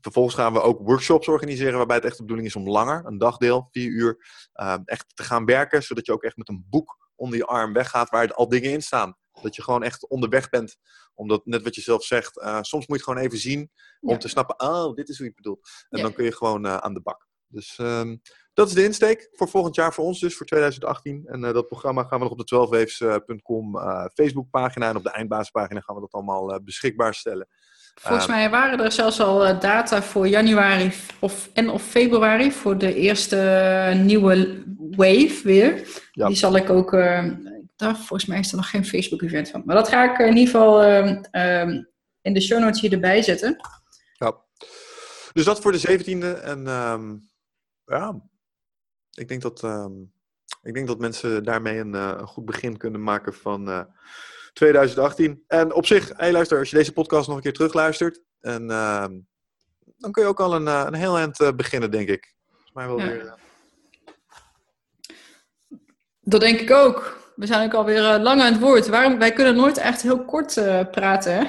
[0.00, 3.18] vervolgens gaan we ook workshops organiseren waarbij het echt de bedoeling is om langer, een
[3.18, 5.82] dagdeel, vier uur, uh, echt te gaan werken.
[5.82, 8.82] Zodat je ook echt met een boek onder je arm weggaat waar al dingen in
[8.82, 9.16] staan.
[9.42, 10.76] Dat je gewoon echt onderweg bent.
[11.14, 13.70] Omdat, net wat je zelf zegt, uh, soms moet je het gewoon even zien
[14.00, 14.16] om ja.
[14.16, 15.68] te snappen, oh, dit is hoe je het bedoelt.
[15.88, 16.04] En ja.
[16.04, 17.26] dan kun je gewoon uh, aan de bak.
[17.48, 18.20] Dus um,
[18.54, 21.26] dat is de insteek voor volgend jaar voor ons dus, voor 2018.
[21.26, 23.78] En uh, dat programma gaan we nog op de 12waves.com
[24.14, 27.48] Facebookpagina en op de eindbasispagina gaan we dat allemaal beschikbaar stellen.
[28.00, 32.94] Volgens mij waren er zelfs al data voor januari of, en of februari voor de
[32.94, 35.88] eerste nieuwe wave weer.
[36.12, 36.26] Ja.
[36.26, 36.90] Die zal ik ook
[37.76, 39.62] daar, volgens mij is er nog geen Facebook-event van.
[39.64, 41.88] Maar dat ga ik in ieder geval um, um,
[42.20, 43.56] in de show notes hier erbij zetten.
[44.12, 44.44] Ja.
[45.32, 46.42] Dus dat voor de 17e.
[46.42, 47.30] En um,
[47.84, 48.20] ja,
[49.10, 49.62] ik denk dat,
[50.62, 53.88] ik denk dat mensen daarmee een, uh, goed begin kunnen maken van
[54.56, 55.44] 2018.
[55.46, 58.20] En op zich, hey, luister, als je deze podcast nog een keer terugluistert.
[58.40, 58.66] En
[59.98, 62.34] dan kun je ook al een, uh, een heel eind uh, beginnen, denk ik.
[62.50, 63.06] Volgens mij wel ja.
[63.06, 63.34] weer.
[66.20, 67.24] Dat denk ik ook.
[67.36, 68.86] We zijn ook alweer lang aan het woord.
[68.88, 70.54] Waarom, wij kunnen nooit echt heel kort
[70.90, 71.44] praten, hè?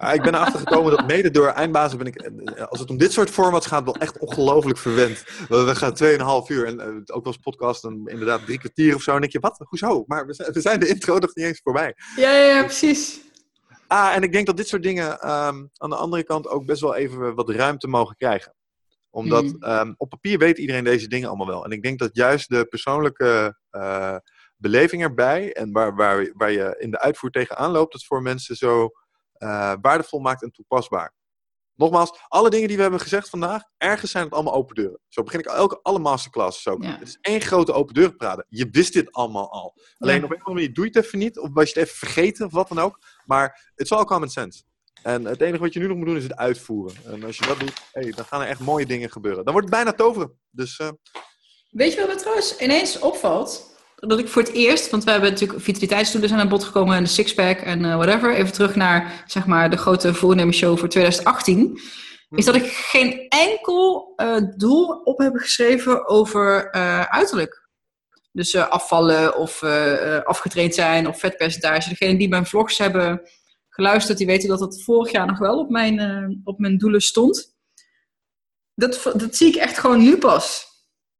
[0.00, 2.96] Ja, ik ben erachter gekomen dat mede door eindbazen ben ik, eh, als het om
[2.96, 5.24] dit soort formats gaat, wel echt ongelooflijk verwend.
[5.48, 9.14] We gaan 2,5 uur en uh, ook als podcast dan inderdaad drie kwartier of zo.
[9.14, 9.64] En denk je, wat?
[9.68, 10.04] Hoezo?
[10.06, 11.94] Maar we zijn, de intro nog niet eens voorbij.
[12.16, 13.20] Ja, ja, ja, precies.
[13.86, 16.80] Ah, en ik denk dat dit soort dingen um, aan de andere kant ook best
[16.80, 18.54] wel even wat ruimte mogen krijgen.
[19.10, 19.62] Omdat mm.
[19.62, 21.64] um, op papier weet iedereen deze dingen allemaal wel.
[21.64, 24.16] En ik denk dat juist de persoonlijke uh,
[24.56, 28.56] beleving erbij en waar, waar, waar je in de uitvoer tegenaan loopt, het voor mensen
[28.56, 28.90] zo
[29.42, 31.14] uh, waardevol maakt en toepasbaar.
[31.74, 35.00] Nogmaals, alle dingen die we hebben gezegd vandaag, ergens zijn het allemaal open deuren.
[35.08, 36.82] Zo begin ik elke, alle masterclasses ook.
[36.82, 36.98] Ja.
[36.98, 38.46] Het is één grote open deur praten.
[38.48, 39.74] Je wist dit allemaal al.
[39.98, 41.88] Alleen op een of andere manier doe je het even niet, of was je het
[41.88, 42.98] even vergeten, of wat dan ook.
[43.24, 44.62] Maar het is wel common sense.
[45.02, 46.96] En het enige wat je nu nog moet doen is het uitvoeren.
[47.04, 49.44] En als je dat doet, hey, dan gaan er echt mooie dingen gebeuren.
[49.44, 50.38] Dan wordt het bijna toveren.
[50.50, 50.88] Dus, uh...
[51.70, 53.69] Weet je wat me trouwens ineens opvalt?
[54.00, 57.02] Dat ik voor het eerst, want we hebben natuurlijk vitaliteitsdoelen zijn aan bod gekomen en
[57.02, 58.34] de sixpack en uh, whatever.
[58.34, 61.80] Even terug naar zeg maar de grote voornemersshow voor 2018.
[62.30, 67.68] Is dat ik geen enkel uh, doel op heb geschreven over uh, uiterlijk.
[68.32, 69.62] Dus afvallen of
[70.24, 71.88] afgetraind zijn of vetpercentage.
[71.88, 73.30] Degenen die mijn vlogs hebben
[73.68, 77.54] geluisterd, die weten dat dat vorig jaar nog wel op mijn, op mijn doelen stond.
[78.74, 80.69] Dat, dat zie ik echt gewoon nu pas.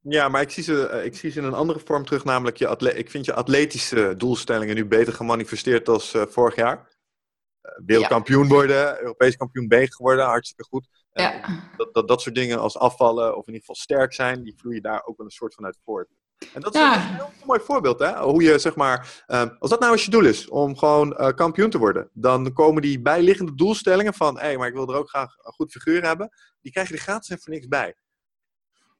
[0.02, 2.56] Ja, maar ik zie, ze, eh, ik zie ze in een andere vorm terug, namelijk
[2.56, 6.77] je atle ik vind je atletische doelstellingen nu beter gemanifesteerd als uh, vorig jaar.
[6.77, 8.48] Uh, wereldkampioen ja.
[8.48, 10.89] worden, Europees kampioen B geworden, hartstikke goed.
[11.12, 11.40] Ja.
[11.77, 14.82] Dat, dat, dat soort dingen als afvallen of in ieder geval sterk zijn, die vloeien
[14.82, 16.09] daar ook wel een soort van uit voort.
[16.55, 16.94] En dat is ja.
[16.94, 18.18] een heel mooi voorbeeld, hè?
[18.18, 21.28] Hoe je zeg maar, uh, als dat nou eens je doel is, om gewoon uh,
[21.28, 24.97] kampioen te worden, dan komen die bijliggende doelstellingen van, hé, hey, maar ik wil er
[24.97, 27.94] ook graag een goed figuur hebben, die krijg je er gratis en voor niks bij.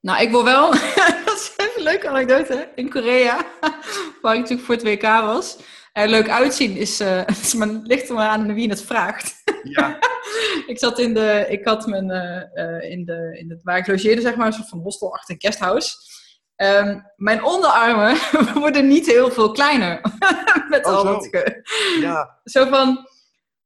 [0.01, 0.71] Nou, ik wil wel,
[1.25, 3.47] dat is even een leuke anekdote, in Korea,
[4.23, 5.59] waar ik natuurlijk voor het WK was.
[5.93, 9.43] En leuk uitzien is, uh, is ligt er maar aan wie het vraagt.
[9.63, 9.99] Ja.
[10.67, 14.21] ik zat in de, ik had mijn, uh, in de, in het, waar ik logeerde,
[14.21, 15.97] zeg maar, een soort van hostel achter een guesthouse.
[16.57, 18.17] Um, mijn onderarmen
[18.55, 20.01] worden niet heel veel kleiner.
[20.69, 21.63] Met oh, al dat ge...
[22.01, 22.41] Ja.
[22.45, 23.09] Zo van,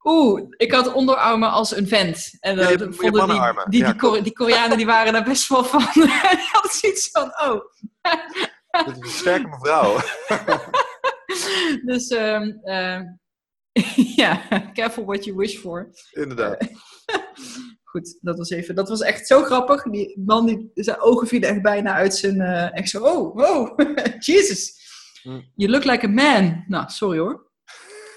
[0.04, 2.36] Oeh, ik had onderarmen als een vent.
[2.40, 5.24] En Ja, je hebt vonden die, die, Ja, die, Kore- die Koreanen die waren daar
[5.24, 5.86] best wel van.
[5.94, 6.08] Die
[6.52, 7.60] hadden zoiets van, oh.
[8.86, 9.96] Dit is een sterke mevrouw.
[11.90, 12.60] dus um,
[14.22, 14.40] ja,
[14.72, 15.90] careful what you wish for.
[16.12, 16.68] Inderdaad.
[17.84, 18.74] Goed, dat was even.
[18.74, 19.82] Dat was echt zo grappig.
[19.82, 22.36] Die man, die, zijn ogen vielen echt bijna uit zijn.
[22.36, 23.80] Uh, echt zo, oh, wow,
[24.18, 24.72] Jesus.
[25.22, 25.40] Hm.
[25.54, 26.64] You look like a man.
[26.68, 27.43] Nou, sorry hoor.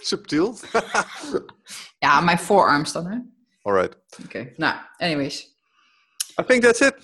[0.02, 0.58] Subtiel.
[2.00, 3.18] ja, mijn forearms dan, hè?
[3.62, 3.98] Alright.
[4.24, 5.56] Oké, nou, anyways.
[6.42, 6.96] I think that's it.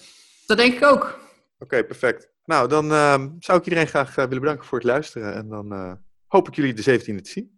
[0.45, 1.19] Dat denk ik ook.
[1.59, 2.29] Oké, perfect.
[2.45, 5.33] Nou, dan uh, zou ik iedereen graag uh, willen bedanken voor het luisteren.
[5.33, 5.91] En dan uh,
[6.27, 7.51] hoop ik jullie de 17e te zien.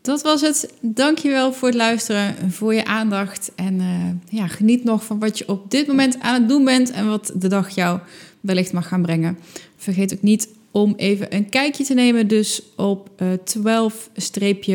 [0.00, 0.74] Dat was het.
[0.80, 3.52] Dankjewel voor het luisteren, voor je aandacht.
[3.54, 6.90] En uh, ja, geniet nog van wat je op dit moment aan het doen bent
[6.90, 8.00] en wat de dag jou
[8.40, 9.38] wellicht mag gaan brengen.
[9.76, 13.28] Vergeet ook niet om even een kijkje te nemen dus op uh,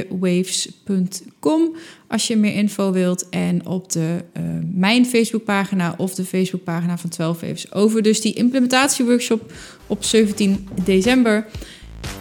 [0.08, 1.76] 12-waves.com
[2.08, 3.30] als je meer info wilt.
[3.30, 4.44] En op de, uh,
[4.74, 9.54] mijn Facebookpagina of de Facebookpagina van 12 Waves over dus die implementatieworkshop
[9.88, 11.46] op 17 december.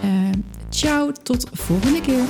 [0.05, 0.31] Uh,
[0.71, 2.25] ciao, tot volgende keer.